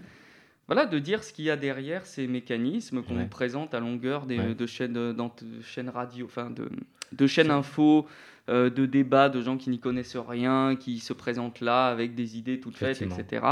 voilà, 0.69 0.87
de 0.87 0.99
dire 1.01 1.25
ce 1.25 1.33
qu'il 1.33 1.47
y 1.47 1.51
a 1.51 1.57
derrière 1.57 2.07
ces 2.07 2.27
mécanismes 2.29 3.03
qu'on 3.03 3.17
Ouais. 3.17 3.23
nous 3.23 3.29
présente 3.29 3.75
à 3.75 3.81
longueur 3.81 4.27
des, 4.27 4.39
Ouais. 4.39 4.55
de, 4.55 4.67
chaînes, 4.67 4.97
euh, 4.97 5.13
de 5.13 5.61
chaînes 5.63 5.89
radio, 5.89 6.27
enfin 6.27 6.51
de, 6.51 6.69
de 7.13 7.27
chaînes 7.27 7.51
info, 7.51 8.07
euh, 8.49 8.71
de 8.71 8.87
débats 8.87 9.29
de 9.29 9.41
gens 9.43 9.57
qui 9.57 9.71
n'y 9.71 9.79
connaissent 9.81 10.17
rien, 10.17 10.77
qui 10.77 11.01
se 11.01 11.13
présentent 11.13 11.61
là 11.61 11.89
avec 11.89 12.15
des 12.15 12.39
idées 12.39 12.61
toutes 12.61 12.77
faites, 12.77 13.03
etc. 13.03 13.45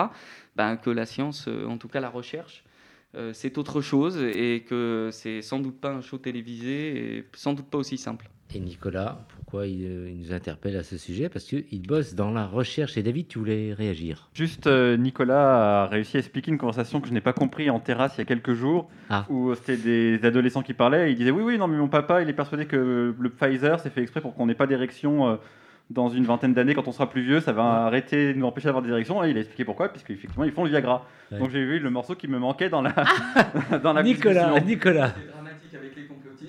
Ben, 0.57 0.77
que 0.77 0.91
la 0.91 1.05
science, 1.07 1.47
euh, 1.49 1.67
en 1.67 1.77
tout 1.79 1.89
cas 1.89 2.01
la 2.01 2.09
recherche, 2.11 2.65
euh, 3.15 3.33
c'est 3.33 3.57
autre 3.59 3.81
chose 3.81 4.19
et 4.19 4.65
que 4.69 5.09
c'est 5.13 5.41
sans 5.43 5.59
doute 5.59 5.81
pas 5.81 5.91
un 5.93 6.01
show 6.03 6.19
télévisé 6.19 7.17
et 7.19 7.25
sans 7.35 7.55
doute 7.55 7.67
pas 7.67 7.79
aussi 7.79 7.97
simple. 7.99 8.29
Et 8.55 8.61
Nicolas, 8.61 9.27
pourquoi 9.47 9.69
il, 9.69 9.85
euh, 9.87 10.11
il 10.11 10.19
nous 10.19 10.33
interpelle 10.33 10.77
à 10.77 10.83
ce 10.83 10.97
sujet 10.99 11.29
Parce 11.29 11.45
qu'il 11.45 11.81
bosse 11.87 12.17
dans 12.17 12.33
la 12.33 12.47
recherche. 12.47 12.97
Et 12.97 13.03
David, 13.05 13.29
tu 13.29 13.39
voulais 13.39 13.73
réagir 13.75 14.29
Juste, 14.35 14.67
euh, 14.67 14.97
Nicolas 14.97 15.85
a 15.85 15.87
réussi 15.87 16.17
à 16.17 16.19
expliquer 16.21 16.51
une 16.51 16.59
conversation 16.59 17.01
que 17.01 17.07
je 17.07 17.13
n'ai 17.13 17.21
pas 17.21 17.33
compris 17.33 17.71
en 17.71 17.79
terrasse 17.79 18.15
il 18.17 18.19
y 18.19 18.23
a 18.23 18.25
quelques 18.25 18.55
jours, 18.55 18.89
Ah. 19.09 19.25
où 19.29 19.55
c'était 19.55 19.77
des 19.77 20.27
adolescents 20.27 20.63
qui 20.63 20.75
parlaient. 20.75 21.09
Et 21.09 21.13
ils 21.13 21.17
disaient 21.17 21.31
Oui, 21.31 21.45
oui, 21.45 21.59
non, 21.59 21.69
mais 21.69 21.77
mon 21.77 21.87
papa, 21.87 22.23
il 22.23 22.29
est 22.29 22.33
persuadé 22.33 22.67
que 22.67 23.15
le 23.17 23.31
Pfizer, 23.31 23.79
c'est 23.79 23.91
fait 23.91 24.03
exprès 24.03 24.21
pour 24.21 24.35
qu'on 24.35 24.47
n'ait 24.47 24.55
pas 24.57 24.67
d'érection 24.67 25.29
euh, 25.29 25.37
dans 25.91 26.09
une 26.09 26.25
vingtaine 26.25 26.53
d'années. 26.53 26.75
Quand 26.75 26.89
on 26.89 26.93
sera 26.93 27.09
plus 27.09 27.23
vieux, 27.23 27.39
ça 27.39 27.53
va 27.53 27.85
arrêter 27.87 28.35
de 28.35 28.39
nous 28.41 28.47
empêcher 28.47 28.67
d'avoir 28.67 28.83
des 28.83 28.91
érections. 28.91 29.23
Et 29.23 29.31
il 29.31 29.37
a 29.37 29.41
expliqué 29.41 29.65
pourquoi, 29.65 29.91
puisqu'effectivement, 29.91 30.43
ils 30.43 30.51
font 30.51 30.65
le 30.65 30.71
Viagra. 30.71 31.07
Ouais. 31.31 31.39
Donc 31.39 31.51
j'ai 31.51 31.65
vu 31.65 31.79
le 31.79 31.91
morceau 31.91 32.17
qui 32.17 32.27
me 32.27 32.41
manquait 32.41 32.69
dans 32.69 32.83
la, 32.83 32.93
dans 33.85 33.93
la 33.93 34.03
Nicolas. 34.03 34.59
Nicolas. 34.61 35.15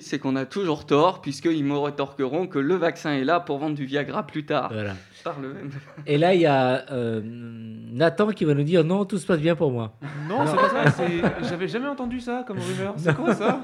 C'est 0.00 0.18
qu'on 0.18 0.36
a 0.36 0.44
toujours 0.46 0.86
tort, 0.86 1.20
puisqu'ils 1.20 1.64
me 1.64 1.76
rétorqueront 1.76 2.46
que 2.46 2.58
le 2.58 2.74
vaccin 2.74 3.12
est 3.14 3.24
là 3.24 3.40
pour 3.40 3.58
vendre 3.58 3.74
du 3.76 3.84
Viagra 3.86 4.26
plus 4.26 4.44
tard. 4.44 4.70
Voilà. 4.72 4.94
Par 5.24 5.38
le 5.40 5.52
même. 5.52 5.70
Et 6.06 6.16
là, 6.18 6.34
il 6.34 6.40
y 6.40 6.46
a 6.46 6.84
euh, 6.92 7.20
Nathan 7.24 8.28
qui 8.28 8.44
va 8.44 8.54
nous 8.54 8.62
dire 8.62 8.84
non, 8.84 9.04
tout 9.04 9.18
se 9.18 9.26
passe 9.26 9.40
bien 9.40 9.56
pour 9.56 9.70
moi. 9.72 9.92
Non, 10.28 10.46
c'est 10.46 10.56
pas 10.56 10.68
ça. 10.68 10.90
c'est- 10.90 11.22
J'avais 11.48 11.68
jamais 11.68 11.88
entendu 11.88 12.20
ça 12.20 12.44
comme 12.46 12.58
rumeur. 12.58 12.94
C'est 12.96 13.14
quoi 13.14 13.34
ça? 13.34 13.60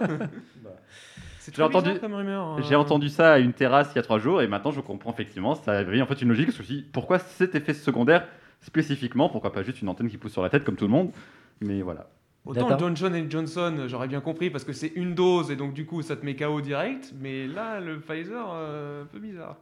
C'est 1.38 1.54
J'ai 1.54 1.62
entendu- 1.62 1.90
rumeur. 2.02 2.62
J'ai 2.62 2.74
entendu 2.74 3.09
ça 3.11 3.34
à 3.34 3.38
une 3.38 3.52
terrasse 3.52 3.90
il 3.92 3.96
y 3.96 3.98
a 3.98 4.02
trois 4.02 4.18
jours 4.18 4.40
et 4.40 4.46
maintenant 4.46 4.70
je 4.70 4.80
comprends 4.80 5.12
effectivement, 5.12 5.54
ça 5.54 5.72
avait 5.72 6.00
en 6.00 6.06
fait 6.06 6.22
une 6.22 6.28
logique. 6.28 6.50
Je 6.52 6.59
me 6.59 6.64
suis 6.64 6.76
dit, 6.76 6.82
pourquoi 6.90 7.18
cet 7.18 7.54
effet 7.54 7.74
secondaire 7.74 8.26
spécifiquement? 8.62 9.28
Pourquoi 9.28 9.52
pas 9.52 9.62
juste 9.62 9.82
une 9.82 9.88
antenne 9.90 10.09
qui 10.09 10.16
pousse 10.16 10.32
sur 10.32 10.42
la 10.42 10.48
tête 10.48 10.64
comme 10.64 10.76
tout 10.76 10.86
le 10.86 10.90
monde? 10.90 11.11
Mais 11.61 11.82
voilà. 11.82 12.06
Autant 12.45 12.78
Johnson 12.78 13.26
Johnson, 13.28 13.84
j'aurais 13.88 14.09
bien 14.09 14.20
compris 14.20 14.51
parce 14.51 14.64
que 14.64 14.74
c'est 14.74 14.92
une 14.97 15.14
dose 15.14 15.51
et 15.51 15.57
donc 15.57 15.72
du 15.72 15.86
coup 15.86 16.03
ça 16.03 16.14
te 16.14 16.24
met 16.24 16.36
KO 16.36 16.61
direct. 16.61 17.14
Mais 17.18 17.47
là, 17.47 17.80
le 17.80 18.01
Pfizer, 18.01 18.47
euh, 18.53 19.03
un 19.03 19.07
peu 19.07 19.18
bizarre. 19.18 19.57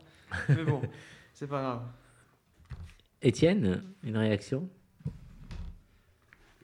Mais 0.49 0.65
bon, 0.65 0.83
c'est 1.33 1.47
pas 1.49 1.61
grave. 1.61 1.81
Étienne, 3.23 3.83
une 4.03 4.17
réaction? 4.17 4.69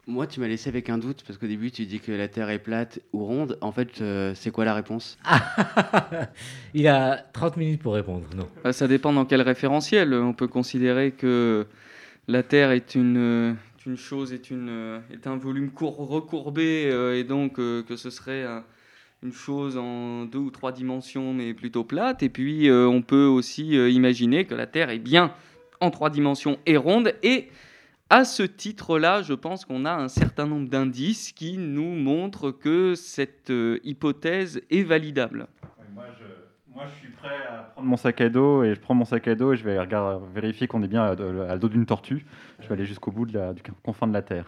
Moi, 0.09 0.27
tu 0.27 0.41
m'as 0.41 0.49
laissé 0.49 0.71
avec 0.71 0.89
un 0.89 0.97
doute 0.97 1.23
parce 1.27 1.39
qu'au 1.39 1.47
début, 1.47 1.71
tu 1.71 1.85
dis 1.85 2.01
que 2.01 2.11
la 2.11 2.29
Terre 2.29 2.49
est 2.49 2.59
plate 2.59 2.99
ou 3.13 3.27
ronde. 3.27 3.59
En 3.61 3.73
fait, 3.73 4.01
euh, 4.01 4.33
c'est 4.35 4.51
quoi 4.51 4.65
la 4.65 4.73
réponse? 4.73 5.19
Il 6.75 6.89
a 6.89 7.19
30 7.35 7.59
minutes 7.59 7.83
pour 7.83 7.93
répondre. 7.93 8.25
Non. 8.35 8.49
Bah, 8.65 8.73
Ça 8.73 8.89
dépend 8.89 9.13
dans 9.13 9.27
quel 9.27 9.43
référentiel. 9.43 10.15
On 10.15 10.33
peut 10.33 10.49
considérer 10.49 11.13
que 11.13 11.67
la 12.27 12.43
Terre 12.43 12.71
est 12.71 12.95
une, 12.95 13.19
euh, 13.19 13.55
une 13.89 13.97
chose, 13.97 14.33
est, 14.33 14.53
euh, 14.53 15.01
un 15.25 15.37
volume 15.37 15.71
cour- 15.71 15.97
recourbé, 15.97 16.89
euh, 16.93 17.19
et 17.19 17.25
donc 17.25 17.59
euh, 17.59 17.83
que 17.83 17.97
ce 17.97 18.11
serait 18.11 18.45
un- 18.45 18.65
une 19.23 19.33
chose 19.33 19.77
en 19.77 20.27
deux 20.27 20.39
ou 20.39 20.51
trois 20.51 20.71
dimensions, 20.71 21.35
mais 21.35 21.55
plutôt 21.55 21.83
plate. 21.83 22.23
Et 22.23 22.29
puis, 22.29 22.71
on 22.71 23.03
peut 23.03 23.25
aussi 23.25 23.71
imaginer 23.71 24.45
que 24.45 24.55
la 24.55 24.69
Terre 24.69 24.91
est 24.91 25.01
bien 25.01 25.35
en 25.81 25.91
trois 25.91 26.09
dimensions 26.09 26.57
et 26.67 26.77
ronde. 26.77 27.13
Et 27.25 27.49
à 28.11 28.25
ce 28.25 28.45
titre-là, 28.45 29.23
je 29.23 29.35
pense 29.35 29.65
qu'on 29.65 29.85
a 29.87 29.93
un 29.93 30.07
certain 30.07 30.47
nombre 30.47 30.69
d'indices 30.69 31.33
qui 31.33 31.59
nous 31.59 31.97
montrent 31.97 32.53
que 32.53 32.95
cette 32.95 33.53
hypothèse 33.83 34.63
est 34.71 34.85
validable. 34.85 35.49
Moi 36.75 36.85
je, 36.87 36.95
suis 37.01 37.09
prêt 37.11 37.29
à 37.49 37.63
prendre 37.73 37.89
mon 37.89 37.97
sac 37.97 38.21
à 38.21 38.29
dos 38.29 38.63
et 38.63 38.75
je 38.75 38.81
prends 38.81 38.95
mon 38.95 39.05
sac 39.05 39.27
à 39.29 39.35
dos 39.35 39.53
et 39.53 39.57
je 39.57 39.65
vais 39.65 39.79
regarder, 39.79 40.25
vérifier 40.35 40.67
qu'on 40.69 40.83
est 40.83 40.89
bien 40.89 41.03
à, 41.03 41.11
à 41.13 41.15
le 41.55 41.59
dos 41.59 41.69
d'une 41.69 41.87
tortue. 41.87 42.25
Je 42.61 42.69
vais 42.69 42.75
aller 42.75 42.85
jusqu'au 42.85 43.11
bout 43.11 43.27
de 43.27 43.37
la, 43.39 43.53
du 43.53 43.63
confin 43.83 44.07
de 44.07 44.13
la 44.13 44.23
Terre. 44.23 44.47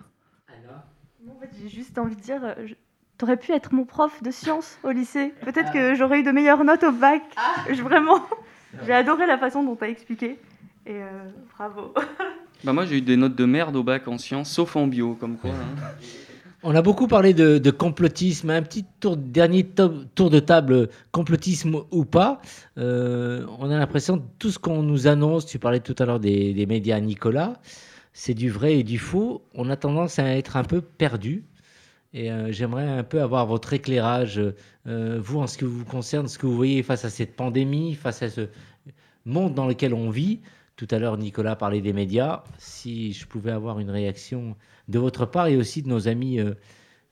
Moi, 1.25 1.35
en 1.37 1.41
fait, 1.41 1.51
j'ai 1.61 1.69
juste 1.69 1.99
envie 1.99 2.17
de 2.17 2.21
dire, 2.21 2.41
euh, 2.45 2.55
je- 2.67 2.75
t'aurais 3.19 3.37
pu 3.37 3.53
être 3.53 3.75
mon 3.75 3.85
prof 3.85 4.23
de 4.23 4.31
sciences 4.31 4.79
au 4.83 4.91
lycée. 4.91 5.35
Peut-être 5.45 5.73
que 5.73 5.95
j'aurais 5.95 6.21
eu 6.21 6.23
de 6.23 6.31
meilleures 6.31 6.65
notes 6.65 6.85
au 6.85 6.93
bac. 6.93 7.23
Je- 7.71 7.83
vraiment, 7.83 8.21
j'ai 8.87 8.93
adoré 8.93 9.27
la 9.27 9.39
façon 9.39 9.63
dont 9.65 9.77
t'as 9.77 9.89
expliqué. 9.89 10.39
Et 10.87 10.95
euh, 11.03 11.29
bravo. 11.57 11.93
Bah 12.65 12.73
moi 12.75 12.85
j'ai 12.85 12.99
eu 12.99 13.01
des 13.03 13.17
notes 13.17 13.37
de 13.37 13.45
merde 13.47 13.75
au 13.77 13.83
bac 13.83 14.07
en 14.09 14.19
sciences, 14.19 14.51
sauf 14.51 14.77
en 14.77 14.87
bio, 14.87 15.15
comme 15.15 15.37
quoi. 15.39 15.51
hein. 15.53 15.75
On 16.63 16.75
a 16.75 16.83
beaucoup 16.83 17.07
parlé 17.09 17.33
de, 17.33 17.71
complotisme. 17.71 18.51
Un 18.51 18.63
petit 18.63 18.85
tour, 19.01 19.17
dernier 19.17 19.65
to- 19.65 20.05
tour 20.15 20.29
de 20.29 20.41
table, 20.41 20.91
complotisme 21.11 21.81
ou 21.91 22.05
pas. 22.05 22.43
Euh, 22.77 23.47
on 23.59 23.71
a 23.71 23.79
l'impression 23.79 24.19
que 24.19 24.25
tout 24.39 24.51
ce 24.51 24.59
qu'on 24.59 24.83
nous 24.83 25.07
annonce, 25.07 25.47
tu 25.47 25.59
parlais 25.59 25.81
tout 25.81 25.95
à 25.99 26.05
l'heure 26.05 26.21
des, 26.21 26.53
des 26.53 26.67
médias 26.67 27.01
Nicolas, 27.01 27.55
c'est 28.13 28.35
du 28.35 28.51
vrai 28.51 28.79
et 28.79 28.83
du 28.83 28.99
faux. 28.99 29.43
On 29.55 29.71
a 29.71 29.77
tendance 29.77 30.19
à 30.19 30.37
être 30.37 30.57
un 30.57 30.65
peu 30.65 30.83
perdu. 30.83 31.45
Et 32.13 32.31
euh, 32.31 32.53
j'aimerais 32.53 32.89
un 32.89 33.05
peu 33.05 33.23
avoir 33.23 33.47
votre 33.47 33.73
éclairage, 33.73 34.41
euh, 34.87 35.19
vous, 35.23 35.39
en 35.41 35.47
ce 35.47 35.57
qui 35.57 35.65
vous 35.65 35.85
concerne, 35.85 36.29
ce 36.29 36.39
que 36.39 36.47
vous 36.47 36.57
voyez 36.57 36.83
face 36.83 37.05
à 37.07 37.11
cette 37.11 37.37
pandémie, 37.37 37.95
face 37.95 38.23
à 38.23 38.29
ce 38.29 38.49
monde 39.25 39.55
dans 39.55 39.67
lequel 39.67 39.95
on 39.95 40.11
vit. 40.11 40.41
Tout 40.81 40.89
à 40.93 40.99
l'heure, 40.99 41.19
Nicolas 41.19 41.57
parlait 41.57 41.83
des 41.83 41.93
médias. 41.93 42.43
Si 42.57 43.13
je 43.13 43.27
pouvais 43.27 43.51
avoir 43.51 43.81
une 43.81 43.91
réaction 43.91 44.57
de 44.89 44.99
votre 44.99 45.27
part 45.27 45.49
et 45.49 45.59
aussi 45.59 45.83
de 45.83 45.89
nos 45.89 46.09
amis 46.09 46.41
euh, 46.41 46.55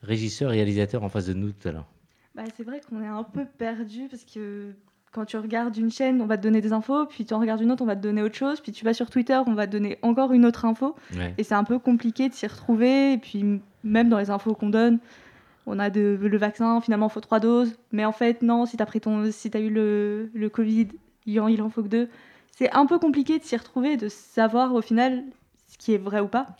régisseurs, 0.03 0.53
réalisateurs 0.53 1.05
en 1.05 1.11
face 1.11 1.27
de 1.27 1.35
nous 1.35 1.53
tout 1.53 1.69
à 1.69 1.73
l'heure. 1.73 1.87
Bah, 2.35 2.45
c'est 2.57 2.62
vrai 2.62 2.81
qu'on 2.89 3.03
est 3.03 3.07
un 3.07 3.25
peu 3.25 3.45
perdu 3.45 4.09
parce 4.11 4.25
que 4.25 4.73
quand 5.12 5.27
tu 5.27 5.37
regardes 5.37 5.77
une 5.77 5.91
chaîne, 5.91 6.23
on 6.23 6.25
va 6.25 6.39
te 6.39 6.43
donner 6.43 6.62
des 6.62 6.73
infos, 6.73 7.05
puis 7.05 7.27
tu 7.27 7.35
en 7.35 7.41
regardes 7.41 7.61
une 7.61 7.71
autre, 7.71 7.83
on 7.83 7.87
va 7.87 7.95
te 7.95 8.01
donner 8.01 8.23
autre 8.23 8.37
chose, 8.37 8.62
puis 8.62 8.73
tu 8.73 8.87
vas 8.87 8.95
sur 8.95 9.11
Twitter, 9.11 9.39
on 9.47 9.53
va 9.53 9.66
te 9.66 9.73
donner 9.73 9.99
encore 10.01 10.33
une 10.33 10.47
autre 10.47 10.64
info. 10.64 10.97
Ouais. 11.14 11.35
Et 11.37 11.43
c'est 11.45 11.55
un 11.55 11.64
peu 11.64 11.79
compliqué 11.79 12.31
de 12.31 12.35
s'y 12.35 12.47
retrouver. 12.47 13.12
Et 13.12 13.19
puis, 13.19 13.61
même 13.85 14.09
dans 14.09 14.19
les 14.19 14.31
infos 14.31 14.55
qu'on 14.55 14.71
donne, 14.71 14.99
on 15.66 15.79
a 15.79 15.91
de, 15.91 16.19
le 16.19 16.39
vaccin, 16.39 16.81
finalement, 16.81 17.09
il 17.09 17.12
faut 17.12 17.21
trois 17.21 17.39
doses. 17.39 17.77
Mais 17.93 18.07
en 18.07 18.12
fait, 18.12 18.41
non, 18.41 18.64
si 18.64 18.79
tu 18.79 18.83
as, 18.83 19.31
si 19.31 19.51
as 19.53 19.61
eu 19.61 19.69
le, 19.69 20.31
le 20.33 20.49
Covid, 20.49 20.89
il 21.27 21.39
en, 21.39 21.49
il 21.49 21.61
en 21.61 21.69
faut 21.69 21.83
que 21.83 21.89
deux. 21.89 22.09
C'est 22.59 22.73
un 22.73 22.87
peu 22.87 22.99
compliqué 22.99 23.39
de 23.39 23.45
s'y 23.45 23.57
retrouver, 23.57 23.97
de 23.97 24.09
savoir 24.09 24.75
au 24.75 24.83
final 24.83 25.23
ce 25.69 25.79
qui 25.79 25.95
est 25.95 25.99
vrai 25.99 26.19
ou 26.19 26.27
pas. 26.27 26.57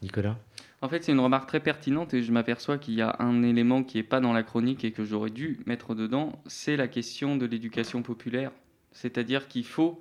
Nicolas? 0.00 0.36
En 0.82 0.88
fait, 0.88 1.02
c'est 1.02 1.10
une 1.10 1.18
remarque 1.18 1.48
très 1.48 1.58
pertinente 1.58 2.14
et 2.14 2.22
je 2.22 2.30
m'aperçois 2.30 2.78
qu'il 2.78 2.94
y 2.94 3.02
a 3.02 3.16
un 3.18 3.42
élément 3.42 3.82
qui 3.82 3.96
n'est 3.96 4.04
pas 4.04 4.20
dans 4.20 4.32
la 4.32 4.44
chronique 4.44 4.84
et 4.84 4.92
que 4.92 5.04
j'aurais 5.04 5.30
dû 5.30 5.58
mettre 5.66 5.96
dedans, 5.96 6.40
c'est 6.46 6.76
la 6.76 6.86
question 6.86 7.36
de 7.36 7.44
l'éducation 7.44 8.02
populaire. 8.02 8.52
C'est-à-dire 8.92 9.48
qu'il 9.48 9.64
faut, 9.64 10.00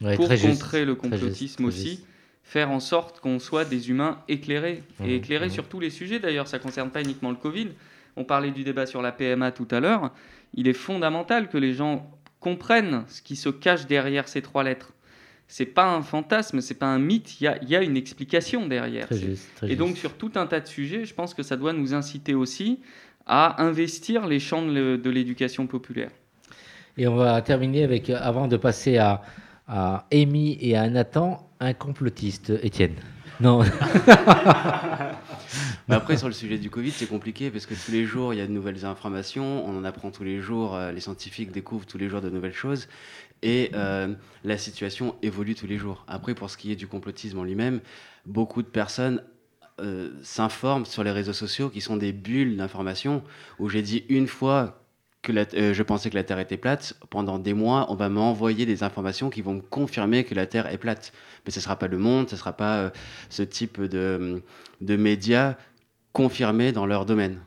Ouais, 0.00 0.16
pour 0.16 0.28
juste, 0.28 0.44
contrer 0.44 0.84
le 0.84 0.96
très 0.96 1.08
juste, 1.08 1.20
complotisme 1.20 1.56
très 1.56 1.64
aussi, 1.66 1.88
juste. 1.90 2.06
faire 2.42 2.72
en 2.72 2.80
sorte 2.80 3.20
qu'on 3.20 3.38
soit 3.38 3.64
des 3.64 3.90
humains 3.90 4.18
éclairés. 4.26 4.82
Et 5.04 5.14
éclairés 5.14 5.46
mhm. 5.46 5.52
sur 5.52 5.68
tous 5.68 5.78
les 5.78 5.90
sujets 5.90 6.18
d'ailleurs, 6.18 6.48
ça 6.48 6.58
ne 6.58 6.64
concerne 6.64 6.90
pas 6.90 7.00
uniquement 7.00 7.30
le 7.30 7.36
Covid. 7.36 7.68
On 8.16 8.24
parlait 8.24 8.50
du 8.50 8.64
débat 8.64 8.86
sur 8.86 9.02
la 9.02 9.12
PMA 9.12 9.52
tout 9.52 9.68
à 9.70 9.78
l'heure. 9.78 10.10
Il 10.54 10.66
est 10.66 10.72
fondamental 10.72 11.48
que 11.48 11.58
les 11.58 11.74
gens 11.74 12.10
comprennent 12.40 13.04
ce 13.08 13.22
qui 13.22 13.36
se 13.36 13.48
cache 13.50 13.86
derrière 13.86 14.26
ces 14.28 14.42
trois 14.42 14.64
lettres. 14.64 14.92
C'est 15.46 15.66
pas 15.66 15.92
un 15.92 16.02
fantasme, 16.02 16.60
c'est 16.60 16.74
pas 16.78 16.86
un 16.86 16.98
mythe, 16.98 17.40
il 17.40 17.44
y 17.44 17.46
a, 17.48 17.58
il 17.62 17.68
y 17.68 17.76
a 17.76 17.82
une 17.82 17.96
explication 17.96 18.66
derrière. 18.68 19.06
Très 19.06 19.16
C'est- 19.16 19.26
juste, 19.26 19.48
très 19.56 19.70
et 19.70 19.76
donc 19.76 19.88
juste. 19.90 20.00
sur 20.00 20.14
tout 20.14 20.30
un 20.36 20.46
tas 20.46 20.60
de 20.60 20.66
sujets, 20.66 21.04
je 21.04 21.12
pense 21.14 21.34
que 21.34 21.42
ça 21.42 21.56
doit 21.56 21.72
nous 21.72 21.92
inciter 21.94 22.34
aussi 22.34 22.78
à 23.26 23.62
investir 23.62 24.26
les 24.26 24.38
champs 24.40 24.62
de 24.64 25.10
l'éducation 25.10 25.66
populaire. 25.66 26.10
Et 26.96 27.06
on 27.08 27.16
va 27.16 27.40
terminer 27.42 27.84
avec, 27.84 28.10
euh, 28.10 28.18
avant 28.20 28.48
de 28.48 28.56
passer 28.56 28.96
à, 28.98 29.22
à 29.68 30.06
Amy 30.12 30.56
et 30.60 30.76
à 30.76 30.88
Nathan, 30.88 31.48
un 31.60 31.72
complotiste, 31.74 32.52
Étienne. 32.62 32.94
Non. 33.40 33.62
Mais 35.88 35.94
après, 35.96 36.16
sur 36.16 36.28
le 36.28 36.34
sujet 36.34 36.58
du 36.58 36.70
Covid, 36.70 36.90
c'est 36.92 37.06
compliqué 37.06 37.50
parce 37.50 37.66
que 37.66 37.74
tous 37.74 37.90
les 37.90 38.04
jours, 38.04 38.32
il 38.32 38.36
y 38.38 38.40
a 38.40 38.46
de 38.46 38.52
nouvelles 38.52 38.84
informations, 38.84 39.66
on 39.66 39.76
en 39.76 39.84
apprend 39.84 40.10
tous 40.10 40.22
les 40.24 40.40
jours, 40.40 40.76
euh, 40.76 40.92
les 40.92 41.00
scientifiques 41.00 41.50
découvrent 41.50 41.86
tous 41.86 41.98
les 41.98 42.08
jours 42.08 42.20
de 42.20 42.30
nouvelles 42.30 42.54
choses 42.54 42.86
et 43.42 43.70
euh, 43.74 44.14
la 44.44 44.58
situation 44.58 45.16
évolue 45.22 45.54
tous 45.54 45.66
les 45.66 45.78
jours. 45.78 46.04
Après, 46.06 46.34
pour 46.34 46.50
ce 46.50 46.56
qui 46.56 46.70
est 46.70 46.76
du 46.76 46.86
complotisme 46.86 47.38
en 47.38 47.44
lui-même, 47.44 47.80
beaucoup 48.26 48.62
de 48.62 48.68
personnes 48.68 49.22
euh, 49.80 50.10
s'informent 50.22 50.84
sur 50.84 51.02
les 51.02 51.10
réseaux 51.10 51.32
sociaux 51.32 51.70
qui 51.70 51.80
sont 51.80 51.96
des 51.96 52.12
bulles 52.12 52.56
d'information 52.56 53.22
où 53.58 53.68
j'ai 53.68 53.82
dit 53.82 54.04
une 54.10 54.26
fois 54.26 54.79
que 55.22 55.32
euh, 55.32 55.74
je 55.74 55.82
pensais 55.82 56.10
que 56.10 56.14
la 56.14 56.24
Terre 56.24 56.38
était 56.38 56.56
plate, 56.56 56.94
pendant 57.10 57.38
des 57.38 57.54
mois, 57.54 57.86
on 57.90 57.94
va 57.94 58.08
m'envoyer 58.08 58.66
des 58.66 58.82
informations 58.82 59.30
qui 59.30 59.42
vont 59.42 59.54
me 59.54 59.60
confirmer 59.60 60.24
que 60.24 60.34
la 60.34 60.46
Terre 60.46 60.66
est 60.66 60.78
plate. 60.78 61.12
Mais 61.44 61.52
ce 61.52 61.58
ne 61.58 61.62
sera 61.62 61.76
pas 61.76 61.88
le 61.88 61.98
monde, 61.98 62.28
ce 62.28 62.34
ne 62.34 62.38
sera 62.38 62.52
pas 62.52 62.78
euh, 62.78 62.90
ce 63.28 63.42
type 63.42 63.80
de, 63.82 64.42
de 64.80 64.96
médias 64.96 65.56
confirmés 66.12 66.72
dans 66.72 66.86
leur 66.86 67.04
domaine. 67.06 67.38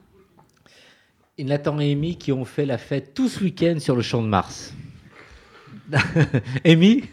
Et 1.37 1.43
Nathan 1.43 1.79
et 1.79 1.91
Amy 1.91 2.17
qui 2.17 2.31
ont 2.31 2.45
fait 2.45 2.65
la 2.65 2.77
fête 2.77 3.13
tout 3.15 3.27
ce 3.27 3.43
week-end 3.43 3.77
sur 3.79 3.95
le 3.95 4.03
champ 4.03 4.21
de 4.21 4.27
Mars. 4.27 4.73
Amy? 6.65 7.03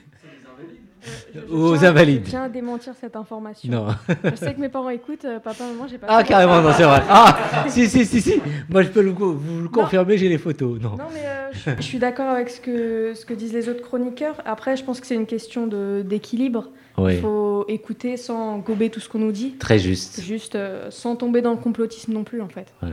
Aux 1.51 1.76
tiens- 1.76 1.88
Invalides. 1.90 2.24
Je 2.24 2.30
tiens 2.30 2.42
à 2.44 2.48
démentir 2.48 2.94
cette 3.01 3.16
information. 3.16 3.70
Non. 3.70 3.86
je 4.24 4.34
sais 4.36 4.55
que 4.55 4.61
mes 4.61 4.68
parents 4.68 4.90
écoutent. 4.90 5.24
euh, 5.24 5.38
papa, 5.38 5.64
maman, 5.64 5.86
j'ai 5.88 5.98
pas. 5.98 6.07
Ah, 6.09 6.22
carrément, 6.24 6.61
non, 6.62 6.70
c'est 6.76 6.84
vrai. 6.84 7.03
Ah, 7.09 7.64
si, 7.68 7.88
si, 7.88 8.05
si, 8.07 8.20
si. 8.20 8.40
Moi, 8.68 8.82
je 8.82 8.88
peux 8.88 9.03
le- 9.03 9.11
vous 9.11 9.61
le 9.62 9.68
confirmer, 9.68 10.18
j'ai 10.18 10.28
les 10.28 10.38
photos. 10.38 10.80
Non. 10.80 10.90
Non, 10.90 11.05
mais 11.12 11.22
euh, 11.24 11.51
je, 11.53 11.70
je 11.76 11.82
suis 11.82 11.98
d'accord 11.98 12.28
avec 12.28 12.48
ce 12.51 12.61
que, 12.61 13.12
ce 13.14 13.24
que 13.24 13.34
disent 13.34 13.53
les 13.53 13.68
autres 13.68 13.82
chroniqueurs. 13.82 14.36
Après, 14.44 14.76
je 14.76 14.84
pense 14.84 15.01
que 15.01 15.07
c'est 15.07 15.14
une 15.16 15.26
question 15.26 15.66
d'équilibre. 16.05 16.70
Oui. 16.98 17.14
Il 17.14 17.20
faut 17.20 17.64
écouter 17.68 18.16
sans 18.16 18.59
gober 18.59 18.90
tout 18.90 19.01
ce 19.01 19.09
qu'on 19.09 19.20
nous 19.20 19.32
dit. 19.32 19.53
Très 19.59 19.78
juste. 19.78 20.20
Juste 20.20 20.55
euh, 20.55 20.88
sans 20.90 21.16
tomber 21.16 21.40
dans 21.40 21.53
le 21.53 21.57
complotisme 21.57 22.12
non 22.12 22.24
plus, 22.24 22.40
en 22.42 22.48
fait. 22.48 22.66
Ouais. 22.82 22.90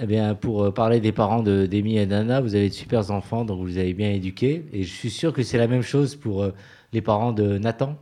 Eh 0.00 0.06
bien, 0.06 0.34
pour 0.34 0.64
euh, 0.64 0.70
parler 0.70 1.00
des 1.00 1.12
parents 1.12 1.42
de 1.42 1.68
et 1.70 2.06
d'Anna, 2.06 2.40
vous 2.40 2.54
avez 2.54 2.68
de 2.70 2.74
super 2.74 3.10
enfants, 3.10 3.44
donc 3.44 3.58
vous 3.58 3.66
les 3.66 3.78
avez 3.78 3.92
bien 3.92 4.10
éduqués. 4.10 4.64
Et 4.72 4.84
je 4.84 4.92
suis 4.92 5.10
sûr 5.10 5.32
que 5.32 5.42
c'est 5.42 5.58
la 5.58 5.66
même 5.66 5.82
chose 5.82 6.14
pour 6.16 6.42
euh, 6.42 6.52
les 6.92 7.00
parents 7.02 7.32
de 7.32 7.58
Nathan? 7.58 7.98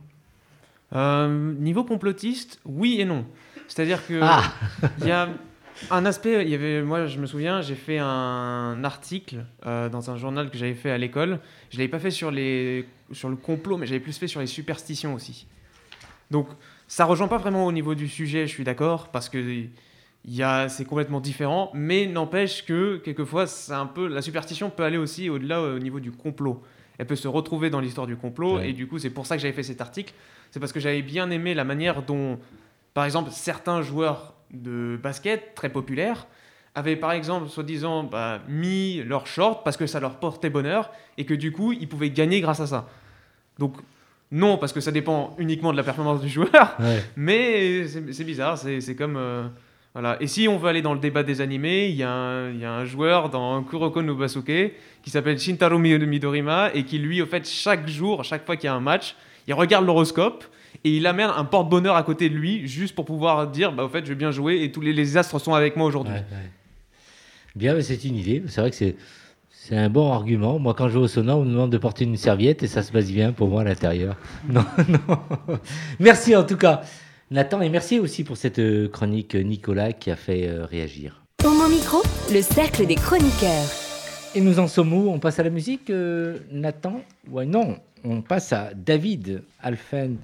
Euh, 0.93 1.53
niveau 1.59 1.83
complotiste, 1.83 2.59
oui 2.65 2.97
et 2.99 3.05
non. 3.05 3.25
C'est-à-dire 3.67 4.05
que 4.05 4.19
Ah. 4.21 4.43
il 4.99 5.07
y 5.07 5.11
a 5.11 5.29
un 5.89 6.05
aspect. 6.05 6.43
Il 6.43 6.49
y 6.49 6.55
avait, 6.55 6.81
moi, 6.81 7.05
je 7.07 7.17
me 7.19 7.25
souviens, 7.25 7.61
j'ai 7.61 7.75
fait 7.75 7.97
un 7.99 8.83
article 8.83 9.45
euh, 9.65 9.87
dans 9.89 10.11
un 10.11 10.17
journal 10.17 10.49
que 10.49 10.57
j'avais 10.57 10.73
fait 10.73 10.91
à 10.91 10.97
l'école. 10.97 11.39
Je 11.69 11.77
l'avais 11.77 11.87
pas 11.87 11.99
fait 11.99 12.11
sur 12.11 12.31
les 12.31 12.85
sur 13.13 13.29
le 13.29 13.35
complot, 13.35 13.77
mais 13.77 13.87
j'avais 13.87 13.99
plus 13.99 14.17
fait 14.17 14.27
sur 14.27 14.39
les 14.41 14.47
superstitions 14.47 15.13
aussi. 15.13 15.47
Donc, 16.29 16.47
ça 16.87 17.03
rejoint 17.05 17.27
pas 17.27 17.37
vraiment 17.37 17.65
au 17.65 17.71
niveau 17.71 17.93
du 17.95 18.07
sujet. 18.07 18.47
Je 18.47 18.51
suis 18.53 18.63
d'accord 18.63 19.09
parce 19.09 19.27
que 19.29 19.37
il 20.23 20.35
y 20.35 20.43
a, 20.43 20.69
c'est 20.69 20.85
complètement 20.85 21.19
différent, 21.19 21.71
mais 21.73 22.05
n'empêche 22.05 22.63
que 22.65 22.97
quelquefois, 22.97 23.47
c'est 23.47 23.73
un 23.73 23.85
peu 23.87 24.07
la 24.07 24.21
superstition 24.21 24.69
peut 24.69 24.83
aller 24.83 24.97
aussi 24.97 25.29
au-delà 25.29 25.61
au 25.61 25.79
niveau 25.79 25.99
du 25.99 26.11
complot. 26.11 26.61
Elle 27.01 27.07
peut 27.07 27.15
se 27.15 27.27
retrouver 27.27 27.71
dans 27.71 27.79
l'histoire 27.79 28.05
du 28.05 28.15
complot, 28.15 28.57
Ouais. 28.57 28.69
et 28.69 28.73
du 28.73 28.85
coup, 28.87 28.99
c'est 28.99 29.09
pour 29.09 29.25
ça 29.25 29.35
que 29.35 29.41
j'avais 29.41 29.55
fait 29.55 29.63
cet 29.63 29.81
article. 29.81 30.13
C'est 30.51 30.59
parce 30.59 30.71
que 30.71 30.79
j'avais 30.79 31.01
bien 31.01 31.31
aimé 31.31 31.55
la 31.55 31.63
manière 31.63 32.03
dont, 32.03 32.37
par 32.93 33.05
exemple, 33.05 33.31
certains 33.31 33.81
joueurs 33.81 34.35
de 34.51 34.99
basket 35.01 35.55
très 35.55 35.69
populaires 35.69 36.27
avaient, 36.75 36.95
par 36.95 37.11
exemple, 37.13 37.49
soi-disant, 37.49 38.03
bah, 38.03 38.41
mis 38.47 39.01
leur 39.01 39.25
short 39.25 39.63
parce 39.63 39.77
que 39.77 39.87
ça 39.87 39.99
leur 39.99 40.19
portait 40.19 40.51
bonheur, 40.51 40.91
et 41.17 41.25
que 41.25 41.33
du 41.33 41.51
coup, 41.51 41.71
ils 41.73 41.89
pouvaient 41.89 42.11
gagner 42.11 42.39
grâce 42.39 42.59
à 42.59 42.67
ça. 42.67 42.87
Donc, 43.57 43.77
non, 44.31 44.59
parce 44.59 44.71
que 44.71 44.79
ça 44.79 44.91
dépend 44.91 45.35
uniquement 45.39 45.71
de 45.71 45.77
la 45.77 45.83
performance 45.83 46.21
du 46.21 46.29
joueur, 46.29 46.75
Ouais. 46.79 47.03
mais 47.15 47.87
c'est 47.87 48.23
bizarre, 48.23 48.59
c'est 48.59 48.79
c'est 48.79 48.95
comme... 48.95 49.17
euh, 49.17 49.47
voilà. 49.93 50.17
Et 50.21 50.27
si 50.27 50.47
on 50.47 50.57
veut 50.57 50.69
aller 50.69 50.81
dans 50.81 50.93
le 50.93 50.99
débat 50.99 51.23
des 51.23 51.41
animés, 51.41 51.89
il 51.89 51.95
y, 51.95 52.03
a 52.03 52.09
un- 52.11 52.85
joueur 52.85 53.29
dans 53.29 53.61
Kuroko 53.63 54.01
no 54.01 54.15
Basuke 54.15 54.73
qui 55.03 55.09
s'appelle 55.09 55.37
Shintaro 55.39 55.77
Mi- 55.77 55.97
Midorima 55.99 56.69
et 56.73 56.83
qui, 56.83 56.97
lui, 56.97 57.21
au 57.21 57.25
fait, 57.25 57.47
chaque 57.47 57.87
jour, 57.87 58.23
chaque 58.23 58.45
fois 58.45 58.55
qu'il 58.55 58.65
y 58.65 58.69
a 58.69 58.73
un 58.73 58.79
match, 58.79 59.15
il 59.47 59.53
regarde 59.53 59.85
l'horoscope 59.85 60.45
et 60.83 60.95
il 60.95 61.05
amène 61.07 61.29
un 61.35 61.43
porte-bonheur 61.43 61.95
à 61.95 62.03
côté 62.03 62.29
de 62.29 62.35
lui 62.35 62.67
juste 62.67 62.95
pour 62.95 63.05
pouvoir 63.05 63.47
dire 63.47 63.71
bah 63.73 63.83
au 63.83 63.89
fait 63.89 64.03
je 64.05 64.09
vais 64.09 64.15
bien 64.15 64.31
jouer 64.31 64.63
et 64.63 64.71
tous 64.71 64.81
les, 64.81 65.17
astres 65.17 65.39
sont 65.39 65.53
avec 65.53 65.75
moi 65.75 65.87
aujourd'hui. 65.87 66.13
Bien, 67.55 67.79
c'est 67.81 68.03
une 68.05 68.15
idée. 68.15 68.43
C'est 68.47 68.61
vrai 68.61 68.69
que 68.69 68.75
c'est 68.77 68.95
c'est 69.49 69.77
un 69.77 69.89
bon 69.89 70.11
argument. 70.11 70.57
Moi, 70.57 70.73
quand 70.73 70.87
je 70.89 70.93
vais 70.97 71.03
au 71.03 71.07
sauna, 71.07 71.35
on 71.35 71.45
me 71.45 71.51
demande 71.51 71.71
de 71.71 71.77
porter 71.77 72.03
une 72.05 72.17
serviette 72.17 72.63
et 72.63 72.67
ça 72.67 72.81
se 72.81 72.91
passe 72.91 73.11
bien 73.11 73.31
pour 73.31 73.47
moi 73.47 73.61
à 73.61 73.63
l'intérieur. 73.63 74.15
Non, 74.49 74.65
non. 74.89 74.99
Merci 75.99 76.35
en 76.35 76.43
tout 76.43 76.57
cas, 76.57 76.81
Nathan, 77.31 77.61
et 77.61 77.69
merci 77.69 77.97
aussi 77.97 78.25
pour 78.25 78.35
cette 78.35 78.59
euh, 78.59 78.89
chronique 78.89 79.35
euh, 79.35 79.41
Nicolas 79.41 79.93
qui 79.93 80.11
a 80.11 80.17
fait 80.17 80.49
euh, 80.49 80.65
réagir. 80.65 81.23
Homo 81.45 81.69
Micro, 81.69 81.99
le 82.29 82.41
cercle 82.41 82.85
des 82.85 82.95
chroniqueurs. 82.95 83.69
Et 84.35 84.41
nous 84.41 84.59
en 84.59 84.67
sommes 84.67 84.91
où? 84.91 85.09
On 85.09 85.17
passe 85.17 85.39
à 85.39 85.43
la 85.43 85.49
musique, 85.49 85.89
Nathan? 86.51 87.01
Ouais, 87.29 87.45
non, 87.45 87.77
on 88.03 88.21
passe 88.21 88.51
à 88.51 88.71
David 88.75 89.43
Alphen 89.61 90.17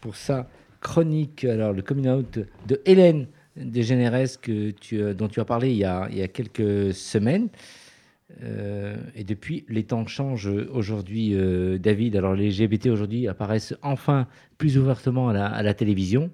pour 0.00 0.14
sa 0.14 0.46
chronique, 0.80 1.44
alors 1.44 1.72
le 1.72 1.82
coming 1.82 2.08
out 2.08 2.38
de 2.68 2.80
Hélène 2.86 3.26
Dégénéresse 3.56 4.36
que 4.36 4.70
tu, 4.70 5.02
dont 5.14 5.28
tu 5.28 5.40
as 5.40 5.44
parlé 5.44 5.70
il 5.70 5.78
y 5.78 5.84
a, 5.84 6.08
il 6.10 6.18
y 6.18 6.22
a 6.22 6.28
quelques 6.28 6.94
semaines. 6.94 7.48
Euh, 8.42 8.96
et 9.14 9.24
depuis, 9.24 9.64
les 9.68 9.84
temps 9.84 10.06
changent 10.06 10.50
aujourd'hui, 10.72 11.34
euh, 11.34 11.78
David. 11.78 12.16
Alors, 12.16 12.34
les 12.34 12.50
LGBT 12.50 12.86
aujourd'hui 12.86 13.28
apparaissent 13.28 13.74
enfin 13.82 14.26
plus 14.58 14.78
ouvertement 14.78 15.28
à 15.28 15.32
la, 15.32 15.46
à 15.46 15.62
la 15.62 15.74
télévision 15.74 16.30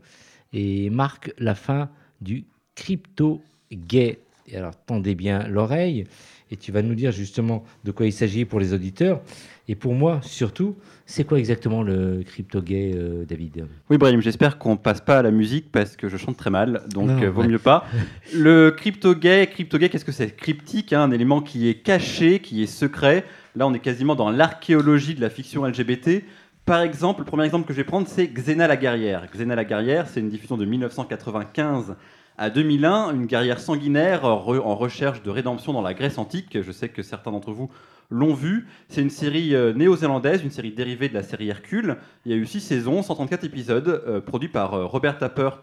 et 0.53 0.90
marquent 0.90 1.32
la 1.38 1.55
fin 1.55 1.90
du 2.20 2.44
crypto-gay. 2.74 4.18
Et 4.46 4.57
alors, 4.57 4.74
tendez 4.86 5.14
bien 5.14 5.46
l'oreille 5.49 6.07
et 6.51 6.57
tu 6.57 6.72
vas 6.72 6.82
nous 6.82 6.94
dire 6.94 7.12
justement 7.12 7.64
de 7.84 7.90
quoi 7.90 8.07
il 8.07 8.12
s'agit 8.12 8.44
pour 8.44 8.61
les 8.61 8.72
auditeurs. 8.72 9.20
Et 9.68 9.74
pour 9.74 9.94
moi, 9.94 10.20
surtout, 10.22 10.76
c'est 11.11 11.24
quoi 11.24 11.38
exactement 11.38 11.82
le 11.82 12.22
crypto-gay, 12.22 12.92
euh, 12.94 13.24
David 13.24 13.66
Oui, 13.88 13.96
Brahim, 13.96 14.20
j'espère 14.20 14.59
qu'on 14.59 14.76
passe 14.76 15.00
pas 15.00 15.18
à 15.20 15.22
la 15.22 15.30
musique 15.30 15.72
parce 15.72 15.96
que 15.96 16.06
je 16.06 16.18
chante 16.18 16.36
très 16.36 16.50
mal, 16.50 16.82
donc 16.92 17.09
Non, 17.09 17.22
euh, 17.22 17.30
vaut 17.30 17.40
ouais. 17.40 17.48
mieux 17.48 17.59
pas. 17.59 17.86
Le 18.34 18.70
crypto-gay, 18.70 19.46
crypto-gay, 19.46 19.88
qu'est-ce 19.88 20.04
que 20.04 20.12
c'est? 20.12 20.36
Cryptique, 20.36 20.92
hein, 20.92 21.00
un 21.04 21.11
élément 21.11 21.40
qui 21.40 21.66
est 21.66 21.76
caché, 21.76 22.40
qui 22.40 22.62
est 22.62 22.66
secret. 22.66 23.24
Là, 23.56 23.66
on 23.66 23.72
est 23.72 23.78
quasiment 23.78 24.16
dans 24.16 24.28
l'archéologie 24.30 25.14
de 25.14 25.22
la 25.22 25.30
fiction 25.30 25.64
LGBT. 25.64 26.24
Par 26.66 26.82
exemple, 26.82 27.20
le 27.20 27.24
premier 27.24 27.46
exemple 27.46 27.66
que 27.66 27.72
je 27.72 27.78
vais 27.78 27.84
prendre, 27.84 28.06
c'est 28.06 28.26
Xena 28.28 28.66
la 28.68 28.76
guerrière. 28.76 29.26
Xena 29.34 29.54
la 29.56 29.64
guerrière, 29.64 30.09
c'est 30.09 30.20
une 30.20 30.28
diffusion 30.28 30.59
de 30.59 30.66
1995 30.66 31.96
à 32.39 32.51
2001, 32.51 33.12
une 33.14 33.26
guerrière 33.26 33.61
sanguinaire 33.61 34.24
euh, 34.24 34.61
en 34.61 34.74
recherche 34.76 35.22
de 35.22 35.30
rédemption 35.30 35.72
dans 35.72 35.82
la 35.82 35.93
Grèce 35.95 36.18
antique. 36.18 36.57
Je 36.62 36.72
sais 36.72 36.89
que 36.89 37.03
certains 37.03 37.32
d'entre 37.32 37.53
vous 37.53 37.68
l'ont 38.11 38.32
vu. 38.34 38.66
C'est 38.89 39.03
une 39.03 39.11
série 39.11 39.55
euh, 39.55 39.72
néo-zélandaise, 39.74 40.43
une 40.43 40.51
série 40.51 40.72
dérivée 40.72 41.09
de 41.09 41.14
la 41.14 41.22
série 41.22 41.49
Hercule. 41.49 41.97
Il 42.24 42.32
y 42.32 42.34
a 42.34 42.39
eu 42.39 42.47
6 42.47 42.61
saisons, 42.61 43.03
134 43.03 43.45
épisodes, 43.45 44.03
euh, 44.07 44.20
produits 44.20 44.49
par 44.49 44.74
euh, 44.74 44.86
Robert 44.86 45.18
Tappert 45.18 45.62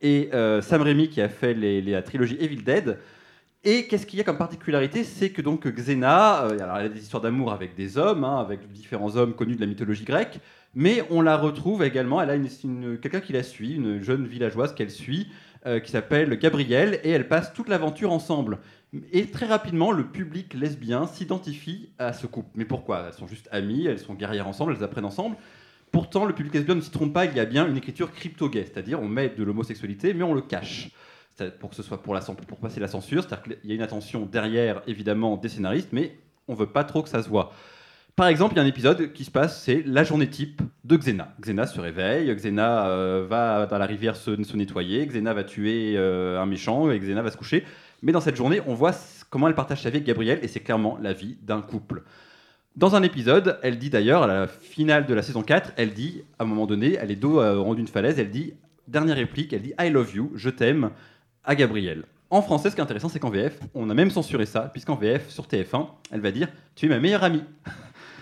et 0.00 0.30
Sam 0.62 0.82
Raimi 0.82 1.08
qui 1.08 1.20
a 1.20 1.28
fait 1.28 1.54
les- 1.54 1.80
les- 1.82 1.90
la 1.92 2.02
trilogie 2.02 2.36
Evil 2.40 2.62
Dead. 2.62 2.98
Et 3.64 3.88
qu'est-ce 3.88 4.06
qu'il 4.06 4.16
y 4.18 4.22
a 4.22 4.24
comme 4.24 4.38
particularité? 4.38 5.02
C'est 5.02 5.30
que 5.30 5.42
donc 5.42 5.66
Xena, 5.66 6.36
alors 6.36 6.76
elle 6.78 6.86
a 6.86 6.88
des 6.88 7.00
histoires 7.00 7.20
d'amour 7.20 7.52
avec 7.52 7.74
des 7.74 7.98
hommes, 7.98 8.22
hein, 8.22 8.38
avec 8.38 8.70
différents 8.70 9.16
hommes 9.16 9.34
connus 9.34 9.56
de 9.56 9.60
la 9.60 9.66
mythologie 9.66 10.04
grecque, 10.04 10.38
mais 10.76 11.02
on 11.10 11.20
la 11.20 11.36
retrouve 11.36 11.82
également, 11.82 12.22
elle 12.22 12.30
a 12.30 12.36
une- 12.36 12.98
quelqu'un 13.02 13.18
qui 13.20 13.32
la 13.32 13.42
suit, 13.42 13.74
une 13.74 14.00
jeune 14.00 14.24
villageoise 14.24 14.72
qu'elle 14.76 14.90
suit, 14.90 15.26
euh, 15.66 15.80
qui 15.80 15.90
s'appelle 15.90 16.38
Gabrielle, 16.38 17.00
et 17.02 17.10
elles 17.10 17.28
passent 17.28 17.52
toute 17.52 17.68
l'aventure 17.68 18.12
ensemble. 18.12 18.58
Et 19.12 19.26
très 19.26 19.46
rapidement, 19.46 19.92
le 19.92 20.06
public 20.06 20.54
lesbien 20.54 21.06
s'identifie 21.06 21.90
à 21.98 22.12
ce 22.12 22.26
couple. 22.26 22.48
Mais 22.54 22.64
pourquoi? 22.64 23.04
Elles 23.06 23.14
sont 23.14 23.26
juste 23.26 23.48
amies, 23.50 23.86
elles 23.86 23.98
sont 23.98 24.14
guerrières 24.14 24.48
ensemble, 24.48 24.74
elles 24.76 24.84
apprennent 24.84 25.04
ensemble. 25.04 25.36
Pourtant, 25.90 26.24
le 26.24 26.34
public 26.34 26.54
lesbien 26.54 26.74
ne 26.74 26.80
s'y 26.80 26.90
trompe 26.90 27.12
pas, 27.12 27.24
il 27.24 27.34
y 27.34 27.40
a 27.40 27.44
bien 27.44 27.66
une 27.66 27.76
écriture 27.76 28.12
crypto-gay, 28.12 28.64
c'est-à-dire 28.64 29.00
on 29.00 29.08
met 29.08 29.30
de 29.30 29.42
l'homosexualité, 29.42 30.14
mais 30.14 30.22
on 30.22 30.34
le 30.34 30.42
cache. 30.42 30.90
Pour 31.60 31.70
que 31.70 31.76
ce 31.76 31.82
soit 31.84 32.02
pour 32.02 32.58
passer 32.58 32.80
la 32.80 32.88
censure, 32.88 33.22
c'est-à-dire 33.22 33.42
qu'il 33.60 33.70
y 33.70 33.72
a 33.72 33.74
une 33.76 33.82
attention 33.82 34.26
derrière, 34.26 34.82
évidemment, 34.88 35.36
des 35.36 35.48
scénaristes, 35.48 35.90
mais 35.92 36.18
on 36.48 36.54
veut 36.54 36.66
pas 36.66 36.84
trop 36.84 37.02
que 37.02 37.08
ça 37.08 37.22
se 37.22 37.28
voit. 37.28 37.52
Par 38.18 38.26
exemple, 38.26 38.54
il 38.54 38.56
y 38.56 38.58
a 38.58 38.64
un 38.64 38.66
épisode 38.66 39.12
qui 39.12 39.22
se 39.22 39.30
passe, 39.30 39.62
c'est 39.62 39.84
la 39.86 40.02
journée 40.02 40.28
type 40.28 40.60
de 40.82 40.96
Xena. 40.96 41.32
Xena 41.40 41.68
se 41.68 41.80
réveille, 41.80 42.34
Xena 42.34 42.88
euh, 42.88 43.24
va 43.30 43.66
dans 43.66 43.78
la 43.78 43.86
rivière 43.86 44.16
se, 44.16 44.32
nettoyer, 44.56 45.06
Xena 45.06 45.32
va 45.34 45.44
tuer 45.44 45.94
euh, 45.96 46.42
un 46.42 46.44
méchant, 46.44 46.90
et 46.90 46.98
Xena 46.98 47.22
va 47.22 47.30
se 47.30 47.36
coucher. 47.36 47.64
Mais 48.02 48.10
dans 48.10 48.20
cette 48.20 48.34
journée, 48.34 48.60
on 48.66 48.74
voit 48.74 48.90
comment 49.30 49.46
elle 49.46 49.54
partage 49.54 49.82
sa 49.82 49.90
vie 49.90 49.98
avec 49.98 50.08
Gabriel, 50.08 50.40
et 50.42 50.48
c'est 50.48 50.58
clairement 50.58 50.98
la 51.00 51.12
vie 51.12 51.38
d'un 51.42 51.60
couple. 51.60 52.02
Dans 52.74 52.96
un 52.96 53.04
épisode, 53.04 53.60
elle 53.62 53.78
dit 53.78 53.88
d'ailleurs, 53.88 54.24
à 54.24 54.26
la 54.26 54.48
finale 54.48 55.06
de 55.06 55.14
la 55.14 55.22
saison 55.22 55.42
4, 55.42 55.74
elle 55.76 55.92
dit, 55.92 56.24
à 56.40 56.42
un 56.42 56.46
moment 56.48 56.66
donné, 56.66 56.98
elle 57.00 57.12
est 57.12 57.16
dos 57.16 57.38
euh, 57.40 57.54
au 57.54 57.62
rang 57.62 57.74
d'une 57.74 57.86
falaise, 57.86 58.18
elle 58.18 58.30
dit, 58.30 58.54
dernière 58.88 59.14
réplique, 59.14 59.52
elle 59.52 59.62
dit 59.62 59.74
I 59.80 59.90
love 59.90 60.12
you, 60.12 60.32
je 60.34 60.50
t'aime, 60.50 60.90
à 61.44 61.54
Gabriel. 61.54 62.02
En 62.30 62.42
français, 62.42 62.68
ce 62.68 62.74
qui 62.74 62.80
est 62.80 62.84
intéressant, 62.84 63.08
c'est 63.08 63.20
qu'en 63.20 63.30
VF, 63.30 63.60
on 63.74 63.88
a 63.88 63.94
même 63.94 64.10
censuré 64.10 64.44
ça, 64.44 64.62
puisqu'en 64.72 64.96
VF, 64.96 65.30
sur 65.30 65.46
TF1, 65.46 65.86
elle 66.10 66.20
va 66.20 66.32
dire 66.32 66.48
Tu 66.74 66.86
es 66.86 66.88
ma 66.88 66.98
meilleure 66.98 67.22
amie. 67.22 67.44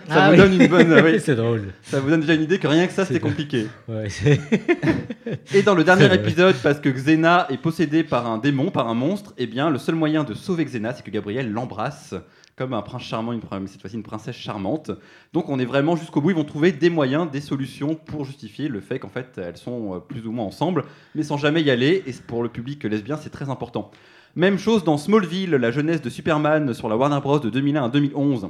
Ça 0.07 0.13
Ah 0.25 0.27
vous 0.27 0.31
oui. 0.31 0.37
donne 0.37 0.61
une 0.61 0.67
bonne. 0.67 0.93
oui. 1.05 1.19
c'est 1.19 1.35
drôle. 1.35 1.73
Ça 1.83 1.99
vous 1.99 2.09
donne 2.09 2.21
déjà 2.21 2.33
une 2.33 2.43
idée 2.43 2.59
que 2.59 2.67
rien 2.67 2.87
que 2.87 2.93
ça, 2.93 3.05
c'était 3.05 3.19
compliqué. 3.19 3.67
Ouais, 3.87 4.07
Et 5.53 5.61
dans 5.63 5.75
le 5.75 5.83
dernier 5.83 6.05
épisode, 6.13 6.55
parce 6.63 6.79
que 6.79 6.89
Xena 6.89 7.47
est 7.49 7.57
possédée 7.57 8.03
par 8.03 8.27
un 8.29 8.37
démon, 8.37 8.71
par 8.71 8.87
un 8.87 8.93
monstre, 8.93 9.33
eh 9.37 9.47
bien, 9.47 9.69
le 9.69 9.77
seul 9.77 9.95
moyen 9.95 10.23
de 10.23 10.33
sauver 10.33 10.65
Xena, 10.65 10.93
c'est 10.93 11.03
que 11.03 11.11
Gabriel 11.11 11.51
l'embrasse 11.51 12.15
comme 12.55 12.73
un 12.73 12.81
prince 12.81 13.03
charmant, 13.03 13.33
une, 13.33 13.39
prin- 13.39 13.61
cette 13.67 13.81
fois-ci 13.81 13.97
une 13.97 14.01
princesse 14.03 14.35
charmante. 14.35 14.89
Donc 15.31 15.47
on 15.49 15.59
est 15.59 15.65
vraiment 15.65 15.95
jusqu'au 15.95 16.21
bout, 16.21 16.31
ils 16.31 16.35
vont 16.35 16.43
trouver 16.43 16.71
des 16.71 16.89
moyens, 16.89 17.29
des 17.29 17.39
solutions 17.41 17.93
pour 17.93 18.25
justifier 18.25 18.67
le 18.67 18.79
fait 18.81 18.97
qu'en 18.97 19.09
fait 19.09 19.37
elles 19.37 19.57
sont 19.57 19.93
euh, 19.93 19.99
plus 19.99 20.25
ou 20.25 20.31
moins 20.31 20.45
ensemble, 20.45 20.83
mais 21.13 21.21
sans 21.21 21.37
jamais 21.37 21.61
y 21.61 21.69
aller, 21.69 22.01
et 22.07 22.13
pour 22.25 22.41
le 22.41 22.49
public 22.49 22.83
lesbien 22.85 23.15
c'est 23.21 23.29
très 23.29 23.51
important. 23.51 23.91
Même 24.35 24.57
chose 24.57 24.83
dans 24.83 24.97
Smallville, 24.97 25.51
la 25.51 25.69
jeunesse 25.69 26.01
de 26.01 26.09
Superman 26.09 26.73
sur 26.73 26.89
la 26.89 26.97
Warner 26.97 27.19
Bros. 27.21 27.37
de 27.39 27.51
2001 27.51 27.83
à 27.85 27.89
2011. 27.89 28.49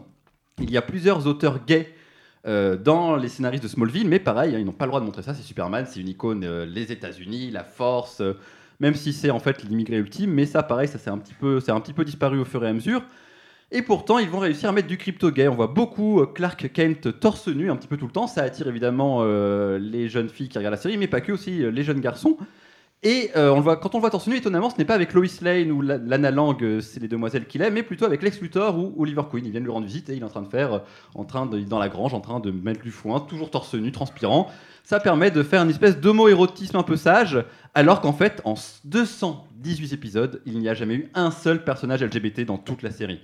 Il 0.59 0.71
y 0.71 0.77
a 0.77 0.81
plusieurs 0.81 1.27
auteurs 1.27 1.63
gays 1.65 1.93
euh, 2.47 2.77
dans 2.77 3.15
les 3.15 3.27
scénaristes 3.27 3.61
de 3.61 3.67
Smallville, 3.67 4.07
mais 4.07 4.19
pareil, 4.19 4.55
hein, 4.55 4.59
ils 4.59 4.65
n'ont 4.65 4.71
pas 4.71 4.85
le 4.85 4.89
droit 4.89 4.99
de 4.99 5.05
montrer 5.05 5.21
ça. 5.21 5.35
C'est 5.35 5.43
Superman, 5.43 5.85
c'est 5.87 5.99
une 5.99 6.09
icône, 6.09 6.43
euh, 6.43 6.65
les 6.65 6.91
États-Unis, 6.91 7.51
la 7.51 7.63
force, 7.63 8.21
euh, 8.21 8.33
même 8.79 8.95
si 8.95 9.13
c'est 9.13 9.29
en 9.29 9.39
fait 9.39 9.63
l'immigré 9.63 9.97
ultime, 9.97 10.31
mais 10.31 10.47
ça, 10.47 10.63
pareil, 10.63 10.87
ça 10.87 10.97
c'est 10.97 11.11
un 11.11 11.19
petit 11.19 11.35
peu, 11.35 11.59
un 11.67 11.79
petit 11.79 11.93
peu 11.93 12.03
disparu 12.03 12.39
au 12.39 12.45
fur 12.45 12.63
et 12.65 12.67
à 12.67 12.73
mesure. 12.73 13.03
Et 13.71 13.83
pourtant, 13.83 14.17
ils 14.17 14.29
vont 14.29 14.39
réussir 14.39 14.69
à 14.69 14.71
mettre 14.71 14.87
du 14.87 14.97
crypto 14.97 15.29
gay. 15.29 15.47
On 15.47 15.55
voit 15.55 15.67
beaucoup 15.67 16.25
Clark 16.25 16.71
Kent 16.71 17.19
torse 17.19 17.49
nu 17.49 17.69
un 17.69 17.75
petit 17.75 17.87
peu 17.87 17.97
tout 17.97 18.05
le 18.05 18.13
temps. 18.13 18.25
Ça 18.25 18.43
attire 18.43 18.67
évidemment 18.67 19.25
les 19.25 20.07
jeunes 20.07 20.29
filles 20.29 20.47
qui 20.47 20.57
regardent 20.57 20.75
la 20.75 20.79
série, 20.79 20.97
mais 20.97 21.07
pas 21.07 21.19
que 21.19 21.33
aussi 21.33 21.69
les 21.69 21.83
jeunes 21.83 21.99
garçons. 21.99 22.37
Et 23.03 23.29
euh, 23.35 23.51
on 23.51 23.57
le 23.57 23.61
voit, 23.61 23.77
quand 23.77 23.93
on 23.93 23.99
le 23.99 24.01
voit 24.01 24.09
torse 24.09 24.27
nu, 24.27 24.35
étonnamment, 24.37 24.71
ce 24.71 24.77
n'est 24.77 24.85
pas 24.85 24.95
avec 24.95 25.13
Lois 25.13 25.25
Lane 25.41 25.71
ou 25.71 25.81
La- 25.81 25.97
Lana 25.99 26.31
Lang, 26.31 26.61
euh, 26.63 26.81
c'est 26.81 26.99
les 26.99 27.07
demoiselles 27.07 27.45
qu'il 27.45 27.61
aime, 27.61 27.75
mais 27.75 27.83
plutôt 27.83 28.05
avec 28.05 28.23
Lex 28.23 28.41
Luthor 28.41 28.75
ou 28.77 28.95
Oliver 28.97 29.21
Queen. 29.31 29.45
Ils 29.45 29.51
viennent 29.51 29.63
lui 29.63 29.71
rendre 29.71 29.85
visite 29.85 30.09
et 30.09 30.15
il 30.15 30.21
est 30.21 30.25
en 30.25 30.29
train 30.29 30.41
de 30.41 30.47
faire, 30.49 30.73
euh, 30.73 30.79
en 31.13 31.23
train 31.23 31.45
de, 31.45 31.59
dans 31.59 31.77
la 31.77 31.89
grange, 31.89 32.15
en 32.15 32.21
train 32.21 32.39
de 32.39 32.49
mettre 32.49 32.81
du 32.81 32.89
foin, 32.91 33.19
toujours 33.19 33.51
torse 33.51 33.75
nu, 33.75 33.91
transpirant. 33.91 34.49
Ça 34.83 34.99
permet 34.99 35.29
de 35.29 35.43
faire 35.43 35.61
une 35.61 35.69
espèce 35.69 35.99
d'homo-érotisme 35.99 36.75
un 36.75 36.83
peu 36.83 36.95
sage, 36.97 37.43
alors 37.75 38.01
qu'en 38.01 38.13
fait, 38.13 38.41
en 38.45 38.55
218 38.85 39.93
épisodes, 39.93 40.41
il 40.47 40.57
n'y 40.57 40.67
a 40.67 40.73
jamais 40.73 40.95
eu 40.95 41.09
un 41.13 41.29
seul 41.29 41.63
personnage 41.63 42.01
LGBT 42.03 42.45
dans 42.45 42.57
toute 42.57 42.81
la 42.81 42.89
série. 42.89 43.19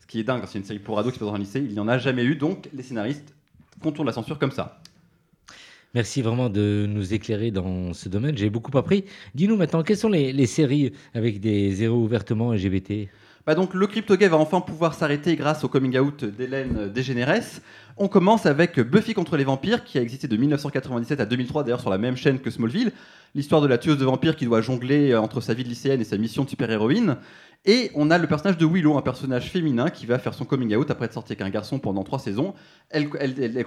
Ce 0.00 0.06
qui 0.06 0.18
est 0.20 0.24
dingue, 0.24 0.42
c'est 0.46 0.58
une 0.58 0.64
série 0.64 0.78
pour 0.78 0.98
ados 0.98 1.12
qui 1.12 1.18
se 1.18 1.24
passe 1.24 1.28
dans 1.30 1.34
un 1.36 1.38
lycée, 1.38 1.60
il 1.60 1.72
n'y 1.74 1.80
en 1.80 1.88
a 1.88 1.98
jamais 1.98 2.24
eu, 2.24 2.36
donc 2.36 2.68
les 2.72 2.82
scénaristes 2.82 3.34
contournent 3.82 4.06
la 4.06 4.12
censure 4.14 4.38
comme 4.38 4.50
ça. 4.50 4.80
Merci 5.92 6.22
vraiment 6.22 6.48
de 6.48 6.86
nous 6.88 7.14
éclairer 7.14 7.50
dans 7.50 7.92
ce 7.94 8.08
domaine. 8.08 8.38
J'ai 8.38 8.48
beaucoup 8.48 8.76
appris. 8.78 9.04
Dis-nous 9.34 9.56
maintenant, 9.56 9.82
quelles 9.82 9.96
sont 9.96 10.08
les, 10.08 10.46
séries 10.46 10.92
avec 11.14 11.40
des 11.40 11.82
héros 11.82 11.96
ouvertement 11.96 12.52
LGBT 12.52 13.08
Bah 13.44 13.56
donc 13.56 13.74
le 13.74 13.88
crypto-gay 13.88 14.28
va 14.28 14.36
enfin 14.36 14.60
pouvoir 14.60 14.94
s'arrêter 14.94 15.34
grâce 15.34 15.64
au 15.64 15.68
coming 15.68 15.98
out 15.98 16.24
d'Hélène 16.24 16.88
Dégénéresse. 16.90 17.60
On 18.02 18.08
commence 18.08 18.46
avec 18.46 18.80
Buffy 18.80 19.12
contre 19.12 19.36
les 19.36 19.44
vampires, 19.44 19.84
qui 19.84 19.98
a 19.98 20.00
existé 20.00 20.26
de 20.26 20.34
1997 20.34 21.20
à 21.20 21.26
2003, 21.26 21.64
d'ailleurs 21.64 21.82
sur 21.82 21.90
la 21.90 21.98
même 21.98 22.16
chaîne 22.16 22.38
que 22.38 22.50
Smallville. 22.50 22.92
L'histoire 23.34 23.60
de 23.60 23.66
la 23.66 23.76
tueuse 23.76 23.98
de 23.98 24.06
vampires 24.06 24.36
qui 24.36 24.46
doit 24.46 24.62
jongler 24.62 25.10
euh, 25.10 25.20
entre 25.20 25.42
sa 25.42 25.52
vie 25.52 25.64
de 25.64 25.68
lycéenne 25.68 26.00
et 26.00 26.04
sa 26.04 26.16
mission 26.16 26.44
de 26.44 26.48
super-héroïne. 26.48 27.18
Et 27.66 27.90
on 27.94 28.10
a 28.10 28.16
le 28.16 28.26
personnage 28.26 28.56
de 28.56 28.64
Willow, 28.64 28.96
un 28.96 29.02
personnage 29.02 29.50
féminin 29.50 29.90
qui 29.90 30.06
va 30.06 30.18
faire 30.18 30.32
son 30.32 30.46
coming 30.46 30.74
out 30.74 30.90
après 30.90 31.04
être 31.04 31.12
sorti 31.12 31.34
avec 31.34 31.42
un 31.42 31.50
garçon 31.50 31.78
pendant 31.78 32.04
trois 32.04 32.18
saisons. 32.18 32.54
Elle, 32.88 33.10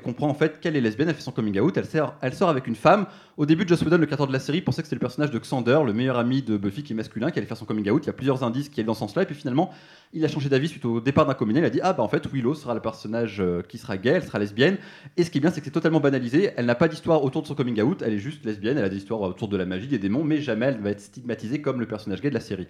comprend 0.02 0.28
en 0.28 0.34
fait 0.34 0.60
qu'elle 0.60 0.76
est 0.76 0.82
lesbienne, 0.82 1.10
elle 1.10 1.16
fait 1.16 1.22
son 1.22 1.32
coming 1.32 1.60
out, 1.60 1.78
elle 1.78 1.86
sort, 1.86 2.50
avec 2.50 2.66
une 2.66 2.76
femme. 2.76 3.06
Au 3.38 3.46
début, 3.46 3.68
Joss 3.68 3.84
Whedon, 3.84 4.00
le 4.00 4.08
créateur 4.08 4.26
de 4.26 4.34
la 4.34 4.40
série, 4.40 4.62
pensait 4.62 4.82
que 4.82 4.88
c'était 4.88 4.96
le 4.96 5.00
personnage 5.00 5.30
de 5.30 5.38
Xander, 5.38 5.82
le 5.86 5.94
meilleur 5.94 6.18
ami 6.18 6.42
de 6.42 6.58
Buffy 6.58 6.82
qui 6.82 6.94
est 6.94 6.96
masculin, 6.96 7.30
qui 7.30 7.38
allait 7.38 7.48
faire 7.48 7.56
son 7.56 7.66
coming 7.66 7.88
out. 7.92 8.04
Il 8.04 8.08
y 8.08 8.10
a 8.10 8.14
plusieurs 8.14 8.44
indices 8.44 8.70
qui 8.70 8.80
allaient 8.80 8.88
dans 8.88 8.96
ce 8.96 9.02
sens-là, 9.02 9.22
et 9.22 9.26
puis 9.28 9.36
finalement, 9.36 9.70
il 10.12 10.26
a 10.26 10.28
changé 10.28 10.50
d'avis 10.50 10.70
suite 10.70 10.86
au 10.86 11.00
départ 11.00 11.28
d'un 11.28 11.36
communé. 11.36 11.60
Il 11.60 11.66
a 11.66 11.70
dit 11.70 11.80
Ah 11.84 11.94
bah 11.94 12.02
en 12.02 12.10
fait, 12.10 12.26
Willow 12.26 12.56
sera 12.56 12.74
le 12.74 12.82
personnage 12.82 13.42
euh, 13.42 13.62
qui 13.62 13.78
sera 13.78 13.98
gay, 13.98 14.22
elle 14.24 14.28
sera 14.28 14.40
lesbienne. 14.40 14.78
Et 15.18 15.24
ce 15.24 15.30
qui 15.30 15.38
est 15.38 15.42
bien, 15.42 15.52
c'est 15.52 15.60
que 15.62 15.66
c'est 15.66 15.72
totalement 15.72 16.00
banalisé. 16.00 16.52
Elle 16.58 16.66
n'a 16.66 16.76
pas 16.76 16.88
d'histoire 16.88 17.24
autour 17.24 17.42
de 17.44 17.48
son 17.48 17.56
coming 17.56 17.82
out, 17.82 18.02
elle 18.04 18.14
est 18.14 18.20
juste 18.20 18.44
lesbienne, 18.46 18.78
elle 18.78 18.86
a 18.86 18.90
des 18.90 18.98
histoires 18.98 19.22
autour 19.22 19.48
de 19.48 19.58
la 19.58 19.66
magie, 19.66 19.88
des 19.88 20.00
démons, 20.00 20.24
mais 20.24 20.42
jamais 20.42 20.66
elle 20.68 20.80
va 20.80 20.90
être 20.90 21.02
stigmatisée 21.02 21.62
comme 21.62 21.80
le 21.80 21.86
personnage 21.86 22.22
gay 22.22 22.30
de 22.30 22.34
la 22.34 22.40
série. 22.40 22.68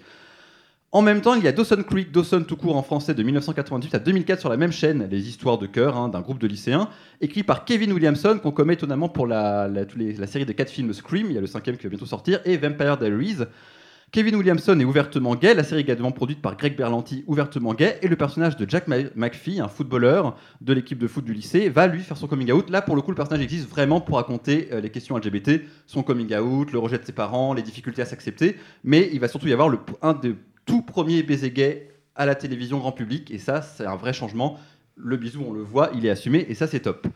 En 0.92 1.02
même 1.02 1.22
temps, 1.22 1.34
il 1.34 1.44
y 1.44 1.48
a 1.48 1.52
Dawson 1.52 1.82
Creek, 1.82 2.12
Dawson 2.12 2.44
tout 2.48 2.56
court 2.56 2.76
en 2.78 2.84
français 2.84 3.16
de 3.16 3.24
1998 3.24 3.96
à 3.96 4.00
2004 4.00 4.40
sur 4.40 4.50
la 4.50 4.58
même 4.58 4.72
chaîne, 4.72 5.08
les 5.10 5.28
histoires 5.28 5.58
de 5.58 5.66
cœur 5.66 5.98
hein, 5.98 6.08
d'un 6.08 6.22
groupe 6.22 6.38
de 6.38 6.46
lycéens, 6.46 6.88
écrit 7.20 7.42
par 7.42 7.66
Kevin 7.66 7.92
Williamson, 7.94 8.38
qu'on 8.42 8.52
commet 8.52 8.76
étonnamment 8.76 9.10
pour 9.10 9.26
la, 9.26 9.68
la- 9.68 10.28
série 10.28 10.46
de 10.46 10.52
quatre 10.52 10.70
films 10.70 10.94
Scream, 10.94 11.28
il 11.32 11.34
y 11.34 11.38
a 11.40 11.42
le 11.42 11.48
cinquième 11.48 11.78
qui 11.78 11.84
va 11.86 11.90
bientôt 11.90 12.06
sortir, 12.06 12.42
et 12.46 12.58
Vampire 12.58 12.98
Diaries. 12.98 13.38
Kevin 14.14 14.36
Williamson 14.36 14.80
est 14.80 14.84
ouvertement 14.84 15.36
gay, 15.36 15.56
la 15.56 15.64
série 15.64 15.82
également 15.82 16.12
produite 16.12 16.40
par 16.40 16.56
Greg 16.56 16.78
Berlanti, 16.78 17.24
ouvertement 17.26 17.74
gay, 17.74 17.98
et 18.04 18.08
le 18.08 18.16
personnage 18.16 18.56
de 18.58 18.70
Jack 18.70 18.88
McPhee, 18.88 19.60
un 19.60 19.68
footballeur 19.68 20.38
de 20.62 20.72
l'équipe 20.72 21.00
de 21.00 21.08
foot 21.08 21.26
du 21.26 21.34
lycée, 21.34 21.68
va 21.68 21.88
lui 21.88 22.02
faire 22.02 22.16
son 22.16 22.28
coming 22.28 22.52
out. 22.52 22.70
Là, 22.70 22.84
pour 22.84 22.96
le 22.96 23.02
coup, 23.02 23.10
le 23.10 23.16
personnage 23.16 23.42
existe 23.42 23.68
vraiment 23.68 24.02
pour 24.02 24.18
raconter 24.18 24.70
euh, 24.72 24.82
les 24.82 24.92
questions 24.92 25.18
LGBT, 25.18 25.64
son 25.88 26.04
coming 26.04 26.32
out, 26.36 26.72
le 26.72 26.78
rejet 26.78 27.00
de 27.00 27.06
ses 27.06 27.12
parents, 27.12 27.56
les 27.56 27.64
difficultés 27.64 28.04
à 28.04 28.06
s'accepter, 28.06 28.56
mais 28.84 29.10
il 29.12 29.20
va 29.20 29.28
surtout 29.28 29.48
y 29.48 29.52
avoir 29.52 29.76
un 30.04 30.14
des 30.14 30.36
tout 30.68 30.84
premiers 30.84 31.24
baisers 31.24 31.50
gays 31.50 31.90
à 32.16 32.28
la 32.28 32.36
télévision 32.36 32.78
grand 32.78 32.92
public, 32.92 33.32
et 33.32 33.40
ça, 33.40 33.64
c'est 33.64 33.88
un 33.88 33.96
vrai 33.96 34.14
changement. 34.14 34.60
Le 34.96 35.18
bisou, 35.18 35.44
on 35.44 35.54
le 35.54 35.64
voit, 35.64 35.90
il 35.96 36.06
est 36.06 36.12
assumé, 36.12 36.46
et 36.48 36.54
ça, 36.54 36.68
c'est 36.68 36.82
top. 36.82 37.08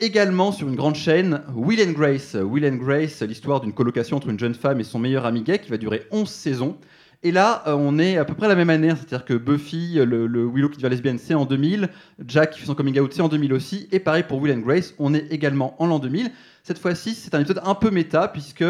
Également 0.00 0.50
sur 0.50 0.66
une 0.66 0.74
grande 0.74 0.96
chaîne, 0.96 1.42
Will 1.54 1.80
and 1.80 1.92
Grace. 1.92 2.34
Will 2.34 2.66
and 2.66 2.78
Grace, 2.78 3.22
l'histoire 3.22 3.60
d'une 3.60 3.72
colocation 3.72 4.16
entre 4.16 4.28
une 4.28 4.40
jeune 4.40 4.56
femme 4.56 4.80
et 4.80 4.84
son 4.84 4.98
meilleur 4.98 5.24
ami 5.24 5.42
gay 5.42 5.60
qui 5.60 5.70
va 5.70 5.76
durer 5.76 6.02
11 6.10 6.28
saisons. 6.28 6.76
Et 7.22 7.30
là, 7.30 7.62
euh, 7.68 7.76
on 7.78 8.00
est 8.00 8.16
à 8.16 8.24
peu 8.24 8.34
près 8.34 8.48
la 8.48 8.56
même 8.56 8.70
année, 8.70 8.90
hein, 8.90 8.96
c'est-à-dire 8.96 9.24
que 9.24 9.34
Buffy, 9.34 10.00
euh, 10.00 10.04
le, 10.04 10.46
Willow 10.46 10.68
qui 10.68 10.78
devient 10.78 10.90
lesbienne, 10.90 11.18
c'est 11.18 11.34
en 11.34 11.44
2000, 11.44 11.90
Jack 12.26 12.50
qui 12.50 12.60
fait 12.60 12.66
son 12.66 12.74
coming 12.74 12.98
out, 12.98 13.12
c'est 13.12 13.22
en 13.22 13.28
2000 13.28 13.52
aussi, 13.52 13.88
et 13.92 14.00
pareil 14.00 14.24
pour 14.24 14.42
Will 14.42 14.52
and 14.52 14.62
Grace, 14.62 14.94
on 14.98 15.14
est 15.14 15.28
également 15.30 15.80
en 15.80 15.86
l'an 15.86 16.00
2000. 16.00 16.32
Cette 16.64 16.80
fois-ci, 16.80 17.14
c'est 17.14 17.32
un 17.36 17.40
épisode 17.40 17.62
un 17.64 17.76
peu 17.76 17.92
méta, 17.92 18.26
puisque 18.26 18.64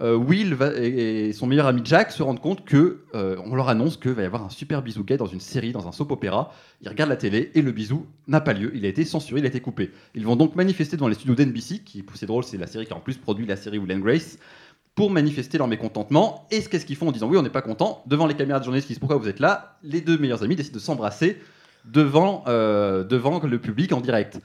Will 0.00 0.54
va- 0.54 0.74
et, 0.76 1.32
son 1.32 1.46
meilleur 1.46 1.66
ami 1.66 1.80
Jack 1.84 2.12
se 2.12 2.22
rendent 2.22 2.40
compte 2.40 2.64
que 2.64 3.04
euh, 3.14 3.36
on 3.46 3.54
leur 3.54 3.68
annonce 3.68 3.96
qu'il 3.96 4.12
va 4.12 4.22
y 4.22 4.26
avoir 4.26 4.44
un 4.44 4.50
super 4.50 4.82
bisou 4.82 5.04
gay 5.04 5.16
dans 5.16 5.26
une 5.26 5.40
série, 5.40 5.72
dans 5.72 5.88
un 5.88 5.92
soap 5.92 6.10
opéra. 6.12 6.52
Ils 6.82 6.88
regardent 6.88 7.10
la 7.10 7.16
télé 7.16 7.50
et 7.54 7.62
le 7.62 7.72
bisou 7.72 8.06
n'a 8.28 8.40
pas 8.40 8.52
lieu, 8.52 8.72
il 8.74 8.84
a 8.84 8.88
été 8.88 9.04
censuré, 9.04 9.40
il 9.40 9.44
a 9.46 9.48
été 9.48 9.60
coupé. 9.60 9.90
Ils 10.14 10.26
vont 10.26 10.36
donc 10.36 10.54
manifester 10.54 10.96
devant 10.96 11.08
les 11.08 11.14
studios 11.14 11.34
d'NBC, 11.34 11.80
qui 11.84 12.04
c'est 12.14 12.26
drôle, 12.26 12.44
c'est 12.44 12.58
la 12.58 12.66
série 12.66 12.84
qui 12.86 12.92
a 12.92 12.96
en 12.96 13.00
plus 13.00 13.16
produit 13.16 13.46
la 13.46 13.56
série 13.56 13.78
Will 13.78 13.92
and 13.92 14.00
Grace, 14.00 14.38
pour 14.94 15.10
manifester 15.10 15.58
leur 15.58 15.68
mécontentement. 15.68 16.46
Et 16.50 16.60
ce 16.60 16.68
qu'est-ce 16.68 16.84
qu'ils 16.86 16.96
font 16.96 17.08
en 17.08 17.12
disant 17.12 17.28
oui, 17.28 17.36
on 17.38 17.42
n'est 17.42 17.50
pas 17.50 17.62
content 17.62 18.02
devant 18.06 18.26
les 18.26 18.34
caméras 18.34 18.58
de 18.58 18.64
journalistes 18.64 18.88
qui 18.88 18.94
disent 18.94 19.00
pourquoi 19.00 19.16
vous 19.16 19.28
êtes 19.28 19.40
là. 19.40 19.78
Les 19.82 20.00
deux 20.00 20.18
meilleurs 20.18 20.42
amis 20.42 20.56
décident 20.56 20.74
de 20.74 20.80
s'embrasser 20.82 21.38
devant, 21.86 22.44
euh, 22.48 23.04
devant 23.04 23.40
le 23.40 23.58
public 23.58 23.92
en 23.92 24.00
direct. 24.00 24.40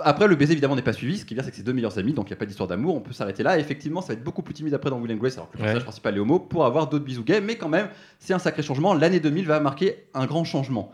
Après, 0.00 0.26
le 0.26 0.36
baiser 0.36 0.52
évidemment 0.52 0.74
n'est 0.76 0.82
pas 0.82 0.92
suivi. 0.92 1.18
Ce 1.18 1.24
qui 1.24 1.34
est 1.34 1.36
bien, 1.36 1.42
c'est 1.44 1.50
que 1.50 1.56
c'est 1.56 1.62
deux 1.62 1.72
meilleurs 1.74 1.98
amis, 1.98 2.12
donc 2.14 2.28
il 2.28 2.32
n'y 2.32 2.36
a 2.36 2.38
pas 2.38 2.46
d'histoire 2.46 2.68
d'amour. 2.68 2.94
On 2.96 3.00
peut 3.00 3.12
s'arrêter 3.12 3.42
là. 3.42 3.58
Et 3.58 3.60
effectivement, 3.60 4.00
ça 4.00 4.08
va 4.08 4.14
être 4.14 4.24
beaucoup 4.24 4.42
plus 4.42 4.54
timide 4.54 4.72
après 4.74 4.88
dans 4.90 4.98
Will 4.98 5.12
and 5.12 5.16
Grace, 5.16 5.34
alors 5.34 5.50
que 5.50 5.56
le 5.58 5.60
Ouais. 5.60 5.64
personnage 5.66 5.84
principal 5.84 6.16
est 6.16 6.20
homo, 6.20 6.38
pour 6.38 6.64
avoir 6.64 6.88
d'autres 6.88 7.04
bisous 7.04 7.24
gays. 7.24 7.40
Mais 7.40 7.56
quand 7.56 7.68
même, 7.68 7.88
c'est 8.18 8.32
un 8.32 8.38
sacré 8.38 8.62
changement. 8.62 8.94
L'année 8.94 9.20
2000 9.20 9.46
va 9.46 9.60
marquer 9.60 10.04
un 10.14 10.26
grand 10.26 10.44
changement. 10.44 10.92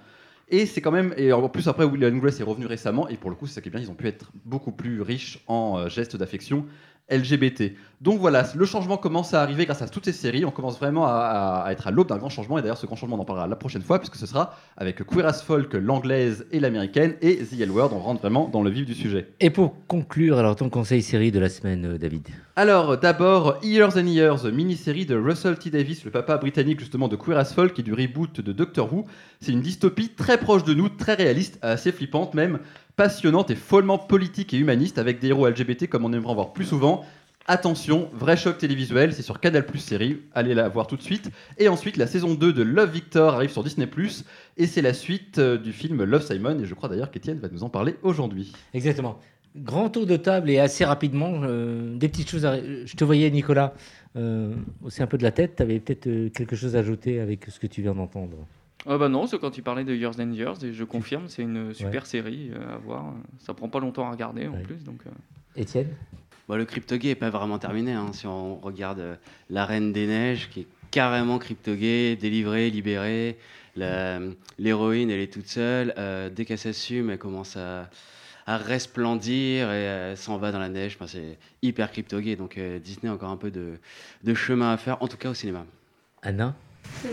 Et 0.51 0.65
c'est 0.67 0.81
quand 0.81 0.91
même, 0.91 1.13
et 1.19 1.33
en 1.33 1.49
plus 1.51 1.69
après, 1.69 1.85
Will 1.85 2.05
and 2.07 2.17
Grace 2.17 2.41
est 2.41 2.43
revenu 2.43 2.65
récemment, 2.67 3.07
et 3.09 3.17
pour 3.17 3.29
le 3.31 3.37
coup, 3.37 3.47
c'est 3.47 3.55
ça 3.55 3.61
qui 3.61 3.69
est 3.69 3.71
bien, 3.71 3.81
ils 3.81 3.91
ont 3.91 3.95
pu 3.95 4.07
être 4.09 4.31
beaucoup 4.47 4.73
plus 4.73 5.03
riches 5.03 5.45
en 5.47 5.79
euh, 5.79 5.89
gestes 5.91 6.17
d'affection 6.17 6.65
LGBT. 7.11 7.73
Donc 8.01 8.21
voilà, 8.21 8.45
le 8.55 8.65
changement 8.65 8.97
commence 8.97 9.35
à 9.35 9.43
arriver 9.43 9.65
grâce 9.65 9.83
à 9.83 9.89
toutes 9.89 10.05
ces 10.05 10.13
séries. 10.13 10.45
On 10.45 10.51
commence 10.51 10.79
vraiment 10.79 11.07
à, 11.07 11.67
être 11.71 11.87
à 11.89 11.91
l'aube 11.91 12.09
d'un 12.09 12.19
grand 12.19 12.29
changement. 12.29 12.59
Et 12.59 12.63
d'ailleurs, 12.63 12.79
ce 12.79 12.87
grand 12.87 12.97
changement, 12.97 13.17
on 13.17 13.21
en 13.21 13.25
parlera 13.25 13.49
la 13.49 13.57
prochaine 13.57 13.83
fois, 13.83 13.99
puisque 13.99 14.17
ce 14.17 14.27
sera 14.27 14.55
avec 14.77 15.05
Queer 15.05 15.27
as 15.27 15.43
Folk, 15.43 15.75
l'anglaise 15.75 16.47
et 16.53 16.61
l'américaine, 16.61 17.15
et 17.21 17.39
The 17.39 17.61
L 17.61 17.71
Word. 17.71 17.91
On 17.93 17.99
rentre 17.99 18.21
vraiment 18.21 18.49
dans 18.49 18.63
le 18.63 18.71
vif 18.71 18.87
du 18.87 18.95
sujet. 18.95 19.29
Et 19.41 19.51
pour 19.51 19.75
conclure, 19.89 20.39
alors 20.39 20.55
ton 20.55 20.69
conseil 20.71 21.03
série 21.03 21.33
de 21.33 21.41
la 21.41 21.49
semaine, 21.49 21.85
euh, 21.87 21.99
David? 21.99 22.29
Alors, 22.61 22.99
d'abord, 22.99 23.57
Years 23.63 23.97
and 23.97 24.09
Years, 24.09 24.45
mini-série 24.47 25.07
de 25.07 25.15
Russell 25.15 25.57
T. 25.61 25.71
Davis, 25.71 26.05
le 26.05 26.11
papa 26.11 26.39
britannique 26.39 26.81
justement 26.81 27.07
de 27.07 27.15
Queer 27.15 27.39
as 27.39 27.55
Folk 27.55 27.79
et 27.79 27.85
du 27.85 27.95
reboot 27.95 28.41
de 28.41 28.51
Doctor 28.51 28.93
Who. 28.93 29.07
C'est 29.41 29.53
une 29.53 29.61
dystopie 29.61 30.09
très 30.09 30.39
proche 30.39 30.65
de 30.65 30.75
nous, 30.75 30.89
très 30.89 31.15
réaliste, 31.15 31.61
assez 31.63 31.93
flippante 31.93 32.35
même, 32.35 32.59
passionnante 32.97 33.53
et 33.53 33.55
follement 33.55 33.97
politique 33.97 34.53
et 34.55 34.57
humaniste, 34.57 34.99
avec 34.99 35.21
des 35.21 35.29
héros 35.29 35.49
LGBT 35.49 35.89
comme 35.89 36.05
on 36.05 36.13
aimerait 36.13 36.33
en 36.33 36.35
voir 36.35 36.53
plus 36.53 36.65
souvent. 36.65 37.05
Attention, 37.47 38.11
vrai 38.13 38.37
choc 38.37 38.59
télévisuel, 38.59 39.15
c'est 39.15 39.23
sur 39.23 39.39
Canal 39.39 39.65
Plus 39.65 39.79
série, 39.79 40.19
allez 40.35 40.53
la 40.53 40.69
voir 40.69 40.89
tout 40.89 40.97
de 40.97 41.03
suite. 41.03 41.31
Et 41.59 41.69
ensuite, 41.69 41.97
la 41.97 42.09
saison 42.09 42.35
2 42.35 42.53
de 42.53 42.63
Love 42.65 42.91
Victor 42.91 43.35
arrive 43.35 43.51
sur 43.51 43.63
Disney 43.63 43.87
Plus, 43.87 44.25
et 44.57 44.67
c'est 44.67 44.83
la 44.83 44.95
suite 44.95 45.39
euh, 45.39 45.59
du 45.59 45.73
film 45.73 46.03
Love 46.03 46.27
Simon, 46.27 46.59
et 46.59 46.67
je 46.67 46.75
crois 46.75 46.89
d'ailleurs 46.89 47.13
qu'Étienne 47.13 47.39
va 47.39 47.49
nous 47.49 47.63
en 47.63 47.71
parler 47.71 47.95
aujourd'hui. 48.03 48.53
Exactement. 48.75 49.21
Grand 49.57 49.89
tour 49.91 50.07
de 50.07 50.17
table 50.17 50.51
et 50.51 50.59
assez 50.59 50.85
rapidement, 50.85 51.41
euh, 51.43 51.97
des 51.97 52.09
petites 52.09 52.31
choses. 52.31 52.45
à- 52.47 52.59
Je 52.61 52.95
te 52.95 53.03
voyais, 53.05 53.31
Nicolas, 53.31 53.75
euh, 54.17 54.55
aussi 54.85 55.03
un 55.03 55.07
peu 55.07 55.19
de 55.19 55.23
la 55.23 55.33
tête. 55.33 55.57
Tu 55.57 55.63
avais 55.63 55.81
peut-être 55.81 56.07
euh, 56.07 56.29
quelque 56.29 56.55
chose 56.55 56.77
à 56.77 56.81
ajouter 56.81 57.19
avec 57.21 57.47
ce 57.49 57.59
que 57.59 57.67
tu 57.67 57.83
viens 57.83 57.95
d'entendre? 57.95 58.37
Ah 58.87 58.97
bah 58.99 59.09
non, 59.09 59.27
c'est 59.27 59.39
quand 59.39 59.57
il 59.59 59.63
parlait 59.63 59.85
de 59.85 59.95
Years 59.95 60.15
and 60.21 60.33
Years, 60.33 60.63
et 60.65 60.73
je 60.73 60.85
confirme, 60.85 61.25
c'est 61.29 61.43
une 61.43 61.75
super 61.75 62.07
série 62.07 62.51
euh, 62.55 62.75
à 62.75 62.79
voir. 62.79 63.13
Ça 63.39 63.53
prend 63.55 63.69
pas 63.69 63.81
longtemps 63.81 64.07
à 64.07 64.13
regarder 64.13 64.47
en 64.47 64.53
Ouais. 64.53 64.63
plus. 64.63 64.85
Donc, 64.85 65.01
euh. 65.07 65.11
Étienne? 65.61 65.89
Bon, 66.47 66.55
le 66.57 66.65
crypto-gay 66.65 67.09
n'est 67.09 67.15
pas 67.17 67.31
vraiment 67.31 67.59
terminé. 67.59 67.93
hein. 67.93 68.13
Si 68.13 68.27
on 68.27 68.57
regarde 68.57 69.01
euh, 69.01 69.15
La 69.51 69.65
Reine 69.67 69.93
des 69.93 70.07
Neiges, 70.07 70.49
qui 70.51 70.61
est 70.61 70.67
carrément 70.91 71.39
crypto-gay, 71.39 72.17
délivrée, 72.17 72.71
libérée. 72.71 73.37
L'héroïne, 74.59 75.11
elle 75.11 75.21
est 75.21 75.33
toute 75.33 75.47
seule. 75.49 75.93
Euh, 75.99 76.31
dès 76.31 76.45
qu'elle 76.45 76.59
s'assume, 76.59 77.11
elle 77.11 77.19
commence 77.19 77.57
à, 77.57 77.91
à 78.49 78.57
resplendir 78.57 79.71
et 79.71 79.83
elle 79.83 80.17
s'en 80.17 80.39
va 80.39 80.51
dans 80.53 80.59
la 80.59 80.71
neige. 80.71 80.97
Enfin, 80.97 81.07
c'est 81.07 81.39
hyper 81.61 81.93
crypto-gay. 81.93 82.35
Donc 82.35 82.57
euh, 82.57 82.79
Disney 82.79 83.11
a 83.11 83.15
encore 83.15 83.29
un 83.29 83.37
peu 83.37 83.51
de, 83.51 83.75
de 84.25 84.35
chemin 84.35 84.73
à 84.73 84.79
faire, 84.79 84.97
en 85.03 85.07
tout 85.07 85.19
cas 85.19 85.29
au 85.29 85.35
cinéma. 85.35 85.67
Anna? 86.23 86.55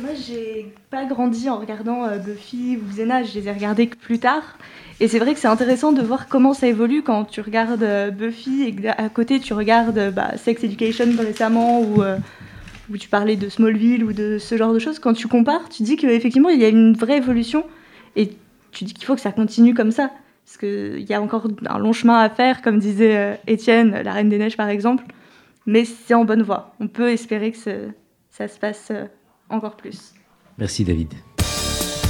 Moi, 0.02 0.12
j'ai 0.16 0.74
pas 0.90 1.04
grandi 1.04 1.50
en 1.50 1.60
regardant 1.60 2.06
euh, 2.06 2.20
Buffy 2.20 2.78
ou 2.78 2.90
Xena, 2.90 3.24
je 3.24 3.38
les 3.38 3.50
ai 3.50 3.52
regardés 3.52 3.88
que 3.88 3.98
plus 3.98 4.20
tard. 4.20 4.58
Et 5.02 5.10
c'est 5.10 5.20
vrai 5.20 5.34
que 5.34 5.40
c'est 5.42 5.50
intéressant 5.50 5.92
de 5.92 6.02
voir 6.02 6.30
comment 6.30 6.54
ça 6.54 6.68
évolue 6.68 7.04
quand 7.04 7.26
tu 7.26 7.42
regardes 7.42 7.84
euh, 7.84 8.12
Buffy 8.12 8.64
et 8.64 8.74
que 8.74 8.88
à 8.88 9.10
côté 9.10 9.42
tu 9.42 9.54
regardes 9.54 9.98
euh, 9.98 10.12
bah, 10.12 10.38
Sex 10.38 10.64
Education 10.64 11.06
récemment 11.20 11.82
ou 11.82 12.02
euh, 12.02 12.18
où 12.90 12.96
tu 12.98 13.10
parlais 13.10 13.36
de 13.36 13.50
Smallville 13.50 14.06
ou 14.06 14.14
de 14.14 14.38
ce 14.38 14.56
genre 14.56 14.74
de 14.74 14.80
choses. 14.80 15.00
Quand 15.00 15.14
tu 15.14 15.28
compares, 15.28 15.68
tu 15.68 15.84
dis 15.84 15.98
qu'effectivement 15.98 16.48
il 16.48 16.62
y 16.62 16.66
a 16.66 16.70
une 16.70 16.94
vraie 16.94 17.18
évolution 17.18 17.66
et 18.16 18.30
tu 18.72 18.86
dis 18.86 18.94
qu'il 18.94 19.04
faut 19.04 19.16
que 19.16 19.22
ça 19.22 19.34
continue 19.34 19.74
comme 19.74 19.92
ça. 19.92 20.12
Parce 20.46 20.58
qu'il 20.58 21.02
y 21.10 21.14
a 21.14 21.22
encore 21.22 21.48
un 21.66 21.80
long 21.80 21.92
chemin 21.94 22.20
à 22.20 22.30
faire, 22.30 22.62
comme 22.62 22.80
disait 22.80 23.18
euh, 23.18 23.34
Étienne, 23.48 24.00
la 24.04 24.14
Reine 24.14 24.30
des 24.30 24.38
Neiges 24.38 24.58
par 24.58 24.70
exemple. 24.70 25.04
Mais 25.66 25.86
c'est 25.86 26.14
en 26.14 26.24
bonne 26.26 26.44
voie. 26.44 26.76
On 26.80 26.88
peut 26.88 27.10
espérer 27.10 27.52
que 27.52 27.58
ce- 27.58 27.90
ça 28.30 28.48
se 28.48 28.60
passe 28.60 28.90
euh, 28.92 29.06
encore 29.50 29.76
plus. 29.76 30.14
Merci, 30.58 30.84
David. 30.84 31.14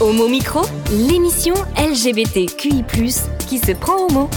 Homo 0.02 0.28
Micro, 0.28 0.62
l'émission 1.10 1.56
LGBTQI+, 1.78 2.84
qui 3.48 3.58
se 3.60 3.72
prend 3.72 4.08
au 4.08 4.12
mot. 4.12 4.30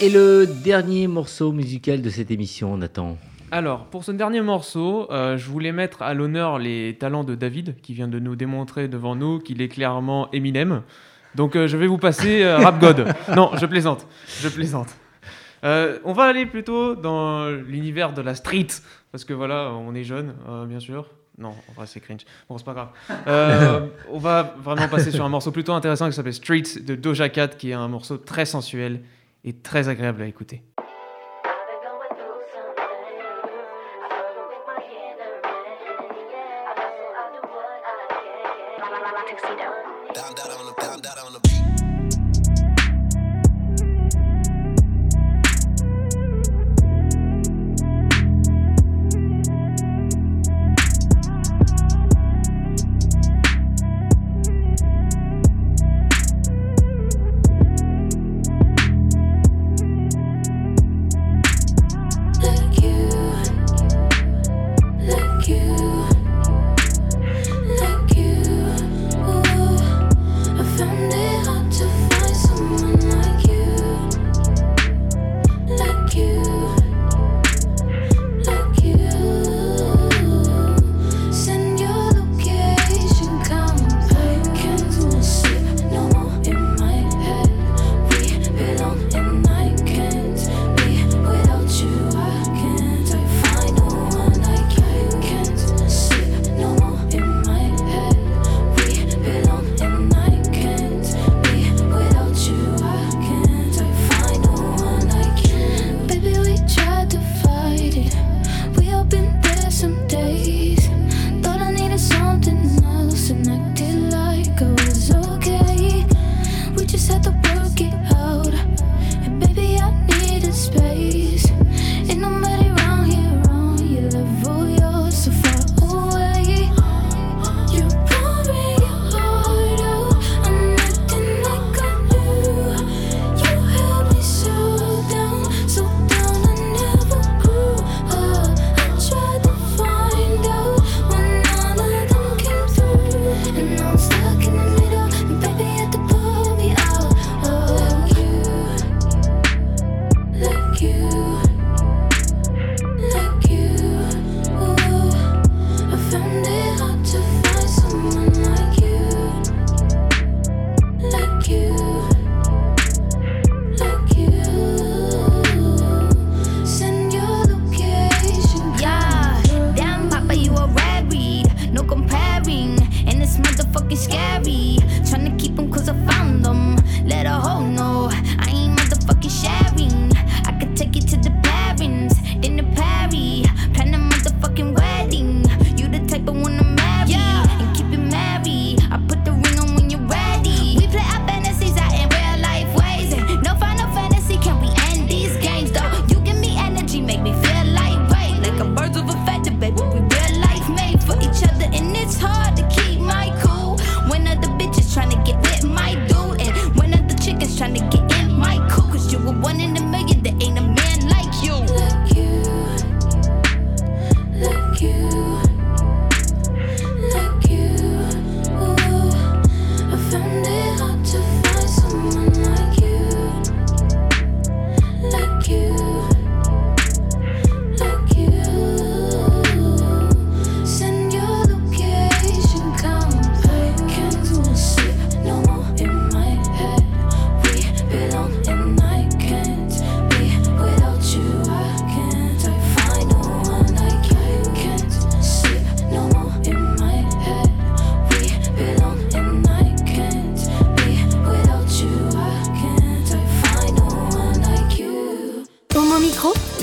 Et 0.00 0.08
le 0.08 0.46
dernier 0.64 1.08
morceau 1.08 1.52
musical 1.52 2.00
de 2.02 2.08
cette 2.08 2.30
émission, 2.30 2.76
Nathan 2.76 3.18
Alors, 3.50 3.86
pour 3.86 4.04
ce 4.04 4.12
dernier 4.12 4.40
morceau, 4.40 5.10
euh, 5.10 5.36
je 5.36 5.50
voulais 5.50 5.72
mettre 5.72 6.02
à 6.02 6.14
l'honneur 6.14 6.58
les 6.58 6.96
talents 6.98 7.24
de 7.24 7.34
David, 7.34 7.74
qui 7.82 7.92
vient 7.94 8.08
de 8.08 8.18
nous 8.20 8.36
démontrer 8.36 8.86
devant 8.88 9.16
nous 9.16 9.40
qu'il 9.40 9.60
est 9.60 9.68
clairement 9.68 10.30
Eminem. 10.32 10.82
Donc, 11.34 11.56
euh, 11.56 11.66
je 11.66 11.76
vais 11.76 11.86
vous 11.86 11.98
passer 11.98 12.42
euh, 12.42 12.58
Rap 12.58 12.80
God. 12.80 13.14
Non, 13.36 13.52
je 13.56 13.66
plaisante. 13.66 14.06
Je 14.40 14.48
plaisante. 14.48 14.88
Euh, 15.64 15.98
on 16.04 16.12
va 16.12 16.24
aller 16.24 16.46
plutôt 16.46 16.94
dans 16.94 17.48
l'univers 17.50 18.12
de 18.12 18.22
la 18.22 18.34
street, 18.34 18.68
parce 19.12 19.24
que 19.24 19.32
voilà, 19.32 19.72
on 19.72 19.94
est 19.94 20.04
jeune, 20.04 20.34
euh, 20.48 20.64
bien 20.66 20.80
sûr. 20.80 21.06
Non, 21.38 21.54
en 21.68 21.72
vrai, 21.74 21.86
c'est 21.86 22.00
cringe. 22.00 22.24
Bon, 22.48 22.58
c'est 22.58 22.64
pas 22.64 22.74
grave. 22.74 22.88
Euh, 23.26 23.86
on 24.10 24.18
va 24.18 24.54
vraiment 24.62 24.88
passer 24.88 25.10
sur 25.10 25.24
un 25.24 25.28
morceau 25.28 25.52
plutôt 25.52 25.72
intéressant 25.72 26.06
qui 26.08 26.12
s'appelle 26.14 26.34
Streets 26.34 26.80
de 26.82 26.94
Doja 26.94 27.28
Cat, 27.28 27.48
qui 27.48 27.70
est 27.70 27.74
un 27.74 27.88
morceau 27.88 28.18
très 28.18 28.44
sensuel 28.44 29.00
et 29.44 29.54
très 29.54 29.88
agréable 29.88 30.22
à 30.22 30.26
écouter. 30.26 30.62
Down, 40.14 40.34
down 40.34 40.50
on 40.50 40.66
the, 40.66 40.72
down, 40.82 41.00
down 41.00 41.18
on 41.18 41.32
the 41.34 41.40
beat. 41.40 41.79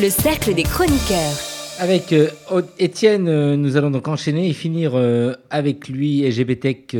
Le 0.07 0.11
cercle 0.11 0.53
des 0.53 0.63
chroniqueurs. 0.63 1.37
Avec 1.79 2.13
euh, 2.13 2.29
Étienne, 2.79 3.27
euh, 3.27 3.57
nous 3.57 3.75
allons 3.75 3.91
donc 3.91 4.07
enchaîner 4.07 4.47
et 4.47 4.53
finir 4.53 4.93
euh, 4.95 5.33
avec 5.49 5.89
lui, 5.89 6.21
LGBTech, 6.21 6.95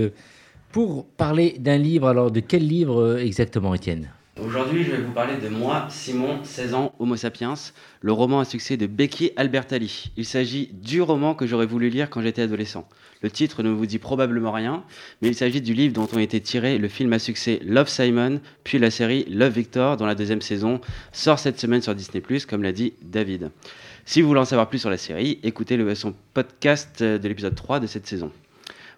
pour 0.74 1.06
parler 1.06 1.56
d'un 1.58 1.78
livre. 1.78 2.10
Alors, 2.10 2.32
de 2.32 2.42
quel 2.42 2.68
livre 2.68 3.18
exactement, 3.18 3.74
Étienne? 3.74 4.10
Aujourd'hui, 4.48 4.86
je 4.86 4.92
vais 4.92 5.02
vous 5.02 5.12
parler 5.12 5.36
de 5.36 5.50
Moi, 5.50 5.88
Simon, 5.90 6.40
16 6.42 6.74
ans, 6.74 6.94
Homo 7.00 7.18
sapiens, 7.18 7.56
le 8.00 8.14
roman 8.14 8.40
à 8.40 8.46
succès 8.46 8.78
de 8.78 8.88
Becky 8.88 9.32
Albertalli. 9.36 10.14
Il 10.16 10.24
s'agit 10.24 10.70
du 10.72 11.02
roman 11.02 11.36
que 11.36 11.46
j'aurais 11.46 11.66
voulu 11.66 11.90
lire 11.90 12.10
quand 12.10 12.22
j'étais 12.22 12.44
adolescent. 12.44 12.88
Le 13.22 13.30
titre 13.30 13.62
ne 13.62 13.70
vous 13.70 13.86
dit 13.86 14.00
probablement 14.00 14.54
rien, 14.54 14.86
mais 15.22 15.28
il 15.28 15.36
s'agit 15.36 15.60
du 15.60 15.74
livre 15.74 15.94
dont 15.94 16.08
ont 16.14 16.20
été 16.20 16.40
tirés 16.40 16.78
le 16.78 16.88
film 16.88 17.12
à 17.12 17.20
succès 17.20 17.60
Love 17.66 17.90
Simon, 17.90 18.40
puis 18.64 18.80
la 18.80 18.90
série 18.90 19.26
Love 19.30 19.52
Victor, 19.52 19.98
dont 19.98 20.06
la 20.06 20.16
deuxième 20.16 20.42
saison 20.42 20.80
sort 21.12 21.40
cette 21.40 21.60
semaine 21.60 21.82
sur 21.82 21.94
Disney+, 21.94 22.24
comme 22.48 22.64
l'a 22.64 22.72
dit 22.72 22.94
David. 23.02 23.52
Si 24.06 24.22
vous 24.22 24.30
voulez 24.30 24.40
en 24.40 24.46
savoir 24.46 24.70
plus 24.70 24.80
sur 24.80 24.90
la 24.90 24.98
série, 24.98 25.42
écoutez 25.44 25.76
le, 25.76 25.94
son 25.94 26.16
podcast 26.34 27.04
de 27.04 27.28
l'épisode 27.28 27.54
3 27.54 27.82
de 27.82 27.88
cette 27.88 28.08
saison. 28.08 28.32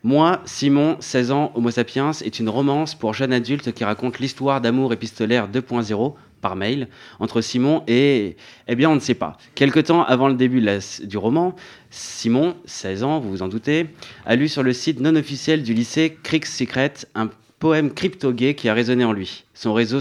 Moi, 0.03 0.41
Simon, 0.45 0.95
16 1.01 1.31
ans, 1.31 1.51
Homo 1.55 1.71
sapiens, 1.71 2.11
est 2.11 2.39
une 2.39 2.47
romance 2.47 2.95
pour 2.95 3.13
jeunes 3.13 3.33
adultes 3.33 3.73
qui 3.73 3.83
raconte 3.83 4.19
l'histoire 4.19 4.61
d'amour 4.61 4.93
épistolaire 4.93 5.49
2.0 5.49 6.13
par 6.39 6.55
mail 6.55 6.87
entre 7.19 7.41
Simon 7.41 7.83
et, 7.85 8.37
eh 8.69 8.75
bien, 8.75 8.89
on 8.89 8.95
ne 8.95 9.01
sait 9.01 9.13
pas. 9.13 9.37
Quelque 9.55 9.81
temps 9.81 10.05
avant 10.05 10.29
le 10.29 10.35
début 10.35 10.65
du 11.03 11.17
roman, 11.17 11.53
Simon, 11.89 12.55
16 12.63 13.03
ans, 13.03 13.19
vous 13.19 13.29
vous 13.29 13.41
en 13.41 13.49
doutez, 13.49 13.87
a 14.25 14.37
lu 14.37 14.47
sur 14.47 14.63
le 14.63 14.71
site 14.71 15.01
non 15.01 15.17
officiel 15.17 15.63
du 15.63 15.73
lycée 15.73 16.17
Crix 16.23 16.45
Secret 16.45 16.93
un 17.13 17.29
poème 17.59 17.91
crypto-gay 17.91 18.53
qui 18.55 18.69
a 18.69 18.73
résonné 18.73 19.03
en 19.03 19.11
lui. 19.11 19.43
Son, 19.53 19.73
réseau 19.73 19.99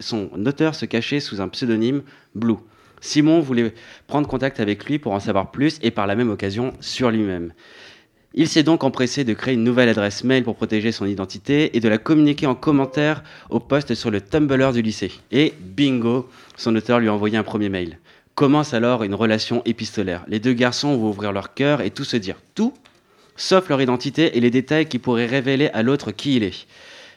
son 0.00 0.30
auteur 0.44 0.74
se 0.74 0.86
cachait 0.86 1.20
sous 1.20 1.40
un 1.40 1.46
pseudonyme 1.46 2.02
Blue. 2.34 2.56
Simon 3.00 3.40
voulait 3.40 3.72
prendre 4.08 4.26
contact 4.26 4.58
avec 4.58 4.84
lui 4.86 4.98
pour 4.98 5.12
en 5.12 5.20
savoir 5.20 5.52
plus 5.52 5.78
et 5.82 5.92
par 5.92 6.08
la 6.08 6.16
même 6.16 6.30
occasion 6.30 6.72
sur 6.80 7.12
lui-même. 7.12 7.52
Il 8.38 8.48
s'est 8.48 8.62
donc 8.62 8.84
empressé 8.84 9.24
de 9.24 9.32
créer 9.32 9.54
une 9.54 9.64
nouvelle 9.64 9.88
adresse 9.88 10.22
mail 10.22 10.44
pour 10.44 10.56
protéger 10.56 10.92
son 10.92 11.06
identité 11.06 11.74
et 11.74 11.80
de 11.80 11.88
la 11.88 11.96
communiquer 11.96 12.46
en 12.46 12.54
commentaire 12.54 13.22
au 13.48 13.60
post 13.60 13.94
sur 13.94 14.10
le 14.10 14.20
Tumblr 14.20 14.72
du 14.74 14.82
lycée. 14.82 15.10
Et 15.32 15.54
bingo, 15.58 16.28
son 16.54 16.76
auteur 16.76 16.98
lui 17.00 17.08
a 17.08 17.14
envoyé 17.14 17.38
un 17.38 17.42
premier 17.42 17.70
mail. 17.70 17.98
Commence 18.34 18.74
alors 18.74 19.04
une 19.04 19.14
relation 19.14 19.62
épistolaire. 19.64 20.22
Les 20.28 20.38
deux 20.38 20.52
garçons 20.52 20.98
vont 20.98 21.08
ouvrir 21.08 21.32
leur 21.32 21.54
cœur 21.54 21.80
et 21.80 21.90
tout 21.90 22.04
se 22.04 22.18
dire. 22.18 22.36
Tout, 22.54 22.74
sauf 23.36 23.70
leur 23.70 23.80
identité 23.80 24.36
et 24.36 24.40
les 24.40 24.50
détails 24.50 24.86
qui 24.86 24.98
pourraient 24.98 25.24
révéler 25.24 25.68
à 25.68 25.82
l'autre 25.82 26.12
qui 26.12 26.36
il 26.36 26.42
est. 26.42 26.66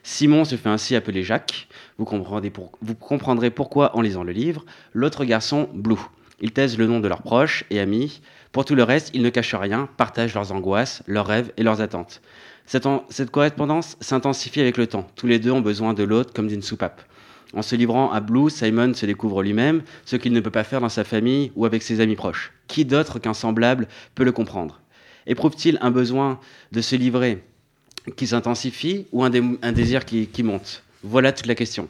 Simon 0.03 0.45
se 0.45 0.55
fait 0.55 0.69
ainsi 0.69 0.95
appeler 0.95 1.23
Jacques. 1.23 1.67
Vous 1.97 2.05
comprendrez, 2.05 2.49
pour- 2.49 2.71
vous 2.81 2.95
comprendrez 2.95 3.49
pourquoi 3.49 3.93
en 3.97 4.01
lisant 4.01 4.23
le 4.23 4.31
livre. 4.31 4.63
L'autre 4.93 5.25
garçon, 5.25 5.67
Blue. 5.73 5.99
Ils 6.39 6.53
taisent 6.53 6.77
le 6.77 6.87
nom 6.87 7.01
de 7.01 7.09
leurs 7.09 7.21
proches 7.23 7.65
et 7.69 7.81
amis. 7.81 8.21
Pour 8.51 8.65
tout 8.65 8.75
le 8.75 8.83
reste, 8.83 9.11
ils 9.13 9.21
ne 9.21 9.29
cachent 9.29 9.55
rien, 9.55 9.87
partagent 9.97 10.33
leurs 10.33 10.51
angoisses, 10.51 11.03
leurs 11.07 11.27
rêves 11.27 11.51
et 11.57 11.63
leurs 11.63 11.81
attentes. 11.81 12.21
Cette, 12.65 13.31
correspondance 13.31 13.97
s'intensifie 13.99 14.61
avec 14.61 14.77
le 14.77 14.87
temps. 14.87 15.07
Tous 15.15 15.27
les 15.27 15.39
deux 15.39 15.51
ont 15.51 15.61
besoin 15.61 15.93
de 15.93 16.03
l'autre 16.03 16.33
comme 16.33 16.47
d'une 16.47 16.61
soupape. 16.61 17.01
En 17.53 17.63
se 17.63 17.75
livrant 17.75 18.11
à 18.11 18.19
Blue, 18.19 18.49
Simon 18.49 18.93
se 18.93 19.07
découvre 19.07 19.41
lui-même, 19.41 19.81
ce 20.05 20.15
qu'il 20.15 20.33
ne 20.33 20.39
peut 20.39 20.51
pas 20.51 20.63
faire 20.63 20.81
dans 20.81 20.89
sa 20.89 21.03
famille 21.03 21.51
ou 21.55 21.65
avec 21.65 21.81
ses 21.81 21.99
amis 21.99 22.15
proches. 22.15 22.51
Qui 22.67 22.85
d'autre 22.85 23.17
qu'un 23.17 23.33
semblable 23.33 23.87
peut 24.13 24.23
le 24.23 24.31
comprendre? 24.31 24.81
Éprouve-t-il 25.25 25.79
un 25.81 25.89
besoin 25.91 26.39
de 26.71 26.81
se 26.81 26.95
livrer 26.95 27.43
qui 28.15 28.27
s'intensifie 28.27 29.07
ou 29.11 29.23
un, 29.23 29.31
dé- 29.31 29.43
un 29.61 29.71
désir 29.71 30.05
qui 30.05 30.43
monte? 30.43 30.83
Voilà 31.03 31.31
toute 31.31 31.47
la 31.47 31.55
question. 31.55 31.87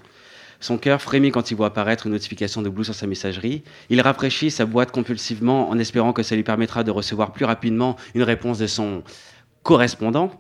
Son 0.62 0.78
cœur 0.78 1.02
frémit 1.02 1.32
quand 1.32 1.52
il 1.52 1.56
voit 1.56 1.68
apparaître 1.68 2.06
une 2.08 2.12
notification 2.12 2.62
de 2.62 2.70
Blue 2.70 2.84
sur 2.84 2.94
sa 2.96 3.08
messagerie. 3.08 3.64
Il 3.90 4.02
rafraîchit 4.02 4.52
sa 4.52 4.66
boîte 4.66 4.92
compulsivement 4.92 5.70
en 5.70 5.80
espérant 5.80 6.12
que 6.12 6.22
ça 6.24 6.36
lui 6.36 6.44
permettra 6.44 6.84
de 6.84 6.92
recevoir 6.92 7.32
plus 7.32 7.46
rapidement 7.46 7.96
une 8.14 8.24
réponse 8.24 8.58
de 8.60 8.68
son 8.68 9.04
correspondant. 9.64 10.32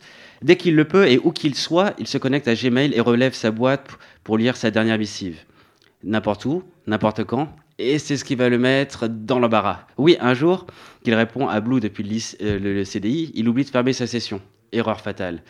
Dès 0.41 0.55
qu'il 0.57 0.75
le 0.75 0.85
peut 0.85 1.07
et 1.07 1.19
où 1.23 1.31
qu'il 1.31 1.55
soit, 1.55 1.93
il 1.99 2.07
se 2.07 2.17
connecte 2.17 2.47
à 2.47 2.55
Gmail 2.55 2.93
et 2.93 3.01
relève 3.01 3.33
sa 3.33 3.51
boîte 3.51 3.87
pour 4.23 4.37
lire 4.37 4.55
sa 4.57 4.71
dernière 4.71 4.97
missive. 4.97 5.37
N'importe 6.03 6.45
où, 6.45 6.63
n'importe 6.87 7.23
quand, 7.25 7.53
et 7.77 7.99
c'est 7.99 8.15
ce 8.17 8.23
qui 8.23 8.35
va 8.35 8.49
le 8.49 8.57
mettre 8.57 9.07
dans 9.07 9.39
l'embarras. 9.39 9.81
Oui, 9.97 10.17
un 10.21 10.33
jour, 10.33 10.65
qu'il 11.03 11.13
répond 11.13 11.47
à 11.47 11.59
Blue 11.61 11.79
depuis 11.81 12.03
le, 12.03 12.09
lyc- 12.09 12.35
euh, 12.41 12.83
CDI, 12.85 13.31
il 13.35 13.47
oublie 13.49 13.63
de 13.65 13.69
fermer 13.69 13.93
sa 13.93 14.07
session. 14.07 14.41
Erreur 14.71 15.01
fatale. 15.01 15.41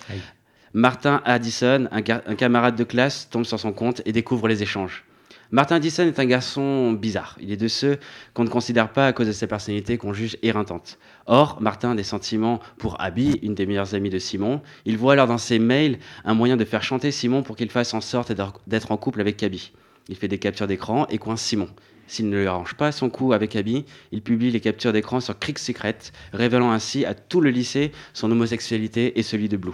Martin 0.74 1.22
Addison, 1.26 1.88
un, 1.92 2.02
camarade 2.04 2.76
de 2.76 2.84
classe, 2.84 3.28
tombe 3.30 3.44
sur 3.44 3.60
son 3.60 3.72
compte 3.74 4.04
et 4.06 4.12
découvre 4.12 4.48
les 4.48 4.62
échanges. 4.62 5.04
Martin 5.52 5.78
Addison 5.78 6.04
est 6.06 6.20
un 6.20 6.26
garçon 6.26 6.94
bizarre. 6.94 7.36
Il 7.42 7.52
est 7.52 7.58
de 7.58 7.68
ceux 7.68 7.98
qu'on 8.36 8.44
ne 8.44 8.50
considère 8.50 8.94
pas 8.94 9.08
à 9.08 9.14
cause 9.14 9.26
de 9.26 9.32
sa 9.32 9.48
personnalité 9.48 9.98
qu'on 9.98 10.14
juge 10.14 10.38
éreintante. 10.44 11.00
Or, 11.26 11.58
Martin 11.60 11.92
a 11.92 11.96
des 11.96 12.04
sentiments 12.04 12.60
pour 12.78 13.02
Abby, 13.02 13.40
une 13.42 13.56
des 13.56 13.66
meilleures 13.66 13.96
amies 13.96 14.12
de 14.12 14.20
Simon. 14.20 14.62
Il 14.86 14.96
voit 15.00 15.14
alors 15.14 15.26
dans 15.26 15.40
ses 15.40 15.58
mails 15.58 15.98
un 16.24 16.36
moyen 16.36 16.56
de 16.56 16.66
faire 16.66 16.84
chanter 16.84 17.10
Simon 17.10 17.42
pour 17.42 17.56
qu'il 17.56 17.72
fasse 17.72 17.96
en 17.96 18.02
sorte 18.02 18.32
d'être- 18.32 18.62
d'être 18.68 18.92
en 18.92 18.98
couple 18.98 19.22
avec 19.22 19.42
Abby. 19.42 19.72
Il 20.08 20.18
fait 20.18 20.28
des 20.28 20.38
captures 20.38 20.68
d'écran 20.68 21.08
et 21.10 21.18
coince 21.18 21.42
Simon. 21.42 21.70
S'il 22.06 22.30
ne 22.30 22.38
lui 22.38 22.46
arrange 22.46 22.76
pas 22.76 22.92
son 22.92 23.10
coup 23.10 23.34
avec 23.34 23.56
Abby, 23.56 23.86
il 24.12 24.22
publie 24.22 24.52
les 24.52 24.60
captures 24.60 24.94
d'écran 24.94 25.20
sur 25.20 25.38
Crick 25.40 25.58
Secret, 25.58 25.98
révélant 26.32 26.72
ainsi 26.72 27.06
à 27.06 27.16
tout 27.16 27.42
le 27.42 27.50
lycée 27.50 27.92
son 28.14 28.32
homosexualité 28.32 29.18
et 29.18 29.24
celui 29.24 29.50
de 29.50 29.58
Blue. 29.58 29.74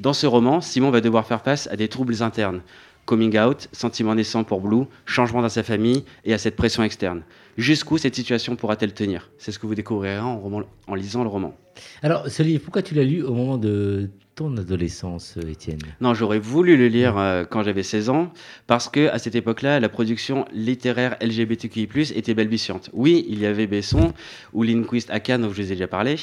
Dans 0.00 0.14
ce 0.14 0.26
roman, 0.26 0.62
Simon 0.62 0.90
va 0.90 1.02
devoir 1.02 1.26
faire 1.26 1.42
face 1.42 1.66
à 1.66 1.76
des 1.76 1.86
troubles 1.88 2.22
internes. 2.22 2.62
Coming 3.04 3.38
out, 3.38 3.68
sentiment 3.72 4.14
naissant 4.14 4.44
pour 4.44 4.62
Blue, 4.62 4.84
changement 5.04 5.42
dans 5.42 5.50
sa 5.50 5.62
famille 5.62 6.04
et 6.24 6.32
à 6.32 6.38
cette 6.38 6.56
pression 6.56 6.82
externe. 6.82 7.22
Jusqu'où 7.58 7.98
cette 7.98 8.14
situation 8.14 8.56
pourra-t-elle 8.56 8.94
tenir? 8.94 9.30
C'est 9.36 9.52
ce 9.52 9.58
que 9.58 9.66
vous 9.66 9.74
découvrirez 9.74 10.18
en, 10.18 10.38
roman- 10.38 10.62
en 10.86 10.94
lisant 10.94 11.22
le 11.22 11.28
roman. 11.28 11.54
Alors, 12.02 12.28
ce 12.28 12.42
livre, 12.42 12.62
pourquoi 12.62 12.80
tu 12.80 12.94
l'as 12.94 13.04
lu 13.04 13.22
au 13.22 13.34
moment 13.34 13.58
de 13.58 14.08
ton 14.36 14.56
adolescence, 14.56 15.36
Étienne? 15.46 15.80
Non, 16.00 16.14
j'aurais 16.14 16.38
voulu 16.38 16.78
le 16.78 16.88
lire 16.88 17.18
euh, 17.18 17.44
quand 17.44 17.62
j'avais 17.62 17.82
16 17.82 18.08
ans, 18.08 18.32
parce 18.66 18.88
que 18.88 19.08
à 19.10 19.18
cette 19.18 19.34
époque-là, 19.34 19.80
la 19.80 19.90
production 19.90 20.46
littéraire 20.52 21.16
LGBTQI+, 21.20 21.88
était 22.14 22.32
balbutiante. 22.32 22.88
Oui, 22.94 23.26
il 23.28 23.38
y 23.40 23.44
avait 23.44 23.66
Besson 23.66 24.14
ou 24.54 24.62
Lindquist 24.62 25.10
à 25.10 25.20
Cannes, 25.20 25.42
dont 25.42 25.48
je 25.52 25.54
vous 25.60 25.60
ai 25.72 25.74
déjà 25.74 25.88
parlé, 25.88 26.16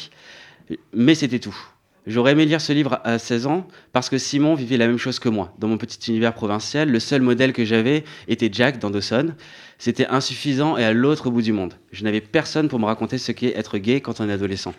mais 0.93 1.13
c'était 1.13 1.39
tout. 1.39 1.55
J'aurais 2.07 2.31
aimé 2.31 2.45
lire 2.45 2.61
ce 2.61 2.71
livre 2.71 3.01
à 3.03 3.19
16 3.19 3.47
ans 3.47 3.67
parce 3.91 4.09
que 4.09 4.17
Simon 4.17 4.55
vivait 4.55 4.77
la 4.77 4.87
même 4.87 4.97
chose 4.97 5.19
que 5.19 5.27
moi. 5.27 5.53
Dans 5.59 5.67
mon 5.67 5.77
petit 5.77 6.09
univers 6.09 6.33
provincial, 6.33 6.89
le 6.89 6.99
seul 7.01 7.21
modèle 7.21 7.51
que 7.51 7.65
j'avais 7.65 8.05
était 8.29 8.49
Jack 8.51 8.79
dans 8.79 8.89
Dawson. 8.89 9.33
C'était 9.77 10.07
insuffisant 10.07 10.77
et 10.77 10.85
à 10.85 10.93
l'autre 10.93 11.29
bout 11.29 11.41
du 11.41 11.51
monde. 11.51 11.73
Je 11.91 12.03
n'avais 12.05 12.21
personne 12.21 12.69
pour 12.69 12.79
me 12.79 12.85
raconter 12.85 13.17
ce 13.17 13.33
qu'est 13.33 13.53
être 13.57 13.77
gay 13.77 13.99
quand 13.99 14.21
on 14.21 14.29
est 14.29 14.31
adolescent. 14.33 14.73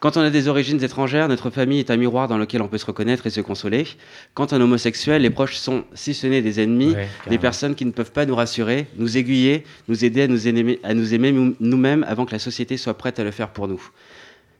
Quand 0.00 0.16
on 0.16 0.20
a 0.20 0.28
des 0.30 0.48
origines 0.48 0.82
étrangères, 0.82 1.28
notre 1.28 1.50
famille 1.50 1.78
est 1.80 1.90
un 1.90 1.96
miroir 1.96 2.28
dans 2.28 2.36
lequel 2.36 2.60
on 2.62 2.68
peut 2.68 2.78
se 2.78 2.84
reconnaître 2.86 3.26
et 3.26 3.30
se 3.30 3.40
consoler. 3.40 3.86
Quand 4.34 4.52
on 4.52 4.58
est 4.58 4.62
homosexuel, 4.62 5.22
les 5.22 5.30
proches 5.30 5.56
sont, 5.56 5.84
si 5.94 6.12
ce 6.14 6.26
n'est 6.26 6.42
des 6.42 6.60
ennemis, 6.60 6.92
Ouais, 6.94 7.08
des 7.30 7.38
personnes 7.38 7.74
qui 7.74 7.84
ne 7.86 7.90
peuvent 7.90 8.12
pas 8.12 8.26
nous 8.26 8.34
rassurer, 8.34 8.86
nous 8.96 9.16
aiguiller, 9.16 9.64
nous 9.88 10.04
aider 10.04 10.22
à 10.22 10.26
nous 10.28 10.46
aimer, 10.48 10.78
à 10.82 10.92
nous 10.94 11.14
aimer 11.14 11.30
nous- 11.32 11.54
nous-mêmes 11.60 12.04
avant 12.08 12.26
que 12.26 12.32
la 12.32 12.38
société 12.38 12.76
soit 12.76 12.94
prête 12.98 13.18
à 13.18 13.24
le 13.24 13.30
faire 13.30 13.48
pour 13.50 13.66
nous. 13.68 13.82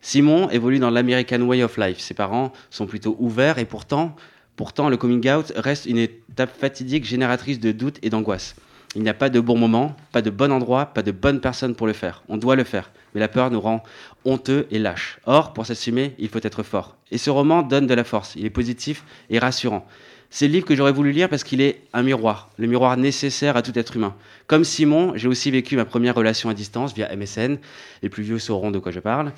Simon 0.07 0.51
évolue 0.51 0.81
dans 0.81 0.91
l'American 0.91 1.41
Way 1.41 1.63
of 1.63 1.79
Life. 1.79 1.99
Ses 1.99 2.13
parents 2.13 2.53
sont 2.69 2.85
plutôt 2.85 3.17
ouverts 3.19 3.59
et 3.59 3.65
pourtant, 3.65 4.15
pourtant 4.55 4.91
le 4.91 4.99
coming 4.99 5.27
out 5.31 5.51
reste 5.57 5.87
une 5.87 5.97
étape 5.97 6.55
fatidique 6.55 7.07
génératrice 7.07 7.59
de 7.59 7.73
doutes 7.73 8.01
et 8.03 8.11
d'angoisse. 8.11 8.55
Il 8.97 9.03
n'y 9.03 9.09
a 9.09 9.15
pas 9.15 9.31
de 9.31 9.41
bon 9.41 9.57
moment, 9.57 9.97
pas 10.13 10.21
de 10.21 10.29
bon 10.29 10.53
endroit, 10.53 10.85
pas 10.85 11.03
de 11.03 11.11
bonne 11.11 11.41
personne 11.41 11.75
pour 11.75 11.87
le 11.87 11.95
faire. 11.95 12.23
On 12.29 12.37
doit 12.37 12.55
le 12.55 12.65
faire, 12.65 12.93
mais 13.15 13.21
la 13.21 13.29
peur 13.29 13.51
nous 13.51 13.63
rend 13.63 13.83
honteux 14.27 14.67
et 14.71 14.79
lâches. 14.79 15.21
Or, 15.25 15.55
pour 15.55 15.65
s'assumer, 15.65 16.15
il 16.19 16.29
faut 16.29 16.39
être 16.43 16.63
fort. 16.63 16.99
Et 17.11 17.17
ce 17.17 17.31
roman 17.31 17.63
donne 17.63 17.87
de 17.87 17.95
la 17.95 18.05
force. 18.05 18.35
Il 18.37 18.45
est 18.45 18.51
positif 18.51 19.05
et 19.31 19.39
rassurant. 19.39 19.87
C'est 20.29 20.49
le 20.49 20.53
livre 20.53 20.67
que 20.67 20.77
j'aurais 20.77 20.93
voulu 20.93 21.13
lire 21.13 21.31
parce 21.31 21.45
qu'il 21.45 21.63
est 21.63 21.81
un 21.95 22.03
miroir, 22.03 22.51
le 22.59 22.67
miroir 22.67 22.97
nécessaire 22.99 23.57
à 23.57 23.63
tout 23.63 23.79
être 23.79 23.97
humain. 23.97 24.15
Comme 24.49 24.65
Simon, 24.65 25.13
j'ai 25.17 25.29
aussi 25.29 25.51
vécu 25.51 25.77
ma 25.77 25.87
première 25.87 26.15
relation 26.15 26.51
à 26.51 26.55
distance 26.55 26.93
via 26.93 27.09
MSN. 27.17 27.57
Les 28.03 28.09
plus 28.11 28.23
vieux 28.23 28.39
sauront 28.39 28.71
de 28.71 28.79
quoi 28.79 28.93
je 28.93 29.01
parle. 29.01 29.33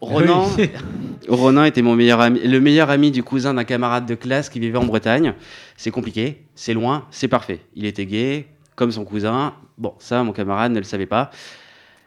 Ronan, 0.00 0.48
Oui. 0.56 0.70
Ronan 1.28 1.64
était 1.64 1.82
mon 1.82 1.94
meilleur 1.94 2.20
ami, 2.20 2.40
le 2.40 2.60
meilleur 2.60 2.90
ami 2.90 3.10
du 3.10 3.22
cousin 3.22 3.54
d'un 3.54 3.64
camarade 3.64 4.06
de 4.06 4.14
classe 4.14 4.48
qui 4.48 4.60
vivait 4.60 4.78
en 4.78 4.84
Bretagne. 4.84 5.34
C'est 5.76 5.90
compliqué, 5.90 6.44
c'est 6.54 6.74
loin, 6.74 7.06
c'est 7.10 7.28
parfait. 7.28 7.60
Il 7.74 7.84
était 7.84 8.06
gay, 8.06 8.46
comme 8.76 8.90
son 8.90 9.04
cousin. 9.04 9.54
Bon, 9.76 9.94
ça, 9.98 10.22
mon 10.22 10.32
camarade 10.32 10.72
ne 10.72 10.78
le 10.78 10.84
savait 10.84 11.06
pas. 11.06 11.30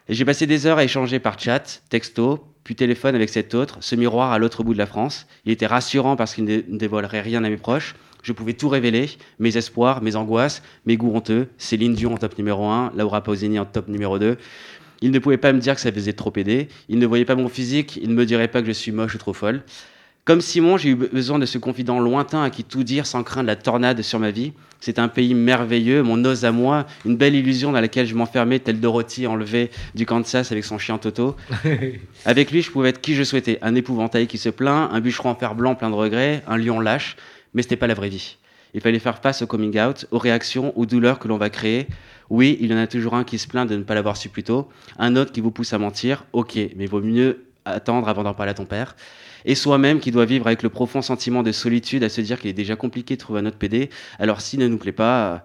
Et 0.08 0.14
j'ai 0.14 0.24
passé 0.24 0.46
des 0.46 0.66
heures 0.66 0.78
à 0.78 0.84
échanger 0.84 1.20
par 1.20 1.38
chat, 1.38 1.82
texto, 1.88 2.44
puis 2.64 2.74
téléphone 2.74 3.14
avec 3.14 3.28
cet 3.28 3.54
autre, 3.54 3.78
ce 3.80 3.94
miroir 3.94 4.32
à 4.32 4.38
l'autre 4.38 4.62
bout 4.64 4.72
de 4.72 4.78
la 4.78 4.86
France. 4.86 5.26
Il 5.44 5.52
était 5.52 5.66
rassurant 5.66 6.16
parce 6.16 6.34
qu'il 6.34 6.44
ne 6.44 6.56
ne 6.68 6.78
dévoilerait 6.78 7.20
rien 7.20 7.44
à 7.44 7.48
mes 7.48 7.56
proches. 7.56 7.94
Je 8.22 8.32
pouvais 8.32 8.52
tout 8.52 8.68
révéler, 8.68 9.10
mes 9.40 9.56
espoirs, 9.56 10.00
mes 10.00 10.14
angoisses, 10.14 10.62
mes 10.86 10.96
goûts 10.96 11.14
honteux. 11.14 11.48
Céline 11.58 11.94
Dion 11.94 12.14
en 12.14 12.18
top 12.18 12.38
numéro 12.38 12.66
1, 12.66 12.92
Laura 12.96 13.22
Pausini 13.22 13.58
en 13.58 13.64
top 13.64 13.88
numéro 13.88 14.18
2. 14.18 14.36
Il 15.02 15.10
ne 15.10 15.18
pouvait 15.18 15.36
pas 15.36 15.52
me 15.52 15.58
dire 15.58 15.74
que 15.74 15.80
ça 15.80 15.92
faisait 15.92 16.12
trop 16.12 16.32
aider. 16.36 16.68
Il 16.88 16.98
ne 16.98 17.06
voyait 17.06 17.24
pas 17.24 17.34
mon 17.34 17.48
physique. 17.48 17.98
Il 18.02 18.08
ne 18.08 18.14
me 18.14 18.24
dirait 18.24 18.48
pas 18.48 18.62
que 18.62 18.68
je 18.68 18.72
suis 18.72 18.92
moche 18.92 19.14
ou 19.14 19.18
trop 19.18 19.32
folle. 19.32 19.62
Comme 20.24 20.40
Simon, 20.40 20.76
j'ai 20.76 20.90
eu 20.90 20.94
besoin 20.94 21.40
de 21.40 21.46
ce 21.46 21.58
confident 21.58 21.98
lointain 21.98 22.44
à 22.44 22.50
qui 22.50 22.62
tout 22.62 22.84
dire 22.84 23.06
sans 23.06 23.24
craindre 23.24 23.48
la 23.48 23.56
tornade 23.56 24.00
sur 24.02 24.20
ma 24.20 24.30
vie. 24.30 24.52
C'est 24.78 25.00
un 25.00 25.08
pays 25.08 25.34
merveilleux, 25.34 26.04
mon 26.04 26.24
os 26.24 26.44
à 26.44 26.52
moi, 26.52 26.86
une 27.04 27.16
belle 27.16 27.34
illusion 27.34 27.72
dans 27.72 27.80
laquelle 27.80 28.06
je 28.06 28.14
m'enfermais, 28.14 28.60
tel 28.60 28.78
Dorothy 28.78 29.26
enlevée 29.26 29.72
du 29.96 30.06
Kansas 30.06 30.52
avec 30.52 30.64
son 30.64 30.78
chien 30.78 30.98
Toto. 30.98 31.36
Avec 32.24 32.52
lui, 32.52 32.62
je 32.62 32.70
pouvais 32.70 32.90
être 32.90 33.00
qui 33.00 33.16
je 33.16 33.24
souhaitais. 33.24 33.58
Un 33.62 33.74
épouvantail 33.74 34.28
qui 34.28 34.38
se 34.38 34.48
plaint, 34.48 34.88
un 34.92 35.00
bûcheron 35.00 35.30
en 35.30 35.34
fer 35.34 35.56
blanc 35.56 35.74
plein 35.74 35.90
de 35.90 35.96
regrets, 35.96 36.44
un 36.46 36.56
lion 36.56 36.78
lâche. 36.78 37.16
Mais 37.54 37.62
c'était 37.62 37.76
pas 37.76 37.88
la 37.88 37.94
vraie 37.94 38.08
vie. 38.08 38.36
Il 38.74 38.80
fallait 38.80 38.98
faire 38.98 39.18
face 39.18 39.42
au 39.42 39.46
coming 39.46 39.78
out, 39.80 40.06
aux 40.10 40.18
réactions, 40.18 40.76
aux 40.78 40.86
douleurs 40.86 41.18
que 41.18 41.28
l'on 41.28 41.36
va 41.36 41.50
créer. 41.50 41.86
Oui, 42.30 42.56
il 42.60 42.70
y 42.70 42.74
en 42.74 42.78
a 42.78 42.86
toujours 42.86 43.14
un 43.14 43.24
qui 43.24 43.38
se 43.38 43.46
plaint 43.46 43.68
de 43.68 43.76
ne 43.76 43.82
pas 43.82 43.94
l'avoir 43.94 44.16
su 44.16 44.28
plus 44.28 44.42
tôt, 44.42 44.68
un 44.98 45.16
autre 45.16 45.32
qui 45.32 45.40
vous 45.40 45.50
pousse 45.50 45.72
à 45.72 45.78
mentir. 45.78 46.24
Ok, 46.32 46.58
mais 46.76 46.86
vaut 46.86 47.02
mieux 47.02 47.44
attendre 47.64 48.08
avant 48.08 48.22
d'en 48.22 48.34
parler 48.34 48.50
à 48.50 48.54
ton 48.54 48.64
père. 48.64 48.96
Et 49.44 49.54
soi-même 49.54 50.00
qui 50.00 50.10
doit 50.10 50.24
vivre 50.24 50.46
avec 50.46 50.62
le 50.62 50.68
profond 50.68 51.02
sentiment 51.02 51.42
de 51.42 51.52
solitude 51.52 52.02
à 52.04 52.08
se 52.08 52.20
dire 52.20 52.40
qu'il 52.40 52.50
est 52.50 52.54
déjà 52.54 52.76
compliqué 52.76 53.16
de 53.16 53.20
trouver 53.20 53.40
un 53.40 53.46
autre 53.46 53.58
PD. 53.58 53.90
Alors 54.18 54.40
s'il 54.40 54.60
ne 54.60 54.68
nous 54.68 54.78
plaît 54.78 54.92
pas, 54.92 55.26
euh, 55.26 55.38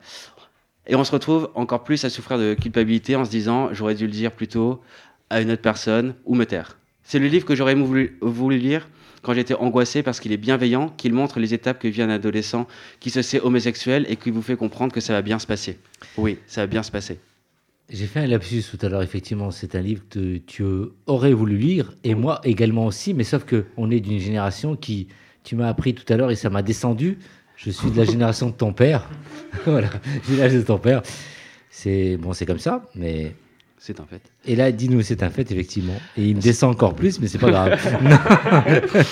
et 0.87 0.95
on 0.95 1.03
se 1.03 1.11
retrouve 1.11 1.49
encore 1.55 1.83
plus 1.83 2.05
à 2.05 2.09
souffrir 2.09 2.37
de 2.37 2.53
culpabilité 2.53 3.15
en 3.15 3.25
se 3.25 3.29
disant 3.29 3.69
j'aurais 3.73 3.95
dû 3.95 4.05
le 4.05 4.11
dire 4.11 4.31
plus 4.31 4.47
tôt 4.47 4.81
à 5.29 5.41
une 5.41 5.51
autre 5.51 5.61
personne 5.61 6.15
ou 6.25 6.35
me 6.35 6.45
taire. 6.45 6.77
C'est 7.03 7.19
le 7.19 7.27
livre 7.27 7.45
que 7.45 7.55
j'aurais 7.55 7.75
voulu, 7.75 8.17
voulu 8.21 8.57
lire 8.57 8.87
quand 9.21 9.33
j'étais 9.33 9.53
angoissé 9.53 10.03
parce 10.03 10.19
qu'il 10.19 10.31
est 10.31 10.37
bienveillant, 10.37 10.89
qu'il 10.89 11.13
montre 11.13 11.39
les 11.39 11.53
étapes 11.53 11.79
que 11.79 11.87
vit 11.87 12.01
un 12.01 12.09
adolescent 12.09 12.67
qui 12.99 13.09
se 13.09 13.21
sait 13.21 13.39
homosexuel 13.39 14.05
et 14.09 14.15
qui 14.15 14.31
vous 14.31 14.41
fait 14.41 14.55
comprendre 14.55 14.93
que 14.93 15.01
ça 15.01 15.13
va 15.13 15.21
bien 15.21 15.39
se 15.39 15.47
passer. 15.47 15.79
Oui, 16.17 16.37
ça 16.47 16.61
va 16.61 16.67
bien 16.67 16.83
se 16.83 16.91
passer. 16.91 17.19
J'ai 17.89 18.05
fait 18.05 18.19
un 18.19 18.27
lapsus 18.27 18.63
tout 18.69 18.85
à 18.85 18.89
l'heure, 18.89 19.01
effectivement. 19.01 19.49
C'est 19.49 19.73
un 19.75 19.81
livre 19.81 20.03
que 20.09 20.37
tu 20.37 20.63
aurais 21.05 21.33
voulu 21.33 21.57
lire, 21.57 21.93
et 22.03 22.15
moi 22.15 22.41
également 22.43 22.85
aussi, 22.85 23.13
mais 23.13 23.23
sauf 23.23 23.45
que 23.45 23.65
on 23.77 23.89
est 23.91 24.01
d'une 24.01 24.19
génération 24.19 24.75
qui, 24.75 25.07
tu 25.43 25.55
m'as 25.55 25.69
appris 25.69 25.93
tout 25.95 26.11
à 26.11 26.17
l'heure, 26.17 26.29
et 26.29 26.35
ça 26.35 26.49
m'a 26.49 26.61
descendu. 26.61 27.17
Je 27.55 27.71
suis 27.71 27.89
de 27.89 27.97
la 27.97 28.03
génération 28.13 28.47
de 28.47 28.55
ton 28.55 28.73
père. 28.73 29.09
voilà, 29.65 29.89
j'ai 30.27 30.35
l'âge 30.35 30.53
de 30.53 30.61
ton 30.61 30.77
père. 30.77 31.01
C'est 31.69 32.17
bon, 32.17 32.33
c'est 32.33 32.45
comme 32.45 32.59
ça, 32.59 32.83
mais. 32.93 33.35
C'est 33.79 33.99
un 33.99 34.05
fait. 34.05 34.21
Et 34.45 34.55
là, 34.55 34.71
dis-nous, 34.71 35.01
c'est 35.01 35.21
un 35.23 35.29
fait, 35.29 35.51
effectivement. 35.51 35.93
Et 36.17 36.29
il 36.29 36.35
me 36.35 36.41
descend 36.41 36.71
encore 36.71 36.95
plus, 36.95 37.19
mais 37.19 37.27
c'est 37.27 37.37
pas 37.37 37.51
grave. 37.51 37.79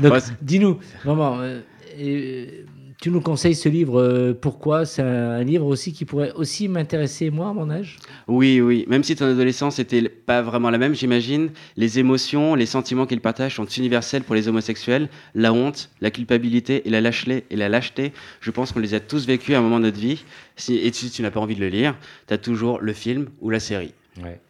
Donc, 0.00 0.12
Ouais, 0.12 0.18
dis-nous, 0.42 0.78
maman, 1.04 1.38
euh, 1.40 1.60
et, 1.98 2.64
tu 3.00 3.10
nous 3.10 3.20
conseilles 3.20 3.54
ce 3.54 3.68
livre, 3.68 4.00
euh, 4.00 4.32
pourquoi? 4.38 4.84
C'est 4.84 5.02
un, 5.02 5.30
un 5.30 5.44
livre 5.44 5.66
aussi 5.66 5.92
qui 5.92 6.04
pourrait 6.04 6.32
aussi 6.32 6.66
m'intéresser, 6.66 7.30
moi, 7.30 7.50
à 7.50 7.52
mon 7.52 7.70
âge? 7.70 7.96
Oui, 8.26 8.60
oui. 8.60 8.84
Même 8.88 9.04
si 9.04 9.14
ton 9.14 9.26
adolescence 9.26 9.78
n'était 9.78 10.08
pas 10.08 10.42
vraiment 10.42 10.68
la 10.70 10.78
même, 10.78 10.94
j'imagine, 10.94 11.50
les 11.76 12.00
émotions, 12.00 12.56
les 12.56 12.66
sentiments 12.66 13.06
qu'il 13.06 13.20
partage 13.20 13.54
sont 13.54 13.66
universels 13.66 14.24
pour 14.24 14.34
les 14.34 14.48
homosexuels. 14.48 15.08
La 15.36 15.52
honte, 15.52 15.90
la 16.00 16.10
culpabilité 16.10 16.86
et 16.88 16.90
la 16.90 17.00
lâcheté, 17.00 17.44
et 17.50 17.56
la 17.56 17.68
lâcheté 17.68 18.12
je 18.40 18.50
pense 18.50 18.72
qu'on 18.72 18.80
les 18.80 18.94
a 18.94 19.00
tous 19.00 19.26
vécus 19.26 19.54
à 19.54 19.58
un 19.58 19.62
moment 19.62 19.78
de 19.78 19.84
notre 19.84 20.00
vie. 20.00 20.24
Si, 20.56 20.74
et 20.74 20.92
si 20.92 21.08
tu 21.10 21.22
n'as 21.22 21.30
pas 21.30 21.38
envie 21.40 21.54
de 21.54 21.60
le 21.60 21.68
lire, 21.68 21.94
tu 22.26 22.34
as 22.34 22.38
toujours 22.38 22.80
le 22.80 22.92
film 22.92 23.28
ou 23.40 23.50
la 23.50 23.60
série. 23.60 23.94
Ouais. 24.22 24.40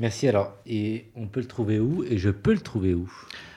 Merci. 0.00 0.26
Alors, 0.28 0.52
et 0.66 1.06
on 1.14 1.26
peut 1.26 1.40
le 1.40 1.46
trouver 1.46 1.78
où 1.78 2.04
Et 2.04 2.18
je 2.18 2.30
peux 2.30 2.52
le 2.52 2.60
trouver 2.60 2.94
où? 2.94 3.10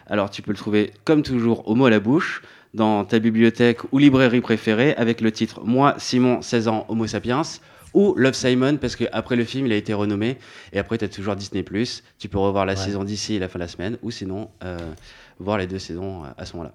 Alors 0.05 0.29
tu 0.29 0.41
peux 0.41 0.51
le 0.51 0.57
trouver 0.57 0.93
comme 1.03 1.23
toujours 1.23 1.67
au 1.67 1.75
mot 1.75 1.85
à 1.85 1.89
la 1.89 1.99
bouche, 1.99 2.41
dans 2.73 3.03
ta 3.05 3.19
bibliothèque 3.19 3.79
ou 3.91 3.97
librairie 3.97 4.41
préférée, 4.41 4.93
avec 4.95 5.19
le 5.21 5.31
titre 5.31 5.61
Moi, 5.63 5.95
Simon, 5.97 6.41
16 6.41 6.67
ans, 6.67 6.85
Homo 6.89 7.07
sapiens, 7.07 7.41
ou 7.93 8.13
Love 8.15 8.33
Simon, 8.33 8.77
parce 8.77 8.95
qu'après 8.95 9.35
le 9.35 9.43
film, 9.43 9.65
il 9.65 9.71
a 9.73 9.75
été 9.75 9.93
renommé, 9.93 10.37
et 10.73 10.79
après 10.79 10.97
tu 10.97 11.05
as 11.05 11.09
toujours 11.09 11.35
Disney⁇ 11.35 11.63
tu 12.19 12.29
peux 12.29 12.37
revoir 12.37 12.65
la 12.65 12.73
Ouais. 12.73 12.79
saison 12.79 13.03
d'ici 13.03 13.39
la 13.39 13.47
fin 13.49 13.57
de 13.59 13.63
la 13.63 13.67
semaine, 13.67 13.97
ou 14.03 14.11
sinon 14.11 14.49
euh, 14.63 14.77
voir 15.39 15.57
les 15.57 15.67
deux 15.67 15.79
saisons 15.79 16.23
euh, 16.23 16.27
à 16.37 16.45
ce 16.45 16.53
moment-là. 16.55 16.73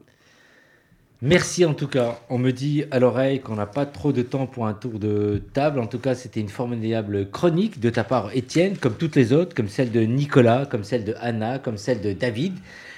Merci 1.25 1.65
en 1.65 1.73
tout 1.73 1.87
cas. 1.87 2.19
On 2.29 2.37
me 2.37 2.51
dit 2.51 2.83
à 2.91 2.99
l'oreille 2.99 3.39
qu'on 3.41 3.55
n'a 3.55 3.67
pas 3.67 3.87
trop 3.87 4.11
de 4.11 4.23
temps 4.23 4.49
pour 4.49 4.67
un 4.67 4.75
tour 4.75 4.99
de 4.99 5.41
table. 5.53 5.79
En 5.79 5.87
tout 5.87 6.01
cas, 6.01 6.17
c'était 6.17 6.41
une 6.41 6.49
formidable 6.49 7.31
chronique 7.31 7.79
de 7.79 7.91
ta 7.91 8.03
part, 8.03 8.31
Étienne, 8.35 8.77
comme 8.77 8.95
toutes 8.95 9.15
les 9.15 9.33
autres, 9.33 9.55
comme 9.55 9.69
celle 9.69 9.93
de 9.93 10.01
Nicolas, 10.01 10.67
comme 10.67 10.83
celle 10.83 11.05
de 11.05 11.15
Anna, 11.21 11.61
comme 11.61 11.79
celle 11.79 12.01
de 12.01 12.13
David. 12.13 12.55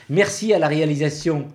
Merci 0.09 0.55
à 0.55 0.59
la 0.59 0.69
réalisation 0.69 1.49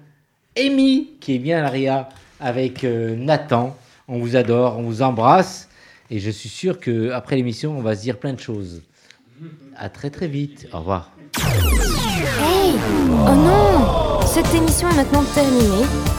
Amy, 0.56 1.10
qui 1.20 1.34
est 1.34 1.40
bien 1.40 1.58
à 1.58 1.62
l'ARIA, 1.64 2.10
avec 2.40 2.84
euh, 2.84 3.16
Nathan. 3.16 3.76
On 4.08 4.20
vous 4.20 4.36
adore, 4.36 4.78
on 4.78 4.84
vous 4.84 5.02
embrasse. 5.02 5.70
Et 6.12 6.20
je 6.20 6.30
suis 6.30 6.50
sûr 6.50 6.80
qu'après 6.80 7.36
l'émission, 7.36 7.76
on 7.76 7.82
va 7.82 7.96
se 7.96 8.04
dire 8.04 8.20
plein 8.20 8.34
de 8.34 8.40
choses. 8.40 8.84
À 9.76 9.90
très 9.90 10.12
très 10.12 10.28
vite. 10.28 10.68
Au 10.72 10.80
revoir. 10.80 11.12
Hey 12.40 12.74
Oh 13.28 13.36
non 13.36 14.20
Cette 14.28 14.54
émission 14.54 14.88
est 14.90 14.96
maintenant 14.98 15.24
terminée. 15.34 16.19